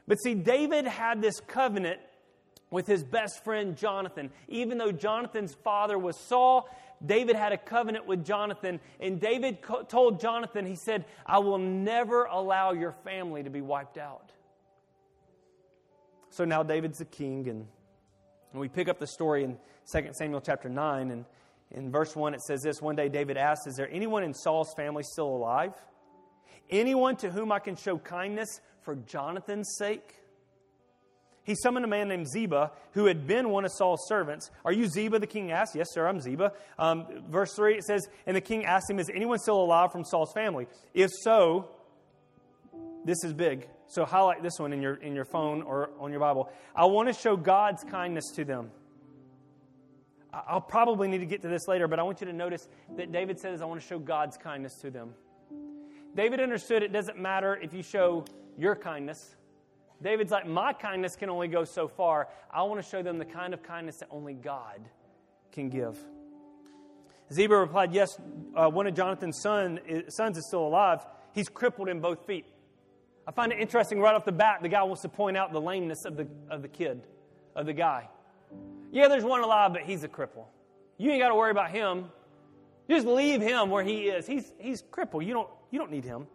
But 0.07 0.19
see, 0.21 0.35
David 0.35 0.85
had 0.85 1.21
this 1.21 1.39
covenant 1.39 1.99
with 2.69 2.87
his 2.87 3.03
best 3.03 3.43
friend 3.43 3.75
Jonathan. 3.75 4.31
Even 4.47 4.77
though 4.77 4.91
Jonathan's 4.91 5.55
father 5.63 5.97
was 5.97 6.17
Saul, 6.17 6.69
David 7.05 7.35
had 7.35 7.51
a 7.51 7.57
covenant 7.57 8.05
with 8.05 8.25
Jonathan. 8.25 8.79
And 8.99 9.19
David 9.19 9.61
co- 9.61 9.83
told 9.83 10.19
Jonathan, 10.19 10.65
he 10.65 10.75
said, 10.75 11.05
I 11.25 11.39
will 11.39 11.57
never 11.57 12.25
allow 12.25 12.73
your 12.73 12.91
family 13.03 13.43
to 13.43 13.49
be 13.49 13.61
wiped 13.61 13.97
out. 13.97 14.31
So 16.29 16.43
now 16.43 16.63
David's 16.63 16.97
the 16.97 17.05
king, 17.05 17.47
and, 17.47 17.65
and 18.51 18.59
we 18.59 18.67
pick 18.67 18.89
up 18.89 18.99
the 18.99 19.07
story 19.07 19.45
in 19.45 19.57
2 19.91 20.09
Samuel 20.11 20.41
chapter 20.41 20.67
9. 20.67 21.11
And 21.11 21.25
in 21.71 21.91
verse 21.91 22.15
1, 22.15 22.33
it 22.33 22.41
says 22.41 22.61
this 22.61 22.81
One 22.81 22.95
day 22.95 23.09
David 23.09 23.37
asked, 23.37 23.67
Is 23.67 23.75
there 23.75 23.89
anyone 23.89 24.23
in 24.23 24.33
Saul's 24.33 24.73
family 24.75 25.03
still 25.03 25.27
alive? 25.27 25.73
Anyone 26.69 27.15
to 27.17 27.29
whom 27.29 27.51
I 27.51 27.59
can 27.59 27.75
show 27.75 27.97
kindness 27.97 28.59
for 28.85 28.95
Jonathan's 28.95 29.75
sake? 29.77 30.21
He 31.43 31.53
summoned 31.53 31.85
a 31.85 31.87
man 31.87 32.07
named 32.07 32.27
Ziba, 32.27 32.71
who 32.93 33.05
had 33.05 33.27
been 33.27 33.49
one 33.49 33.65
of 33.65 33.71
Saul's 33.71 34.07
servants. 34.07 34.49
Are 34.63 34.71
you 34.71 34.87
Ziba? 34.87 35.19
The 35.19 35.27
king 35.27 35.51
asked. 35.51 35.75
Yes, 35.75 35.87
sir, 35.91 36.07
I'm 36.07 36.19
Ziba. 36.19 36.53
Um, 36.79 37.05
verse 37.29 37.53
3, 37.53 37.75
it 37.75 37.83
says, 37.83 38.07
And 38.25 38.35
the 38.35 38.41
king 38.41 38.65
asked 38.65 38.89
him, 38.89 38.97
Is 38.97 39.11
anyone 39.13 39.37
still 39.37 39.61
alive 39.61 39.91
from 39.91 40.03
Saul's 40.03 40.33
family? 40.33 40.67
If 40.95 41.11
so, 41.21 41.69
this 43.05 43.23
is 43.23 43.31
big. 43.33 43.67
So 43.87 44.05
highlight 44.05 44.41
this 44.41 44.57
one 44.57 44.73
in 44.73 44.81
your, 44.81 44.95
in 44.95 45.13
your 45.13 45.25
phone 45.25 45.61
or 45.61 45.91
on 45.99 46.09
your 46.09 46.19
Bible. 46.19 46.51
I 46.75 46.85
want 46.85 47.09
to 47.09 47.13
show 47.13 47.37
God's 47.37 47.83
kindness 47.83 48.31
to 48.35 48.43
them. 48.43 48.71
I'll 50.33 50.61
probably 50.61 51.07
need 51.07 51.19
to 51.19 51.25
get 51.25 51.43
to 51.43 51.47
this 51.47 51.67
later, 51.67 51.87
but 51.87 51.99
I 51.99 52.03
want 52.03 52.19
you 52.21 52.27
to 52.27 52.33
notice 52.33 52.67
that 52.97 53.11
David 53.11 53.39
says, 53.39 53.61
I 53.61 53.65
want 53.65 53.79
to 53.79 53.87
show 53.87 53.99
God's 53.99 54.35
kindness 54.35 54.75
to 54.81 54.89
them. 54.89 55.13
David 56.15 56.39
understood 56.39 56.81
it 56.81 56.93
doesn't 56.93 57.19
matter 57.19 57.59
if 57.61 57.73
you 57.73 57.83
show 57.83 58.25
your 58.57 58.75
kindness. 58.75 59.35
David's 60.01 60.31
like, 60.31 60.47
My 60.47 60.73
kindness 60.73 61.15
can 61.15 61.29
only 61.29 61.47
go 61.47 61.63
so 61.65 61.87
far. 61.87 62.29
I 62.51 62.63
want 62.63 62.81
to 62.81 62.89
show 62.89 63.01
them 63.01 63.17
the 63.17 63.25
kind 63.25 63.53
of 63.53 63.61
kindness 63.61 63.97
that 63.97 64.07
only 64.11 64.33
God 64.33 64.79
can 65.51 65.69
give. 65.69 65.97
Ziba 67.31 67.55
replied, 67.55 67.93
Yes, 67.93 68.17
uh, 68.55 68.69
one 68.69 68.87
of 68.87 68.93
Jonathan's 68.93 69.39
son, 69.41 69.79
sons 70.07 70.37
is 70.37 70.47
still 70.47 70.65
alive. 70.65 71.05
He's 71.33 71.49
crippled 71.49 71.89
in 71.89 71.99
both 71.99 72.25
feet. 72.25 72.45
I 73.27 73.31
find 73.31 73.51
it 73.51 73.59
interesting 73.59 73.99
right 73.99 74.13
off 74.13 74.23
the 74.23 74.31
bat, 74.31 74.59
the 74.61 74.69
guy 74.69 74.83
wants 74.83 75.01
to 75.01 75.09
point 75.09 75.35
out 75.35 75.51
the 75.51 75.61
lameness 75.61 76.05
of 76.05 76.15
the, 76.15 76.27
of 76.49 76.61
the 76.61 76.67
kid, 76.67 77.01
of 77.55 77.65
the 77.65 77.73
guy. 77.73 78.07
Yeah, 78.91 79.07
there's 79.07 79.23
one 79.23 79.41
alive, 79.41 79.73
but 79.73 79.81
he's 79.81 80.03
a 80.03 80.07
cripple. 80.07 80.45
You 80.97 81.11
ain't 81.11 81.21
got 81.21 81.29
to 81.29 81.35
worry 81.35 81.51
about 81.51 81.71
him. 81.71 82.05
Just 82.89 83.07
leave 83.07 83.41
him 83.41 83.69
where 83.69 83.83
he 83.83 84.03
is. 84.03 84.27
He's, 84.27 84.53
he's 84.59 84.83
crippled. 84.91 85.25
You 85.25 85.33
don't, 85.33 85.49
you 85.71 85.79
don't 85.79 85.91
need 85.91 86.05
him. 86.05 86.27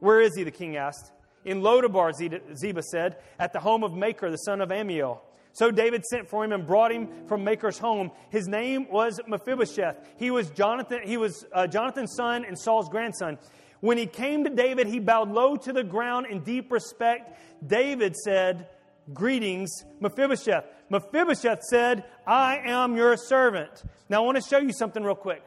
Where 0.00 0.20
is 0.20 0.34
he? 0.36 0.44
The 0.44 0.50
king 0.50 0.76
asked. 0.76 1.12
In 1.44 1.60
Lodabar, 1.60 2.12
Ziba 2.56 2.82
said, 2.82 3.16
at 3.38 3.52
the 3.52 3.60
home 3.60 3.84
of 3.84 3.92
Makir, 3.92 4.30
the 4.30 4.38
son 4.38 4.60
of 4.60 4.70
Ammiel. 4.70 5.20
So 5.52 5.70
David 5.70 6.04
sent 6.04 6.28
for 6.28 6.44
him 6.44 6.52
and 6.52 6.66
brought 6.66 6.90
him 6.90 7.08
from 7.28 7.44
Makir's 7.44 7.78
home. 7.78 8.10
His 8.30 8.48
name 8.48 8.88
was 8.90 9.20
Mephibosheth. 9.28 9.96
He 10.16 10.30
was 10.32 10.50
Jonathan. 10.50 11.00
He 11.04 11.16
was 11.16 11.46
uh, 11.52 11.68
Jonathan's 11.68 12.14
son 12.16 12.44
and 12.44 12.58
Saul's 12.58 12.88
grandson. 12.88 13.38
When 13.80 13.96
he 13.96 14.06
came 14.06 14.44
to 14.44 14.50
David, 14.50 14.88
he 14.88 14.98
bowed 14.98 15.30
low 15.30 15.56
to 15.56 15.72
the 15.72 15.84
ground 15.84 16.26
in 16.26 16.40
deep 16.40 16.72
respect. 16.72 17.38
David 17.64 18.16
said, 18.16 18.68
"Greetings, 19.12 19.70
Mephibosheth." 20.00 20.64
Mephibosheth 20.88 21.62
said, 21.64 22.04
"I 22.26 22.58
am 22.64 22.96
your 22.96 23.16
servant." 23.16 23.82
Now 24.08 24.22
I 24.22 24.26
want 24.26 24.36
to 24.36 24.48
show 24.48 24.58
you 24.58 24.72
something 24.72 25.02
real 25.02 25.14
quick. 25.14 25.42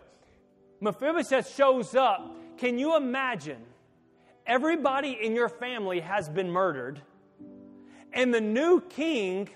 Mephibosheth 0.80 1.55
shows 1.55 1.95
up 1.95 2.36
can 2.58 2.80
you 2.80 2.95
imagine? 2.95 3.64
Everybody 4.45 5.18
in 5.22 5.36
your 5.36 5.49
family 5.49 5.99
has 5.99 6.28
been 6.28 6.49
murdered, 6.49 7.01
and 8.14 8.34
the 8.34 8.41
new 8.41 8.82
king 8.82 9.49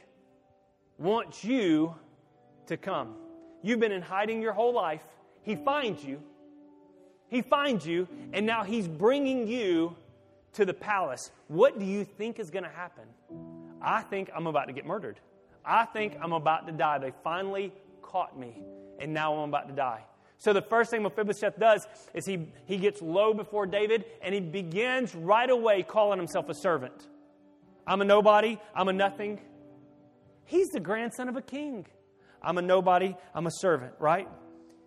wants 0.98 1.44
you 1.44 1.96
to 2.68 2.78
come. 2.78 3.16
You've 3.64 3.80
been 3.80 3.92
in 3.92 4.02
hiding 4.02 4.42
your 4.42 4.54
whole 4.54 4.74
life. 4.74 5.04
He 5.44 5.56
finds 5.56 6.04
you. 6.04 6.22
He 7.28 7.42
finds 7.42 7.88
you, 7.88 8.08
and 8.34 8.46
now 8.46 8.64
he's 8.64 8.88
bringing 8.88 9.48
you 9.48 9.96
to 10.54 10.66
the 10.66 10.74
palace. 10.74 11.32
What 11.48 11.80
do 11.80 11.86
you 11.86 12.04
think 12.04 12.40
is 12.40 12.52
going 12.52 12.66
to 12.66 12.70
happen? 12.70 13.06
I 13.84 14.02
think 14.02 14.30
I'm 14.36 14.48
about 14.48 14.66
to 14.68 14.74
get 14.74 14.86
murdered. 14.86 15.20
I 15.66 15.86
think 15.86 16.18
I'm 16.22 16.34
about 16.34 16.68
to 16.68 16.74
die. 16.74 16.98
They 17.00 17.14
finally 17.24 17.74
caught 18.02 18.38
me, 18.38 18.62
and 19.00 19.14
now 19.14 19.34
I'm 19.36 19.50
about 19.50 19.68
to 19.68 19.74
die. 19.74 20.04
So 20.38 20.54
the 20.54 20.62
first 20.62 20.90
thing 20.90 21.04
Mephibosheth 21.04 21.60
does 21.60 21.88
is 22.16 22.26
he, 22.26 22.48
he 22.66 22.78
gets 22.78 23.02
low 23.02 23.34
before 23.34 23.68
David, 23.68 24.06
and 24.24 24.34
he 24.34 24.42
begins 24.42 25.14
right 25.14 25.50
away 25.50 25.84
calling 25.84 26.18
himself 26.18 26.50
a 26.50 26.56
servant. 26.56 27.08
I'm 27.86 28.02
a 28.02 28.06
nobody. 28.06 28.60
I'm 28.74 28.88
a 28.88 28.94
nothing. 28.94 29.40
He's 30.46 30.70
the 30.70 30.80
grandson 30.80 31.30
of 31.30 31.36
a 31.36 31.42
king. 31.42 31.86
I'm 32.42 32.58
a 32.58 32.62
nobody. 32.62 33.16
I'm 33.36 33.46
a 33.46 33.52
servant, 33.52 33.94
right? 34.00 34.28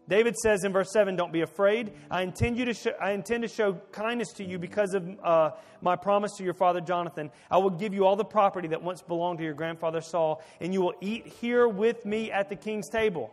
David 0.08 0.36
says 0.36 0.64
in 0.64 0.72
verse 0.72 0.92
7 0.92 1.16
Don't 1.16 1.32
be 1.32 1.40
afraid. 1.40 1.92
I 2.10 2.22
intend, 2.22 2.58
you 2.58 2.66
to 2.66 2.74
sh- 2.74 2.86
I 3.00 3.12
intend 3.12 3.42
to 3.42 3.48
show 3.48 3.74
kindness 3.92 4.32
to 4.34 4.44
you 4.44 4.58
because 4.58 4.94
of 4.94 5.08
uh, 5.22 5.50
my 5.80 5.96
promise 5.96 6.32
to 6.36 6.44
your 6.44 6.54
father 6.54 6.80
Jonathan. 6.80 7.30
I 7.50 7.58
will 7.58 7.70
give 7.70 7.94
you 7.94 8.04
all 8.06 8.16
the 8.16 8.24
property 8.24 8.68
that 8.68 8.82
once 8.82 9.02
belonged 9.02 9.38
to 9.38 9.44
your 9.44 9.54
grandfather 9.54 10.00
Saul, 10.00 10.42
and 10.60 10.72
you 10.74 10.82
will 10.82 10.94
eat 11.00 11.26
here 11.26 11.66
with 11.66 12.04
me 12.04 12.30
at 12.30 12.48
the 12.48 12.56
king's 12.56 12.88
table. 12.88 13.32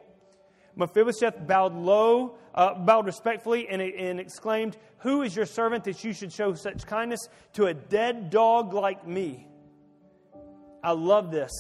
Mephibosheth 0.76 1.46
bowed 1.46 1.74
low, 1.74 2.38
uh, 2.56 2.76
bowed 2.76 3.06
respectfully, 3.06 3.68
and, 3.68 3.82
and 3.82 4.20
exclaimed, 4.20 4.78
Who 5.00 5.22
is 5.24 5.36
your 5.36 5.46
servant 5.46 5.84
that 5.84 6.04
you 6.04 6.14
should 6.14 6.32
show 6.32 6.54
such 6.54 6.86
kindness 6.86 7.28
to 7.54 7.66
a 7.66 7.74
dead 7.74 8.30
dog 8.30 8.74
like 8.74 9.06
me? 9.06 9.48
I 10.84 10.94
love 10.94 11.32
this. 11.32 11.52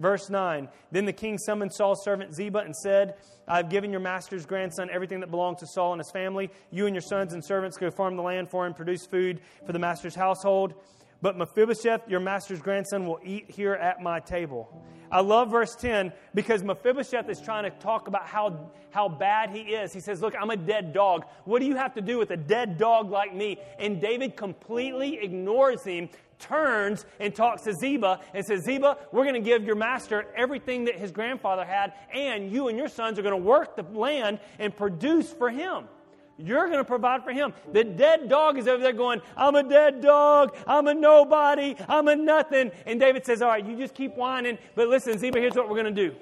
Verse 0.00 0.30
9 0.30 0.68
Then 0.90 1.04
the 1.04 1.12
king 1.12 1.38
summoned 1.38 1.72
Saul's 1.72 2.02
servant 2.02 2.34
Ziba 2.34 2.58
and 2.60 2.74
said, 2.74 3.14
I've 3.46 3.68
given 3.68 3.90
your 3.90 4.00
master's 4.00 4.46
grandson 4.46 4.88
everything 4.90 5.20
that 5.20 5.30
belongs 5.30 5.60
to 5.60 5.66
Saul 5.66 5.92
and 5.92 6.00
his 6.00 6.10
family. 6.10 6.50
You 6.70 6.86
and 6.86 6.94
your 6.94 7.02
sons 7.02 7.32
and 7.34 7.44
servants 7.44 7.76
go 7.76 7.90
farm 7.90 8.16
the 8.16 8.22
land 8.22 8.50
for 8.50 8.66
him, 8.66 8.74
produce 8.74 9.06
food 9.06 9.40
for 9.66 9.72
the 9.72 9.78
master's 9.78 10.14
household. 10.14 10.74
But 11.22 11.36
Mephibosheth, 11.36 12.08
your 12.08 12.20
master's 12.20 12.62
grandson, 12.62 13.06
will 13.06 13.20
eat 13.22 13.50
here 13.50 13.74
at 13.74 14.00
my 14.00 14.20
table. 14.20 14.82
I 15.12 15.20
love 15.20 15.50
verse 15.50 15.74
10 15.74 16.12
because 16.34 16.62
Mephibosheth 16.62 17.28
is 17.28 17.40
trying 17.40 17.64
to 17.64 17.70
talk 17.78 18.08
about 18.08 18.24
how, 18.24 18.70
how 18.90 19.08
bad 19.08 19.50
he 19.50 19.60
is. 19.60 19.92
He 19.92 20.00
says, 20.00 20.22
Look, 20.22 20.34
I'm 20.40 20.50
a 20.50 20.56
dead 20.56 20.94
dog. 20.94 21.26
What 21.44 21.58
do 21.58 21.66
you 21.66 21.76
have 21.76 21.92
to 21.94 22.00
do 22.00 22.16
with 22.16 22.30
a 22.30 22.36
dead 22.36 22.78
dog 22.78 23.10
like 23.10 23.34
me? 23.34 23.58
And 23.78 24.00
David 24.00 24.36
completely 24.36 25.18
ignores 25.18 25.84
him, 25.84 26.08
turns 26.40 27.06
and 27.18 27.34
talks 27.34 27.62
to 27.62 27.72
Ziba 27.72 28.20
and 28.34 28.44
says, 28.44 28.64
Ziba, 28.64 28.98
we're 29.12 29.24
going 29.24 29.34
to 29.34 29.40
give 29.40 29.64
your 29.64 29.76
master 29.76 30.26
everything 30.36 30.86
that 30.86 30.96
his 30.96 31.12
grandfather 31.12 31.64
had, 31.64 31.92
and 32.12 32.50
you 32.50 32.68
and 32.68 32.76
your 32.76 32.88
sons 32.88 33.18
are 33.18 33.22
going 33.22 33.36
to 33.38 33.44
work 33.44 33.76
the 33.76 33.82
land 33.82 34.40
and 34.58 34.74
produce 34.74 35.30
for 35.32 35.50
him. 35.50 35.84
You're 36.42 36.66
going 36.66 36.78
to 36.78 36.84
provide 36.84 37.22
for 37.22 37.32
him. 37.32 37.52
The 37.72 37.84
dead 37.84 38.28
dog 38.28 38.58
is 38.58 38.66
over 38.66 38.82
there 38.82 38.92
going, 38.92 39.20
I'm 39.36 39.54
a 39.54 39.62
dead 39.62 40.00
dog. 40.00 40.56
I'm 40.66 40.86
a 40.86 40.94
nobody. 40.94 41.76
I'm 41.88 42.08
a 42.08 42.16
nothing. 42.16 42.70
And 42.86 42.98
David 42.98 43.26
says, 43.26 43.42
All 43.42 43.48
right, 43.48 43.64
you 43.64 43.76
just 43.76 43.94
keep 43.94 44.16
whining. 44.16 44.58
But 44.74 44.88
listen, 44.88 45.18
Ziba, 45.18 45.38
here's 45.38 45.54
what 45.54 45.68
we're 45.68 45.82
going 45.82 45.94
to 45.94 46.08
do. 46.08 46.16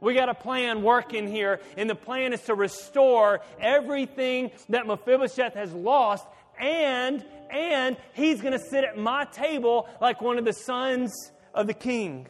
We 0.00 0.14
got 0.14 0.28
a 0.28 0.34
plan 0.34 0.82
working 0.82 1.26
here, 1.26 1.60
and 1.76 1.90
the 1.90 1.94
plan 1.96 2.32
is 2.32 2.42
to 2.42 2.54
restore 2.54 3.40
everything 3.58 4.52
that 4.68 4.86
Mephibosheth 4.86 5.54
has 5.54 5.72
lost, 5.72 6.24
and 6.60 7.24
and 7.50 7.96
he's 8.14 8.40
going 8.40 8.52
to 8.52 8.58
sit 8.58 8.84
at 8.84 8.96
my 8.96 9.24
table 9.24 9.88
like 10.00 10.20
one 10.20 10.38
of 10.38 10.44
the 10.44 10.52
sons 10.52 11.32
of 11.54 11.66
the 11.66 11.74
king. 11.74 12.26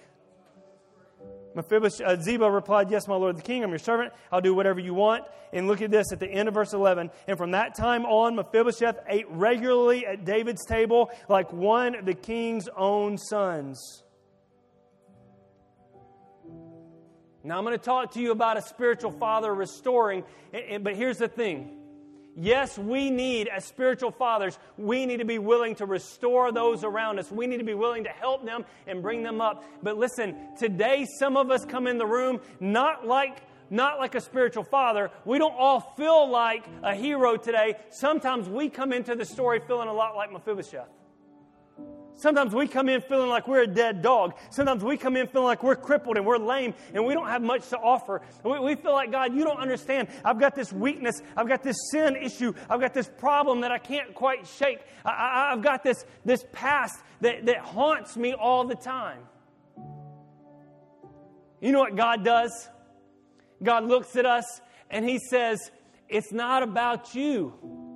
Mephibosheth, 1.54 2.06
uh, 2.06 2.20
Ziba 2.20 2.50
replied, 2.50 2.90
Yes, 2.90 3.08
my 3.08 3.16
lord 3.16 3.36
the 3.36 3.42
king, 3.42 3.64
I'm 3.64 3.70
your 3.70 3.78
servant. 3.78 4.12
I'll 4.30 4.40
do 4.40 4.54
whatever 4.54 4.78
you 4.78 4.94
want. 4.94 5.24
And 5.52 5.66
look 5.66 5.82
at 5.82 5.90
this 5.90 6.12
at 6.12 6.20
the 6.20 6.28
end 6.28 6.48
of 6.48 6.54
verse 6.54 6.72
11. 6.72 7.10
And 7.26 7.38
from 7.38 7.52
that 7.52 7.74
time 7.74 8.04
on, 8.04 8.36
Mephibosheth 8.36 8.98
ate 9.08 9.28
regularly 9.30 10.06
at 10.06 10.24
David's 10.24 10.64
table 10.64 11.10
like 11.28 11.52
one 11.52 11.94
of 11.94 12.04
the 12.04 12.14
king's 12.14 12.68
own 12.76 13.18
sons. 13.18 14.04
Now, 17.42 17.56
I'm 17.56 17.64
going 17.64 17.78
to 17.78 17.82
talk 17.82 18.12
to 18.12 18.20
you 18.20 18.30
about 18.32 18.58
a 18.58 18.62
spiritual 18.62 19.12
father 19.12 19.54
restoring, 19.54 20.24
but 20.80 20.94
here's 20.96 21.18
the 21.18 21.28
thing 21.28 21.77
Yes, 22.40 22.78
we 22.78 23.10
need, 23.10 23.48
as 23.48 23.64
spiritual 23.64 24.12
fathers, 24.12 24.60
we 24.76 25.06
need 25.06 25.16
to 25.16 25.24
be 25.24 25.40
willing 25.40 25.74
to 25.76 25.86
restore 25.86 26.52
those 26.52 26.84
around 26.84 27.18
us. 27.18 27.32
We 27.32 27.48
need 27.48 27.56
to 27.58 27.64
be 27.64 27.74
willing 27.74 28.04
to 28.04 28.10
help 28.10 28.44
them 28.44 28.64
and 28.86 29.02
bring 29.02 29.24
them 29.24 29.40
up. 29.40 29.64
But 29.82 29.98
listen, 29.98 30.36
today 30.56 31.04
some 31.18 31.36
of 31.36 31.50
us 31.50 31.64
come 31.64 31.88
in 31.88 31.98
the 31.98 32.06
room 32.06 32.40
not 32.60 33.06
like 33.06 33.42
not 33.70 33.98
like 33.98 34.14
a 34.14 34.20
spiritual 34.20 34.64
father. 34.64 35.10
We 35.26 35.38
don't 35.38 35.54
all 35.54 35.80
feel 35.80 36.30
like 36.30 36.64
a 36.82 36.94
hero 36.94 37.36
today. 37.36 37.74
Sometimes 37.90 38.48
we 38.48 38.70
come 38.70 38.94
into 38.94 39.14
the 39.14 39.26
story 39.26 39.60
feeling 39.66 39.88
a 39.88 39.92
lot 39.92 40.16
like 40.16 40.32
Mephibosheth. 40.32 40.88
Sometimes 42.18 42.52
we 42.52 42.66
come 42.66 42.88
in 42.88 43.00
feeling 43.00 43.28
like 43.28 43.46
we're 43.46 43.62
a 43.62 43.66
dead 43.66 44.02
dog. 44.02 44.34
Sometimes 44.50 44.82
we 44.82 44.96
come 44.96 45.16
in 45.16 45.28
feeling 45.28 45.46
like 45.46 45.62
we're 45.62 45.76
crippled 45.76 46.16
and 46.16 46.26
we're 46.26 46.36
lame 46.36 46.74
and 46.92 47.06
we 47.06 47.14
don't 47.14 47.28
have 47.28 47.42
much 47.42 47.68
to 47.68 47.78
offer. 47.78 48.22
We, 48.44 48.58
we, 48.58 48.74
feel 48.74 48.92
like, 48.92 49.12
God, 49.12 49.32
you 49.32 49.44
don't 49.44 49.60
understand. 49.60 50.08
I've 50.24 50.40
got 50.40 50.56
this 50.56 50.72
weakness. 50.72 51.22
I've 51.36 51.46
got 51.46 51.62
this 51.62 51.76
sin 51.92 52.16
issue. 52.16 52.52
I've 52.68 52.80
got 52.80 52.92
this 52.92 53.08
problem 53.18 53.60
that 53.60 53.70
I 53.70 53.78
can't 53.78 54.14
quite 54.14 54.48
shake. 54.48 54.80
I, 55.04 55.50
have 55.50 55.62
got 55.62 55.84
this, 55.84 56.04
this 56.24 56.44
past 56.52 56.98
that, 57.20 57.46
that 57.46 57.58
haunts 57.58 58.16
me 58.16 58.34
all 58.34 58.64
the 58.66 58.74
time. 58.74 59.20
You 61.60 61.70
know 61.70 61.80
what 61.80 61.94
God 61.94 62.24
does? 62.24 62.68
God 63.62 63.84
looks 63.84 64.16
at 64.16 64.26
us 64.26 64.60
and 64.90 65.08
He 65.08 65.20
says, 65.20 65.70
It's 66.08 66.32
not 66.32 66.64
about 66.64 67.14
you. 67.14 67.87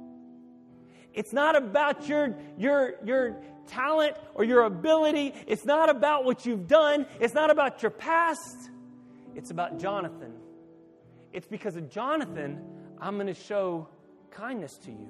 It's 1.15 1.33
not 1.33 1.57
about 1.57 2.09
your, 2.09 2.37
your, 2.57 2.95
your, 3.05 3.43
talent 3.69 4.17
or 4.35 4.45
your 4.45 4.63
ability. 4.63 5.33
It's 5.47 5.65
not 5.65 5.89
about 5.89 6.25
what 6.25 6.45
you've 6.45 6.67
done, 6.67 7.07
it's 7.21 7.35
not 7.35 7.51
about 7.51 7.83
your 7.83 7.91
past. 7.91 8.71
It's 9.35 9.51
about 9.51 9.79
Jonathan. 9.79 10.33
It's 11.33 11.47
because 11.47 11.77
of 11.77 11.89
Jonathan 11.89 12.61
I'm 13.01 13.15
going 13.15 13.27
to 13.27 13.35
show 13.35 13.89
kindness 14.31 14.79
to 14.79 14.91
you. 14.91 15.09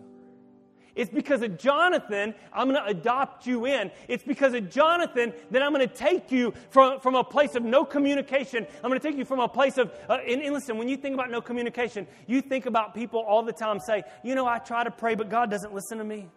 It's 0.95 1.11
because 1.11 1.43
of 1.43 1.59
Jonathan 1.59 2.34
I'm 2.53 2.68
going 2.68 2.82
to 2.82 2.90
adopt 2.90 3.47
you 3.47 3.66
in. 3.66 3.90
It's 4.09 4.22
because 4.22 4.55
of 4.55 4.70
Jonathan 4.70 5.32
that 5.51 5.62
I'm 5.62 5.72
going 5.72 5.86
to 5.88 5.95
take 5.95 6.30
you 6.30 6.53
from, 6.70 7.01
from 7.01 7.14
a 7.14 7.24
place 7.24 7.55
of 7.55 7.62
no 7.62 7.84
communication. 7.84 8.66
I'm 8.82 8.90
going 8.90 9.01
to 9.01 9.09
take 9.09 9.16
you 9.16 9.24
from 9.24 9.40
a 9.40 9.49
place 9.49 9.78
of, 9.78 9.90
uh, 10.09 10.18
and, 10.26 10.43
and 10.43 10.53
listen, 10.53 10.76
when 10.76 10.88
you 10.88 10.97
think 10.97 11.14
about 11.14 11.30
no 11.30 11.40
communication, 11.40 12.07
you 12.26 12.43
think 12.43 12.66
about 12.66 12.95
people 12.95 13.20
all 13.20 13.43
the 13.43 13.53
time 13.53 13.80
say, 13.80 14.03
you 14.22 14.34
know, 14.34 14.47
I 14.47 14.59
try 14.59 14.84
to 14.84 14.90
pray, 14.90 15.14
but 15.14 15.30
God 15.30 15.51
doesn't 15.51 15.72
listen 15.72 15.99
to 15.99 16.05
me. 16.05 16.28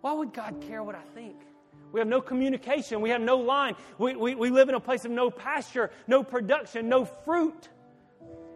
Why 0.00 0.12
would 0.12 0.32
God 0.32 0.62
care 0.66 0.82
what 0.82 0.94
I 0.94 1.02
think? 1.14 1.36
We 1.92 2.00
have 2.00 2.08
no 2.08 2.20
communication. 2.20 3.00
We 3.00 3.10
have 3.10 3.20
no 3.20 3.38
line. 3.38 3.74
We, 3.98 4.14
we, 4.14 4.34
we 4.34 4.50
live 4.50 4.68
in 4.68 4.74
a 4.74 4.80
place 4.80 5.04
of 5.04 5.10
no 5.10 5.30
pasture, 5.30 5.90
no 6.06 6.22
production, 6.22 6.88
no 6.88 7.04
fruit. 7.04 7.68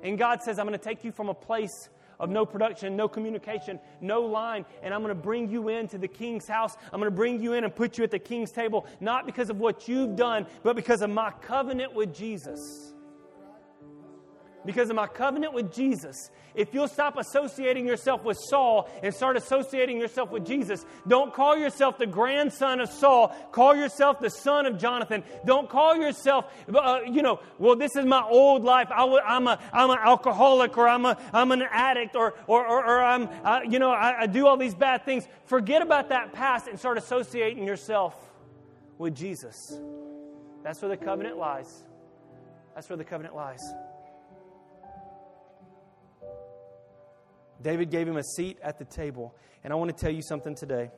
And 0.02 0.18
God 0.18 0.42
says, 0.42 0.58
I'm 0.58 0.66
going 0.66 0.78
to 0.78 0.84
take 0.84 1.04
you 1.04 1.12
from 1.12 1.28
a 1.28 1.34
place 1.34 1.88
of 2.22 2.30
no 2.30 2.46
production, 2.46 2.96
no 2.96 3.08
communication, 3.08 3.78
no 4.00 4.22
line, 4.22 4.64
and 4.82 4.94
I'm 4.94 5.02
going 5.02 5.14
to 5.14 5.22
bring 5.22 5.50
you 5.50 5.68
into 5.68 5.98
the 5.98 6.08
king's 6.08 6.46
house. 6.46 6.76
I'm 6.92 7.00
going 7.00 7.10
to 7.10 7.16
bring 7.16 7.42
you 7.42 7.52
in 7.52 7.64
and 7.64 7.74
put 7.74 7.98
you 7.98 8.04
at 8.04 8.10
the 8.12 8.18
king's 8.18 8.52
table, 8.52 8.86
not 9.00 9.26
because 9.26 9.50
of 9.50 9.58
what 9.58 9.88
you've 9.88 10.16
done, 10.16 10.46
but 10.62 10.76
because 10.76 11.02
of 11.02 11.10
my 11.10 11.32
covenant 11.42 11.92
with 11.94 12.14
Jesus 12.14 12.91
because 14.64 14.90
of 14.90 14.96
my 14.96 15.06
covenant 15.06 15.52
with 15.52 15.72
Jesus. 15.72 16.30
If 16.54 16.74
you'll 16.74 16.88
stop 16.88 17.16
associating 17.16 17.86
yourself 17.86 18.24
with 18.24 18.38
Saul 18.38 18.88
and 19.02 19.14
start 19.14 19.36
associating 19.36 19.98
yourself 19.98 20.30
with 20.30 20.46
Jesus, 20.46 20.84
don't 21.08 21.32
call 21.32 21.56
yourself 21.56 21.98
the 21.98 22.06
grandson 22.06 22.80
of 22.80 22.90
Saul. 22.90 23.28
Call 23.52 23.74
yourself 23.74 24.20
the 24.20 24.28
son 24.28 24.66
of 24.66 24.78
Jonathan. 24.78 25.24
Don't 25.46 25.68
call 25.68 25.96
yourself, 25.96 26.52
uh, 26.74 27.00
you 27.10 27.22
know, 27.22 27.40
well, 27.58 27.76
this 27.76 27.96
is 27.96 28.04
my 28.04 28.22
old 28.22 28.64
life. 28.64 28.88
I, 28.90 29.04
am 29.04 29.46
a, 29.46 29.58
I'm 29.72 29.90
an 29.90 29.98
alcoholic 29.98 30.76
or 30.76 30.88
I'm, 30.88 31.06
a, 31.06 31.16
I'm 31.32 31.52
an 31.52 31.62
addict 31.70 32.16
or, 32.16 32.34
or, 32.46 32.66
or, 32.66 32.84
or 32.84 33.02
I'm, 33.02 33.28
uh, 33.44 33.60
you 33.68 33.78
know, 33.78 33.90
I, 33.90 34.22
I 34.22 34.26
do 34.26 34.46
all 34.46 34.56
these 34.56 34.74
bad 34.74 35.04
things. 35.04 35.26
Forget 35.46 35.80
about 35.82 36.10
that 36.10 36.32
past 36.32 36.68
and 36.68 36.78
start 36.78 36.98
associating 36.98 37.66
yourself 37.66 38.14
with 38.98 39.14
Jesus. 39.14 39.56
That's 40.62 40.80
where 40.80 40.90
the 40.90 40.96
covenant 40.96 41.38
lies. 41.38 41.82
That's 42.74 42.88
where 42.88 42.96
the 42.96 43.04
covenant 43.04 43.34
lies. 43.34 43.60
David 47.62 47.90
gave 47.90 48.08
him 48.08 48.16
a 48.16 48.22
seat 48.22 48.58
at 48.62 48.78
the 48.78 48.84
table. 48.84 49.34
And 49.64 49.72
I 49.72 49.76
want 49.76 49.96
to 49.96 49.96
tell 49.96 50.12
you 50.12 50.22
something 50.22 50.54
today 50.54 50.90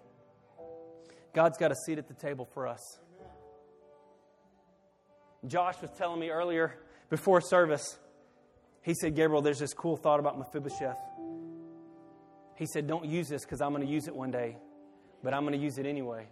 God's 1.35 1.59
got 1.59 1.73
a 1.73 1.77
seat 1.87 1.99
at 1.99 2.09
the 2.09 2.15
table 2.15 2.49
for 2.55 2.67
us. 2.67 3.01
Josh 5.47 5.75
was 5.83 5.91
telling 5.99 6.21
me 6.21 6.31
earlier 6.31 6.79
before 7.11 7.41
service, 7.41 7.99
he 8.83 8.95
said, 8.95 9.15
Gabriel, 9.15 9.43
there's 9.43 9.59
this 9.59 9.75
cool 9.75 9.97
thought 9.97 10.21
about 10.21 10.39
Mephibosheth. 10.39 10.97
He 12.57 12.67
said, 12.67 12.87
Don't 12.87 13.05
use 13.05 13.29
this 13.29 13.45
because 13.45 13.61
I'm 13.61 13.73
going 13.73 13.87
to 13.87 13.93
use 13.93 14.07
it 14.07 14.15
one 14.15 14.31
day, 14.31 14.57
but 15.23 15.35
I'm 15.35 15.43
going 15.43 15.59
to 15.59 15.63
use 15.63 15.79
it 15.79 15.87
anyway. 15.87 16.29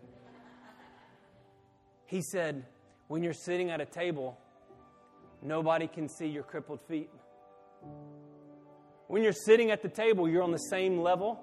He 2.06 2.22
said, 2.22 2.64
When 3.08 3.22
you're 3.22 3.32
sitting 3.32 3.70
at 3.70 3.80
a 3.80 3.86
table, 3.86 4.38
nobody 5.42 5.88
can 5.88 6.08
see 6.08 6.26
your 6.26 6.42
crippled 6.42 6.80
feet. 6.80 7.10
When 9.12 9.22
you're 9.22 9.34
sitting 9.34 9.70
at 9.70 9.82
the 9.82 9.90
table, 9.90 10.26
you're 10.26 10.42
on 10.42 10.52
the 10.52 10.56
same 10.56 11.02
level 11.02 11.38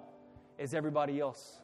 as 0.57 0.73
everybody 0.73 1.19
else. 1.19 1.59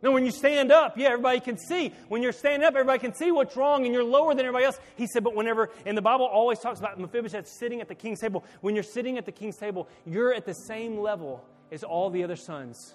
No, 0.00 0.12
when 0.12 0.24
you 0.24 0.30
stand 0.30 0.70
up, 0.70 0.96
yeah, 0.96 1.08
everybody 1.08 1.40
can 1.40 1.58
see. 1.58 1.92
When 2.06 2.22
you're 2.22 2.30
standing 2.30 2.64
up, 2.64 2.74
everybody 2.74 3.00
can 3.00 3.12
see 3.16 3.32
what's 3.32 3.56
wrong 3.56 3.84
and 3.84 3.92
you're 3.92 4.04
lower 4.04 4.32
than 4.32 4.46
everybody 4.46 4.66
else. 4.66 4.78
He 4.94 5.08
said, 5.08 5.24
but 5.24 5.34
whenever, 5.34 5.70
and 5.84 5.98
the 5.98 6.02
Bible 6.02 6.24
always 6.24 6.60
talks 6.60 6.78
about 6.78 7.00
Mephibosheth 7.00 7.48
sitting 7.48 7.80
at 7.80 7.88
the 7.88 7.96
king's 7.96 8.20
table. 8.20 8.44
When 8.60 8.76
you're 8.76 8.84
sitting 8.84 9.18
at 9.18 9.26
the 9.26 9.32
king's 9.32 9.56
table, 9.56 9.88
you're 10.06 10.32
at 10.32 10.46
the 10.46 10.54
same 10.54 11.00
level 11.00 11.44
as 11.72 11.82
all 11.82 12.10
the 12.10 12.22
other 12.22 12.36
sons. 12.36 12.94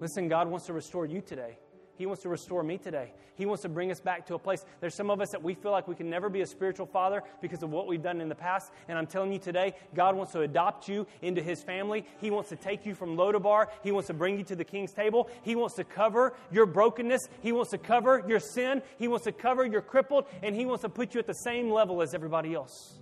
Listen, 0.00 0.26
God 0.26 0.48
wants 0.48 0.66
to 0.66 0.72
restore 0.72 1.06
you 1.06 1.20
today. 1.20 1.56
He 1.98 2.06
wants 2.06 2.22
to 2.22 2.28
restore 2.28 2.62
me 2.62 2.78
today. 2.78 3.12
He 3.34 3.44
wants 3.44 3.62
to 3.62 3.68
bring 3.68 3.90
us 3.90 4.00
back 4.00 4.26
to 4.26 4.34
a 4.36 4.38
place. 4.38 4.64
There's 4.80 4.94
some 4.94 5.10
of 5.10 5.20
us 5.20 5.30
that 5.30 5.42
we 5.42 5.54
feel 5.54 5.72
like 5.72 5.88
we 5.88 5.96
can 5.96 6.08
never 6.08 6.28
be 6.28 6.42
a 6.42 6.46
spiritual 6.46 6.86
father 6.86 7.24
because 7.42 7.64
of 7.64 7.70
what 7.70 7.88
we've 7.88 8.02
done 8.02 8.20
in 8.20 8.28
the 8.28 8.36
past. 8.36 8.70
And 8.86 8.96
I'm 8.96 9.08
telling 9.08 9.32
you 9.32 9.40
today, 9.40 9.74
God 9.96 10.14
wants 10.14 10.32
to 10.32 10.42
adopt 10.42 10.88
you 10.88 11.08
into 11.22 11.42
His 11.42 11.60
family. 11.60 12.06
He 12.20 12.30
wants 12.30 12.50
to 12.50 12.56
take 12.56 12.86
you 12.86 12.94
from 12.94 13.16
Lodabar. 13.16 13.66
He 13.82 13.90
wants 13.90 14.06
to 14.06 14.14
bring 14.14 14.38
you 14.38 14.44
to 14.44 14.54
the 14.54 14.64
King's 14.64 14.92
table. 14.92 15.28
He 15.42 15.56
wants 15.56 15.74
to 15.74 15.84
cover 15.84 16.34
your 16.52 16.66
brokenness. 16.66 17.28
He 17.40 17.50
wants 17.50 17.72
to 17.72 17.78
cover 17.78 18.24
your 18.28 18.40
sin. 18.40 18.80
He 18.96 19.08
wants 19.08 19.24
to 19.24 19.32
cover 19.32 19.66
your 19.66 19.82
crippled. 19.82 20.26
And 20.44 20.54
He 20.54 20.64
wants 20.64 20.82
to 20.82 20.88
put 20.88 21.14
you 21.14 21.18
at 21.18 21.26
the 21.26 21.34
same 21.34 21.68
level 21.68 22.00
as 22.00 22.14
everybody 22.14 22.54
else. 22.54 22.96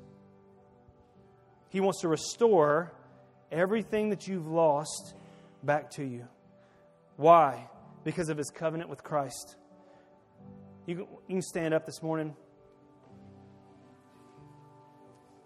He 1.68 1.80
wants 1.80 2.00
to 2.00 2.08
restore 2.08 2.92
everything 3.52 4.08
that 4.08 4.26
you've 4.26 4.46
lost 4.46 5.12
back 5.62 5.90
to 5.92 6.02
you. 6.02 6.26
Why? 7.16 7.68
Because 8.06 8.28
of 8.28 8.38
his 8.38 8.50
covenant 8.50 8.88
with 8.88 9.02
Christ. 9.02 9.56
You 10.86 11.08
can, 11.28 11.42
stand 11.42 11.74
up 11.74 11.86
this 11.86 12.04
morning. 12.04 12.36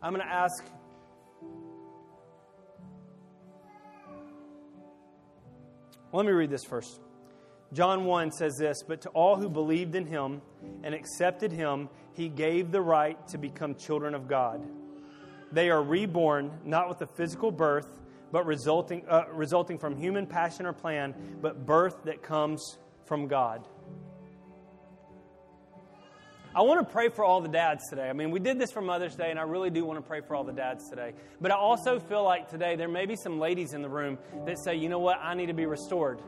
I'm 0.03 0.13
going 0.13 0.27
to 0.27 0.31
ask. 0.31 0.63
Let 6.13 6.27
me 6.27 6.33
read 6.33 6.51
this 6.51 6.63
first. 6.63 7.01
John 7.73 8.05
1 8.05 8.31
says 8.33 8.57
this 8.59 8.83
But 8.87 9.01
to 9.03 9.09
all 9.11 9.37
who 9.37 9.49
believed 9.49 9.95
in 9.95 10.05
him 10.05 10.43
and 10.85 10.95
accepted 10.95 11.53
him, 11.53 11.89
he 12.13 12.29
gave 12.29 12.73
the 12.73 12.83
right 12.83 13.17
to 13.29 13.39
become 13.39 13.75
children 13.75 14.15
of 14.15 14.29
God. 14.29 14.61
They 15.51 15.71
are 15.71 15.83
reborn, 15.83 16.53
not 16.67 16.91
with 16.91 17.01
a 17.01 17.07
physical 17.07 17.51
birth 17.51 17.99
but 18.33 18.47
resulting, 18.47 19.05
uh, 19.09 19.24
resulting 19.33 19.78
from 19.78 19.97
human 19.97 20.26
passion 20.26 20.66
or 20.66 20.72
plan, 20.72 21.14
but 21.41 21.66
birth 21.66 22.05
that 22.05 22.22
comes 22.22 22.78
from 23.07 23.26
God. 23.26 23.66
I 26.53 26.62
want 26.62 26.87
to 26.87 26.93
pray 26.93 27.11
for 27.11 27.24
all 27.24 27.41
the 27.41 27.49
dads 27.49 27.89
today. 27.89 28.09
I 28.09 28.12
mean, 28.12 28.33
we 28.33 28.41
did 28.41 28.59
this 28.59 28.72
for 28.72 28.81
Mother's 28.81 29.14
Day, 29.14 29.31
and 29.31 29.39
I 29.39 29.43
really 29.43 29.70
do 29.70 29.85
want 29.85 29.99
to 29.99 30.03
pray 30.03 30.20
for 30.20 30.35
all 30.35 30.43
the 30.43 30.53
dads 30.53 30.91
today. 30.91 31.12
But 31.41 31.53
I 31.53 31.55
also 31.55 32.01
feel 32.01 32.24
like 32.24 32.49
today 32.49 32.74
there 32.74 32.89
may 32.89 33.07
be 33.07 33.14
some 33.14 33.39
ladies 33.39 33.72
in 33.72 33.83
the 33.83 33.89
room 33.89 34.18
that 34.47 34.59
say, 34.59 34.74
you 34.74 34.89
know 34.89 34.99
what, 34.99 35.18
I 35.22 35.35
need 35.35 35.47
to 35.47 35.55
be 35.55 35.66
restored. 35.66 36.20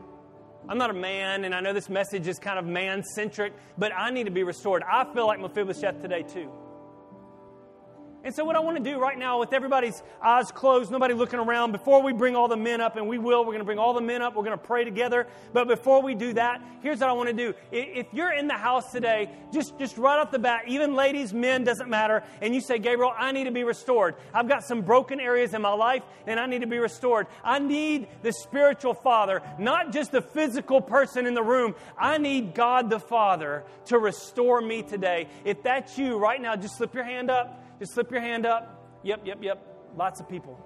I'm 0.69 0.77
not 0.77 0.89
a 0.89 0.93
man, 0.93 1.43
and 1.43 1.53
I 1.53 1.59
know 1.59 1.73
this 1.73 1.89
message 1.89 2.25
is 2.25 2.39
kind 2.39 2.57
of 2.57 2.65
man 2.65 3.03
centric, 3.15 3.51
but 3.77 3.91
I 3.93 4.11
need 4.11 4.23
to 4.23 4.31
be 4.31 4.43
restored. 4.43 4.81
I 4.89 5.03
feel 5.13 5.27
like 5.27 5.41
Mephibosheth 5.41 6.01
today, 6.01 6.23
too. 6.23 6.49
And 8.25 8.33
so, 8.33 8.45
what 8.45 8.55
I 8.55 8.61
want 8.61 8.77
to 8.77 8.83
do 8.83 8.97
right 8.99 9.19
now, 9.19 9.41
with 9.41 9.51
everybody's 9.51 10.01
eyes 10.23 10.49
closed, 10.49 10.89
nobody 10.89 11.13
looking 11.13 11.39
around, 11.39 11.73
before 11.73 12.01
we 12.01 12.13
bring 12.13 12.37
all 12.37 12.47
the 12.47 12.55
men 12.55 12.79
up, 12.79 12.95
and 12.95 13.09
we 13.09 13.17
will, 13.17 13.41
we're 13.41 13.51
going 13.51 13.59
to 13.59 13.65
bring 13.65 13.79
all 13.79 13.93
the 13.93 13.99
men 13.99 14.21
up, 14.21 14.33
we're 14.33 14.45
going 14.45 14.57
to 14.57 14.63
pray 14.63 14.85
together. 14.85 15.27
But 15.51 15.67
before 15.67 16.01
we 16.01 16.15
do 16.15 16.31
that, 16.33 16.61
here's 16.81 17.01
what 17.01 17.09
I 17.09 17.13
want 17.13 17.27
to 17.27 17.35
do. 17.35 17.53
If 17.69 18.07
you're 18.13 18.31
in 18.31 18.47
the 18.47 18.53
house 18.53 18.93
today, 18.93 19.29
just, 19.51 19.77
just 19.77 19.97
right 19.97 20.17
off 20.17 20.31
the 20.31 20.39
bat, 20.39 20.63
even 20.67 20.95
ladies, 20.95 21.33
men, 21.33 21.65
doesn't 21.65 21.89
matter, 21.89 22.23
and 22.41 22.55
you 22.55 22.61
say, 22.61 22.79
Gabriel, 22.79 23.13
I 23.17 23.33
need 23.33 23.43
to 23.43 23.51
be 23.51 23.65
restored. 23.65 24.15
I've 24.33 24.47
got 24.47 24.63
some 24.63 24.83
broken 24.83 25.19
areas 25.19 25.53
in 25.53 25.61
my 25.61 25.73
life, 25.73 26.03
and 26.25 26.39
I 26.39 26.45
need 26.45 26.61
to 26.61 26.67
be 26.67 26.79
restored. 26.79 27.27
I 27.43 27.59
need 27.59 28.07
the 28.21 28.31
spiritual 28.31 28.93
father, 28.93 29.41
not 29.59 29.91
just 29.91 30.13
the 30.13 30.21
physical 30.21 30.79
person 30.79 31.25
in 31.25 31.33
the 31.33 31.43
room. 31.43 31.75
I 31.97 32.19
need 32.19 32.55
God 32.55 32.89
the 32.89 33.01
Father 33.01 33.65
to 33.87 33.97
restore 33.97 34.61
me 34.61 34.81
today. 34.81 35.27
If 35.43 35.61
that's 35.63 35.97
you 35.97 36.17
right 36.17 36.41
now, 36.41 36.55
just 36.55 36.77
slip 36.77 36.93
your 36.93 37.03
hand 37.03 37.29
up. 37.29 37.59
Just 37.79 37.93
slip 37.93 38.11
your 38.11 38.21
hand 38.21 38.45
up. 38.45 38.99
Yep, 39.03 39.21
yep, 39.25 39.39
yep. 39.41 39.91
Lots 39.95 40.19
of 40.19 40.29
people. 40.29 40.59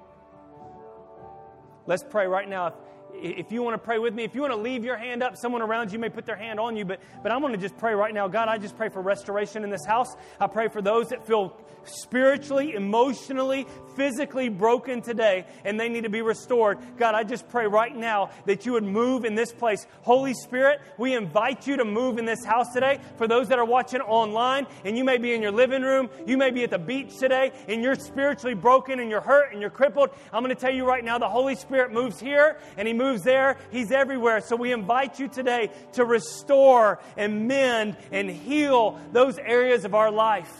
Let's 1.85 2.03
pray 2.03 2.27
right 2.27 2.49
now. 2.49 2.73
If, 3.19 3.51
you 3.51 3.63
want 3.63 3.73
to 3.73 3.77
pray 3.77 3.99
with 3.99 4.13
me, 4.13 4.23
if 4.23 4.35
you 4.35 4.41
want 4.41 4.53
to 4.53 4.59
leave 4.59 4.83
your 4.83 4.97
hand 4.97 5.23
up, 5.23 5.37
someone 5.37 5.61
around 5.61 5.91
you 5.91 5.99
may 5.99 6.09
put 6.09 6.25
their 6.25 6.35
hand 6.35 6.59
on 6.59 6.75
you, 6.75 6.85
but, 6.85 6.99
but 7.23 7.31
I'm 7.31 7.41
going 7.41 7.53
to 7.53 7.59
just 7.59 7.77
pray 7.77 7.93
right 7.93 8.13
now. 8.13 8.27
God, 8.27 8.47
I 8.47 8.57
just 8.57 8.77
pray 8.77 8.89
for 8.89 9.01
restoration 9.01 9.63
in 9.63 9.69
this 9.69 9.85
house. 9.85 10.15
I 10.39 10.47
pray 10.47 10.67
for 10.67 10.81
those 10.81 11.09
that 11.09 11.25
feel 11.25 11.55
spiritually, 11.89 12.73
emotionally, 12.73 13.65
physically 13.95 14.49
broken 14.49 15.01
today 15.01 15.45
and 15.63 15.79
they 15.79 15.89
need 15.89 16.03
to 16.03 16.09
be 16.09 16.21
restored. 16.21 16.77
God, 16.97 17.15
I 17.15 17.23
just 17.23 17.47
pray 17.49 17.67
right 17.67 17.95
now 17.95 18.31
that 18.45 18.65
you 18.65 18.73
would 18.73 18.83
move 18.83 19.25
in 19.25 19.35
this 19.35 19.51
place. 19.51 19.87
Holy 20.01 20.33
Spirit, 20.33 20.81
we 20.97 21.15
invite 21.15 21.65
you 21.65 21.77
to 21.77 21.85
move 21.85 22.17
in 22.17 22.25
this 22.25 22.43
house 22.43 22.73
today. 22.73 22.99
For 23.17 23.27
those 23.27 23.47
that 23.49 23.59
are 23.59 23.65
watching 23.65 24.01
online 24.01 24.67
and 24.85 24.97
you 24.97 25.03
may 25.03 25.17
be 25.17 25.33
in 25.33 25.41
your 25.41 25.51
living 25.51 25.81
room, 25.81 26.09
you 26.25 26.37
may 26.37 26.51
be 26.51 26.63
at 26.63 26.69
the 26.69 26.79
beach 26.79 27.17
today 27.17 27.51
and 27.67 27.81
you're 27.81 27.95
spiritually 27.95 28.53
broken 28.53 28.99
and 28.99 29.09
you're 29.09 29.21
hurt 29.21 29.51
and 29.51 29.61
you're 29.61 29.69
crippled. 29.69 30.09
I'm 30.31 30.43
going 30.43 30.55
to 30.55 30.59
tell 30.59 30.73
you 30.73 30.85
right 30.85 31.03
now 31.03 31.17
the 31.17 31.29
Holy 31.29 31.55
Spirit 31.55 31.91
moves 31.91 32.19
here 32.19 32.57
and 32.77 32.87
he 32.87 32.93
moves 32.93 33.06
there. 33.15 33.57
He's 33.71 33.91
everywhere. 33.91 34.41
So 34.41 34.55
we 34.55 34.71
invite 34.71 35.19
you 35.19 35.27
today 35.27 35.71
to 35.93 36.05
restore 36.05 36.99
and 37.15 37.47
mend 37.47 37.97
and 38.11 38.29
heal 38.29 38.99
those 39.11 39.37
areas 39.37 39.85
of 39.85 39.95
our 39.95 40.11
life. 40.11 40.51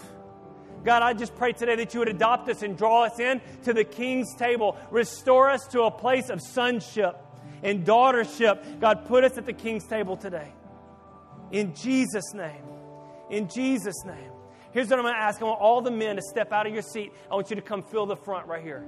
God, 0.84 1.04
I 1.04 1.14
just 1.14 1.36
pray 1.36 1.52
today 1.52 1.76
that 1.76 1.94
you 1.94 2.00
would 2.00 2.08
adopt 2.08 2.48
us 2.50 2.62
and 2.62 2.78
draw 2.78 3.04
us 3.04 3.20
in 3.20 3.42
to 3.64 3.74
the 3.74 3.84
king's 3.84 4.34
table. 4.36 4.78
Restore 4.90 5.50
us 5.50 5.68
to 5.72 5.84
a 5.84 5.92
place 5.92 6.30
of 6.30 6.42
sonship 6.42 7.18
and 7.64 7.86
daughtership. 7.86 8.80
God, 8.80 9.06
put 9.06 9.24
us 9.24 9.38
at 9.38 9.46
the 9.46 9.54
king's 9.54 9.86
table 9.86 10.16
today. 10.16 10.52
In 11.52 11.76
Jesus' 11.76 12.34
name. 12.34 12.64
In 13.30 13.50
Jesus' 13.50 14.06
name. 14.06 14.32
Here's 14.72 14.90
what 14.90 15.00
I'm 15.00 15.06
going 15.06 15.16
to 15.16 15.20
ask 15.20 15.42
I 15.42 15.46
want 15.46 15.60
all 15.60 15.82
the 15.82 15.92
men 15.92 16.18
to 16.18 16.22
step 16.22 16.52
out 16.52 16.68
of 16.68 16.74
your 16.74 16.84
seat. 16.84 17.12
I 17.32 17.36
want 17.36 17.50
you 17.50 17.56
to 17.56 17.62
come 17.62 17.84
fill 17.84 18.06
the 18.06 18.16
front 18.16 18.48
right 18.48 18.64
here. 18.64 18.86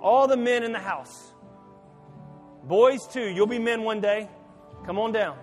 All 0.00 0.28
the 0.28 0.36
men 0.36 0.62
in 0.62 0.72
the 0.72 0.78
house. 0.78 1.29
Boys, 2.64 3.06
too. 3.06 3.28
You'll 3.28 3.46
be 3.46 3.58
men 3.58 3.82
one 3.82 4.00
day. 4.00 4.28
Come 4.84 4.98
on 4.98 5.12
down. 5.12 5.36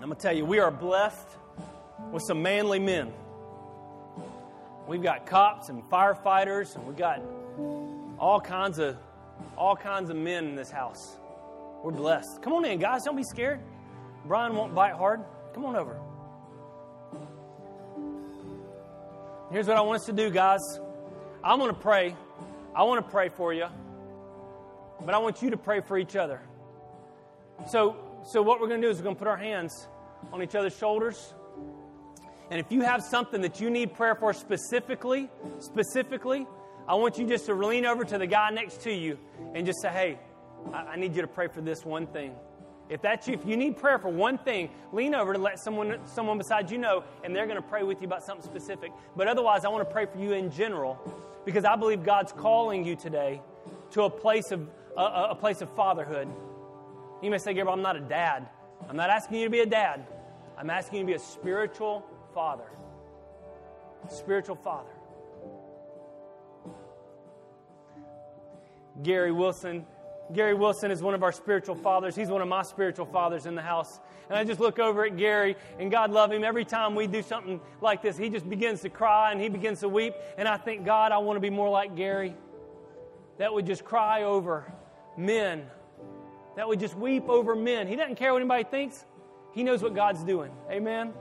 I'm 0.00 0.04
going 0.04 0.16
to 0.16 0.22
tell 0.22 0.36
you, 0.36 0.44
we 0.44 0.58
are 0.58 0.70
blessed 0.70 1.28
with 2.12 2.22
some 2.22 2.42
manly 2.42 2.78
men. 2.78 3.12
We've 4.86 5.02
got 5.02 5.26
cops 5.26 5.68
and 5.68 5.82
firefighters, 5.90 6.76
and 6.76 6.86
we've 6.86 6.96
got 6.96 7.20
all 8.18 8.40
kinds 8.40 8.78
of 8.78 8.96
all 9.56 9.76
kinds 9.76 10.08
of 10.08 10.16
men 10.16 10.46
in 10.46 10.54
this 10.54 10.70
house. 10.70 11.16
We're 11.82 11.92
blessed. 11.92 12.42
Come 12.42 12.54
on 12.54 12.64
in, 12.64 12.78
guys. 12.78 13.04
Don't 13.04 13.16
be 13.16 13.22
scared. 13.22 13.60
Brian 14.24 14.54
won't 14.56 14.74
bite 14.74 14.94
hard. 14.94 15.20
Come 15.52 15.64
on 15.64 15.76
over. 15.76 16.00
Here's 19.50 19.66
what 19.66 19.78
I 19.78 19.80
want 19.80 20.00
us 20.00 20.06
to 20.06 20.12
do, 20.12 20.28
guys. 20.28 20.60
I'm 21.42 21.58
going 21.58 21.74
to 21.74 21.80
pray. 21.80 22.14
I 22.76 22.82
want 22.82 23.02
to 23.02 23.10
pray 23.10 23.30
for 23.30 23.54
you, 23.54 23.64
but 25.06 25.14
I 25.14 25.18
want 25.18 25.40
you 25.40 25.48
to 25.48 25.56
pray 25.56 25.80
for 25.80 25.96
each 25.96 26.16
other. 26.16 26.42
So, 27.66 27.96
so 28.30 28.42
what 28.42 28.60
we're 28.60 28.68
going 28.68 28.82
to 28.82 28.86
do 28.86 28.90
is 28.90 28.98
we're 28.98 29.04
going 29.04 29.16
to 29.16 29.18
put 29.18 29.26
our 29.26 29.38
hands 29.38 29.88
on 30.34 30.42
each 30.42 30.54
other's 30.54 30.76
shoulders. 30.76 31.32
And 32.50 32.60
if 32.60 32.70
you 32.70 32.82
have 32.82 33.02
something 33.02 33.40
that 33.40 33.58
you 33.58 33.70
need 33.70 33.94
prayer 33.94 34.14
for 34.14 34.34
specifically, 34.34 35.30
specifically, 35.60 36.46
I 36.86 36.96
want 36.96 37.16
you 37.16 37.26
just 37.26 37.46
to 37.46 37.54
lean 37.54 37.86
over 37.86 38.04
to 38.04 38.18
the 38.18 38.26
guy 38.26 38.50
next 38.50 38.82
to 38.82 38.92
you 38.92 39.18
and 39.54 39.64
just 39.64 39.80
say, 39.80 39.88
hey, 39.88 40.18
I, 40.74 40.78
I 40.78 40.96
need 40.96 41.16
you 41.16 41.22
to 41.22 41.28
pray 41.28 41.48
for 41.48 41.62
this 41.62 41.86
one 41.86 42.06
thing. 42.06 42.34
If 42.88 43.02
that's 43.02 43.28
you, 43.28 43.34
if 43.34 43.44
you 43.44 43.56
need 43.56 43.76
prayer 43.76 43.98
for 43.98 44.08
one 44.08 44.38
thing, 44.38 44.70
lean 44.92 45.14
over 45.14 45.34
to 45.34 45.38
let 45.38 45.58
someone, 45.58 45.98
someone 46.06 46.38
beside 46.38 46.70
you 46.70 46.78
know, 46.78 47.04
and 47.22 47.36
they're 47.36 47.46
going 47.46 47.56
to 47.56 47.68
pray 47.68 47.82
with 47.82 48.00
you 48.00 48.06
about 48.06 48.24
something 48.24 48.44
specific. 48.44 48.92
But 49.14 49.28
otherwise, 49.28 49.64
I 49.64 49.68
want 49.68 49.86
to 49.86 49.92
pray 49.92 50.06
for 50.06 50.18
you 50.18 50.32
in 50.32 50.50
general 50.50 50.98
because 51.44 51.64
I 51.64 51.76
believe 51.76 52.02
God's 52.02 52.32
calling 52.32 52.84
you 52.84 52.96
today 52.96 53.42
to 53.90 54.02
a 54.04 54.10
place 54.10 54.50
of, 54.52 54.68
a, 54.96 55.28
a 55.30 55.34
place 55.34 55.60
of 55.60 55.70
fatherhood. 55.74 56.28
You 57.22 57.30
may 57.30 57.38
say, 57.38 57.52
Gabriel, 57.52 57.74
I'm 57.74 57.82
not 57.82 57.96
a 57.96 58.00
dad. 58.00 58.48
I'm 58.88 58.96
not 58.96 59.10
asking 59.10 59.38
you 59.38 59.44
to 59.44 59.50
be 59.50 59.60
a 59.60 59.66
dad. 59.66 60.06
I'm 60.56 60.70
asking 60.70 61.00
you 61.00 61.04
to 61.04 61.06
be 61.06 61.14
a 61.14 61.18
spiritual 61.18 62.06
father. 62.32 62.70
Spiritual 64.08 64.56
father. 64.56 64.90
Gary 69.02 69.32
Wilson. 69.32 69.86
Gary 70.32 70.54
Wilson 70.54 70.90
is 70.90 71.02
one 71.02 71.14
of 71.14 71.22
our 71.22 71.32
spiritual 71.32 71.74
fathers. 71.74 72.14
He's 72.14 72.28
one 72.28 72.42
of 72.42 72.48
my 72.48 72.62
spiritual 72.62 73.06
fathers 73.06 73.46
in 73.46 73.54
the 73.54 73.62
house. 73.62 74.00
And 74.28 74.38
I 74.38 74.44
just 74.44 74.60
look 74.60 74.78
over 74.78 75.06
at 75.06 75.16
Gary, 75.16 75.56
and 75.78 75.90
God 75.90 76.10
love 76.10 76.30
him. 76.30 76.44
Every 76.44 76.64
time 76.64 76.94
we 76.94 77.06
do 77.06 77.22
something 77.22 77.60
like 77.80 78.02
this, 78.02 78.16
he 78.16 78.28
just 78.28 78.48
begins 78.48 78.82
to 78.82 78.90
cry 78.90 79.32
and 79.32 79.40
he 79.40 79.48
begins 79.48 79.80
to 79.80 79.88
weep. 79.88 80.14
And 80.36 80.46
I 80.46 80.58
think, 80.58 80.84
God, 80.84 81.12
I 81.12 81.18
want 81.18 81.36
to 81.36 81.40
be 81.40 81.50
more 81.50 81.70
like 81.70 81.96
Gary. 81.96 82.34
That 83.38 83.54
would 83.54 83.66
just 83.66 83.84
cry 83.84 84.24
over 84.24 84.70
men 85.16 85.64
that 86.58 86.66
would 86.66 86.80
just 86.80 86.96
weep 86.96 87.28
over 87.28 87.54
men. 87.54 87.86
He 87.86 87.94
doesn't 87.94 88.16
care 88.16 88.32
what 88.32 88.40
anybody 88.40 88.64
thinks, 88.64 89.04
He 89.52 89.62
knows 89.62 89.80
what 89.80 89.94
God's 89.94 90.24
doing. 90.24 90.50
Amen? 90.68 91.14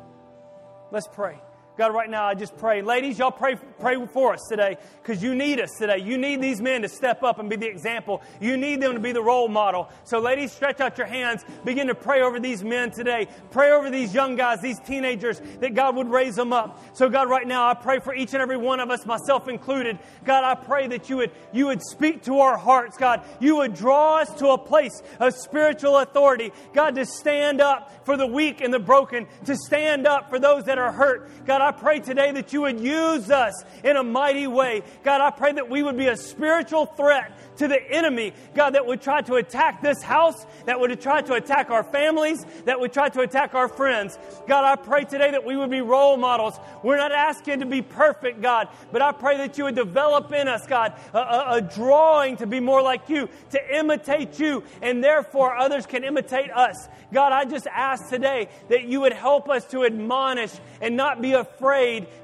Let's 0.92 1.08
pray. 1.08 1.40
God, 1.78 1.94
right 1.94 2.10
now, 2.10 2.26
I 2.26 2.34
just 2.34 2.58
pray. 2.58 2.82
Ladies, 2.82 3.20
y'all 3.20 3.30
pray, 3.30 3.56
pray 3.80 4.04
for 4.08 4.34
us 4.34 4.40
today 4.50 4.78
because 5.04 5.22
you 5.22 5.36
need 5.36 5.60
us 5.60 5.70
today. 5.78 6.00
You 6.00 6.18
need 6.18 6.42
these 6.42 6.60
men 6.60 6.82
to 6.82 6.90
step 6.90 7.22
up 7.22 7.38
and 7.38 7.52
be 7.52 7.56
the 7.56 7.68
example. 7.68 8.24
You 8.42 8.58
need 8.58 8.82
them 8.82 8.96
to 8.96 9.00
be 9.00 9.12
the 9.12 9.22
role 9.22 9.48
model. 9.48 9.88
So, 10.04 10.18
ladies, 10.18 10.52
stretch 10.52 10.82
out 10.82 10.98
your 10.98 11.06
hands. 11.06 11.46
Begin 11.66 11.86
to 11.88 11.94
pray 11.94 12.24
over 12.24 12.40
these 12.40 12.64
men 12.64 12.90
today. 12.90 13.28
Pray 13.52 13.72
over 13.72 13.92
these 13.92 14.12
young 14.12 14.36
guys, 14.36 14.60
these 14.60 14.80
teenagers, 14.80 15.40
that 15.60 15.76
God 15.76 15.96
would 15.98 16.10
raise 16.10 16.36
them 16.36 16.52
up. 16.52 16.84
So, 16.94 17.10
God, 17.10 17.30
right 17.30 17.48
now, 17.48 17.68
I 17.68 17.76
pray 17.76 18.00
for 18.00 18.16
each 18.16 18.34
and 18.34 18.42
every 18.42 18.58
one 18.58 18.80
of 18.80 18.90
us, 18.90 19.06
myself 19.06 19.48
included. 19.48 20.00
God, 20.26 20.44
I 20.44 20.56
pray 20.56 20.88
that 20.88 21.12
you 21.12 21.18
would, 21.18 21.32
you 21.54 21.68
would 21.68 21.84
speak 21.84 22.24
to 22.24 22.40
our 22.40 22.58
hearts, 22.58 22.98
God. 22.98 23.22
You 23.40 23.58
would 23.58 23.76
draw 23.76 24.18
us 24.18 24.34
to 24.40 24.48
a 24.48 24.58
place 24.58 25.04
of 25.20 25.36
spiritual 25.36 25.98
authority. 25.98 26.52
God, 26.74 26.96
to 26.96 27.06
stand 27.06 27.62
up 27.62 28.04
for 28.04 28.18
the 28.18 28.26
weak 28.26 28.62
and 28.62 28.74
the 28.74 28.80
broken, 28.80 29.28
to 29.46 29.56
stand 29.56 30.08
up 30.08 30.32
for 30.32 30.40
those 30.40 30.64
that 30.64 30.80
are 30.80 30.92
hurt. 30.92 31.30
God, 31.46 31.67
I 31.68 31.74
pray 31.74 32.00
today 32.00 32.32
that 32.32 32.54
you 32.54 32.62
would 32.62 32.80
use 32.80 33.30
us 33.30 33.54
in 33.84 33.98
a 33.98 34.04
mighty 34.04 34.48
way. 34.48 34.84
God, 35.04 35.20
I 35.20 35.32
pray 35.32 35.52
that 35.52 35.70
we 35.70 35.84
would 35.84 35.98
be 35.98 36.08
a 36.08 36.16
spiritual 36.16 36.86
threat 36.86 37.38
to 37.58 37.68
the 37.68 37.92
enemy, 37.92 38.34
God, 38.56 38.76
that 38.76 38.86
would 38.86 39.02
try 39.02 39.22
to 39.24 39.34
attack 39.34 39.82
this 39.82 40.02
house, 40.02 40.46
that 40.66 40.80
would 40.80 41.02
try 41.02 41.22
to 41.22 41.34
attack 41.34 41.70
our 41.70 41.84
families, 41.84 42.46
that 42.66 42.80
would 42.80 42.94
try 42.94 43.10
to 43.10 43.22
attack 43.22 43.54
our 43.54 43.68
friends. 43.68 44.18
God, 44.48 44.64
I 44.64 44.76
pray 44.82 45.04
today 45.04 45.32
that 45.32 45.44
we 45.44 45.58
would 45.58 45.70
be 45.70 45.82
role 45.82 46.16
models. 46.16 46.58
We're 46.84 46.98
not 46.98 47.12
asking 47.12 47.60
to 47.60 47.66
be 47.66 47.82
perfect, 47.82 48.42
God, 48.42 48.70
but 48.92 49.02
I 49.02 49.12
pray 49.12 49.38
that 49.38 49.58
you 49.58 49.66
would 49.66 49.76
develop 49.76 50.32
in 50.32 50.48
us, 50.48 50.66
God, 50.68 50.94
a, 51.14 51.18
a, 51.18 51.46
a 51.56 51.62
drawing 51.62 52.38
to 52.38 52.48
be 52.48 52.60
more 52.60 52.82
like 52.82 53.10
you, 53.10 53.28
to 53.50 53.78
imitate 53.78 54.40
you, 54.40 54.64
and 54.82 55.04
therefore 55.04 55.58
others 55.58 55.86
can 55.86 56.04
imitate 56.04 56.52
us. 56.52 56.88
God, 57.12 57.32
I 57.34 57.46
just 57.46 57.68
ask 57.68 58.10
today 58.10 58.50
that 58.70 58.84
you 58.84 59.02
would 59.02 59.14
help 59.14 59.50
us 59.50 59.66
to 59.72 59.84
admonish 59.84 60.54
and 60.80 60.96
not 60.96 61.22
be 61.22 61.34
afraid 61.34 61.57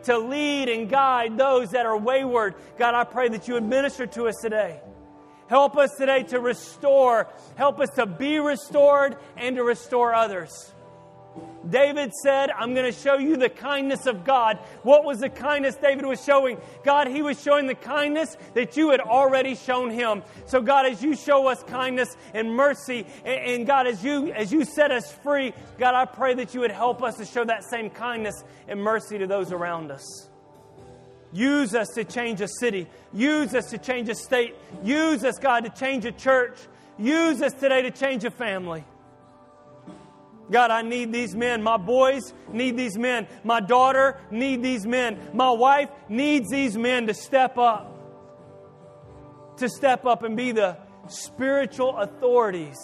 to 0.04 0.18
lead 0.18 0.70
and 0.70 0.90
guide 0.90 1.38
those 1.38 1.72
that 1.72 1.86
are 1.86 1.98
wayward. 1.98 2.56
God, 2.78 2.96
I 2.96 3.04
pray 3.04 3.30
that 3.30 3.48
you 3.48 3.54
would 3.56 3.64
minister 3.64 4.08
to 4.08 4.28
us 4.28 4.36
today. 4.42 4.80
Help 5.48 5.78
us 5.78 5.92
today 5.98 6.24
to 6.24 6.40
restore. 6.40 7.28
Help 7.56 7.80
us 7.80 7.90
to 7.92 8.06
be 8.06 8.40
restored 8.40 9.18
and 9.38 9.56
to 9.56 9.64
restore 9.64 10.14
others. 10.14 10.73
David 11.68 12.14
said, 12.14 12.52
I'm 12.52 12.74
going 12.74 12.92
to 12.92 12.98
show 12.98 13.18
you 13.18 13.38
the 13.38 13.50
kindness 13.50 14.06
of 14.06 14.24
God. 14.24 14.58
What 14.84 15.04
was 15.06 15.20
the 15.20 15.30
kindness 15.30 15.76
David 15.76 16.06
was 16.06 16.24
showing? 16.24 16.58
God, 16.84 17.08
he 17.08 17.22
was 17.22 17.42
showing 17.42 17.68
the 17.68 17.76
kindness 17.76 18.38
that 18.54 18.76
you 18.76 18.92
had 18.92 19.00
already 19.00 19.56
shown 19.56 19.90
him. 19.90 20.24
So 20.46 20.62
God, 20.62 20.86
as 20.86 21.02
you 21.02 21.16
show 21.16 21.48
us 21.48 21.64
kindness 21.64 22.16
and 22.34 22.54
mercy, 22.54 23.08
and, 23.26 23.66
God, 23.66 23.88
as 23.88 24.04
you, 24.04 24.32
as 24.34 24.52
you 24.52 24.66
set 24.66 24.92
us 24.92 25.12
free, 25.24 25.54
God, 25.80 25.96
I 25.96 26.06
pray 26.06 26.34
that 26.36 26.54
you 26.54 26.60
would 26.60 26.72
help 26.72 27.02
us 27.02 27.18
to 27.18 27.26
show 27.26 27.46
that 27.46 27.64
same 27.64 27.90
kindness 27.90 28.44
and 28.68 28.82
mercy 28.82 29.18
to 29.18 29.26
those 29.26 29.52
around 29.52 29.90
us. 29.90 30.30
Use 31.32 31.74
us 31.74 31.88
to 31.96 32.04
change 32.04 32.42
a 32.42 32.48
city. 32.48 32.88
Use 33.12 33.56
us 33.56 33.72
to 33.72 33.80
change 33.80 34.10
a 34.10 34.16
state. 34.16 34.56
Use 34.84 35.24
us, 35.24 35.40
God, 35.40 35.64
to 35.64 35.70
change 35.72 36.06
a 36.06 36.12
church. 36.12 36.58
Use 37.00 37.42
us 37.42 37.54
today 37.54 37.82
to 37.82 37.90
change 37.90 38.24
a 38.24 38.30
family. 38.30 38.86
God, 40.52 40.72
I 40.72 40.82
need 40.82 41.12
these 41.14 41.36
men. 41.36 41.64
My 41.64 41.78
boys 41.78 42.34
need 42.52 42.78
these 42.78 42.98
men. 42.98 43.28
My 43.44 43.60
daughter 43.60 44.20
need 44.30 44.62
these 44.62 44.86
men. 44.86 45.18
My 45.34 45.52
wife 45.52 45.90
needs 46.10 46.50
these 46.50 46.78
men 46.78 47.08
to 47.08 47.14
step 47.14 47.58
up. 47.58 47.90
To 49.58 49.70
step 49.70 50.06
up 50.06 50.24
and 50.24 50.36
be 50.36 50.52
the 50.52 50.78
spiritual 51.08 51.98
authorities 51.98 52.78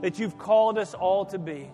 that 0.00 0.18
you've 0.18 0.38
called 0.38 0.78
us 0.78 0.94
all 0.94 1.24
to 1.26 1.38
be. 1.38 1.70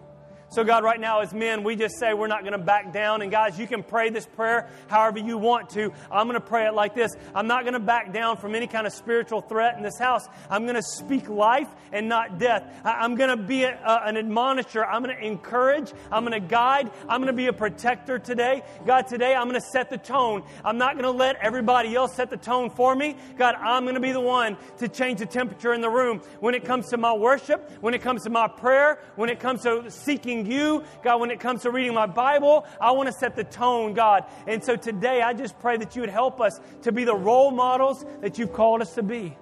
So, 0.53 0.65
God, 0.65 0.85
right 0.85 1.01
now, 1.01 1.21
as 1.21 1.33
men, 1.33 1.65
we 1.65 1.77
just 1.77 1.99
say 1.99 2.13
we're 2.13 2.27
not 2.27 2.43
going 2.43 2.53
to 2.53 2.59
back 2.59 2.93
down. 2.93 3.23
And, 3.23 3.31
guys, 3.31 3.59
you 3.59 3.67
can 3.67 3.83
pray 3.83 4.11
this 4.11 4.27
prayer 4.27 4.69
however 4.87 5.19
you 5.19 5.39
want 5.39 5.71
to. 5.71 5.91
I'm 6.11 6.27
going 6.27 6.39
to 6.39 6.47
pray 6.47 6.67
it 6.67 6.75
like 6.75 6.95
this 6.95 7.11
I'm 7.35 7.47
not 7.47 7.63
going 7.63 7.73
to 7.73 7.81
back 7.81 8.13
down 8.13 8.37
from 8.37 8.55
any 8.55 8.67
kind 8.67 8.87
of 8.87 8.93
spiritual 8.93 9.41
threat 9.41 9.79
in 9.79 9.83
this 9.83 9.99
house. 9.99 10.29
I'm 10.51 10.65
going 10.65 10.75
to 10.75 10.83
speak 10.83 11.31
life 11.31 11.69
and 11.91 12.07
not 12.07 12.39
death. 12.39 12.71
I'm 12.85 13.15
going 13.15 13.31
to 13.31 13.43
be 13.43 13.65
a, 13.65 13.81
a, 13.83 14.03
an 14.05 14.19
admonisher. 14.19 14.85
I'm 14.85 15.03
going 15.03 15.17
to 15.17 15.27
encourage. 15.27 15.91
I'm 16.11 16.27
going 16.27 16.39
to 16.39 16.47
guide. 16.47 16.91
I'm 17.09 17.23
going 17.23 17.29
to 17.29 17.33
be 17.33 17.47
a 17.47 17.53
protector 17.55 18.19
today. 18.19 18.63
God, 18.85 19.09
today, 19.09 19.35
I'm 19.35 19.49
going 19.49 19.59
to 19.59 19.67
set 19.73 19.89
the 19.89 19.97
tone. 19.97 20.43
I'm 20.67 20.77
not 20.77 20.97
going 20.97 21.05
to 21.05 21.19
let 21.19 21.37
everybody 21.37 21.95
else 21.95 22.15
set 22.15 22.29
the 22.29 22.37
tone 22.37 22.69
for 22.69 22.95
me. 22.95 23.17
God, 23.39 23.55
I'm 23.59 23.85
going 23.85 23.95
to 23.95 24.01
be 24.01 24.13
the 24.13 24.21
one 24.21 24.59
to 24.81 24.89
change 24.89 25.21
the 25.21 25.27
temperature 25.27 25.73
in 25.73 25.81
the 25.81 25.89
room 25.89 26.21
when 26.41 26.55
it 26.55 26.67
comes 26.67 26.91
to 26.91 26.99
my 26.99 27.15
worship, 27.15 27.71
when 27.81 27.95
it 27.95 28.03
comes 28.03 28.25
to 28.25 28.31
my 28.31 28.49
prayer, 28.49 28.99
when 29.17 29.31
it 29.31 29.41
comes 29.41 29.63
to 29.63 29.91
seeking 29.91 30.42
you. 30.47 30.85
God, 31.03 31.21
when 31.21 31.31
it 31.31 31.41
comes 31.41 31.63
to 31.63 31.71
reading 31.71 31.95
my 31.95 32.07
Bible, 32.07 32.67
I 32.81 32.93
want 32.93 33.09
to 33.09 33.13
set 33.13 33.37
the 33.37 33.45
tone, 33.45 33.95
God. 33.95 34.25
And 34.47 34.65
so 34.65 34.77
today, 34.77 35.23
I 35.23 35.33
just 35.33 35.59
pray 35.59 35.77
that 35.77 35.95
you 35.97 36.03
would 36.03 36.11
help 36.11 36.41
us 36.41 36.61
to 36.83 36.93
be 36.93 37.05
the 37.05 37.15
role 37.15 37.51
models 37.51 38.05
that 38.21 38.39
you've 38.39 38.53
called 38.53 38.83
us 38.83 38.95
to 38.95 39.03
be. 39.03 39.37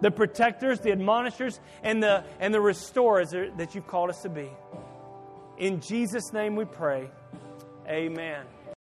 The 0.00 0.10
protectors, 0.10 0.80
the 0.80 0.92
admonishers, 0.92 1.60
and 1.82 2.02
the, 2.02 2.24
and 2.38 2.54
the 2.54 2.60
restorers 2.60 3.30
that 3.30 3.74
you've 3.74 3.86
called 3.86 4.10
us 4.10 4.22
to 4.22 4.28
be. 4.28 4.50
In 5.58 5.80
Jesus' 5.80 6.32
name 6.32 6.56
we 6.56 6.64
pray. 6.64 7.10
Amen. 7.86 8.46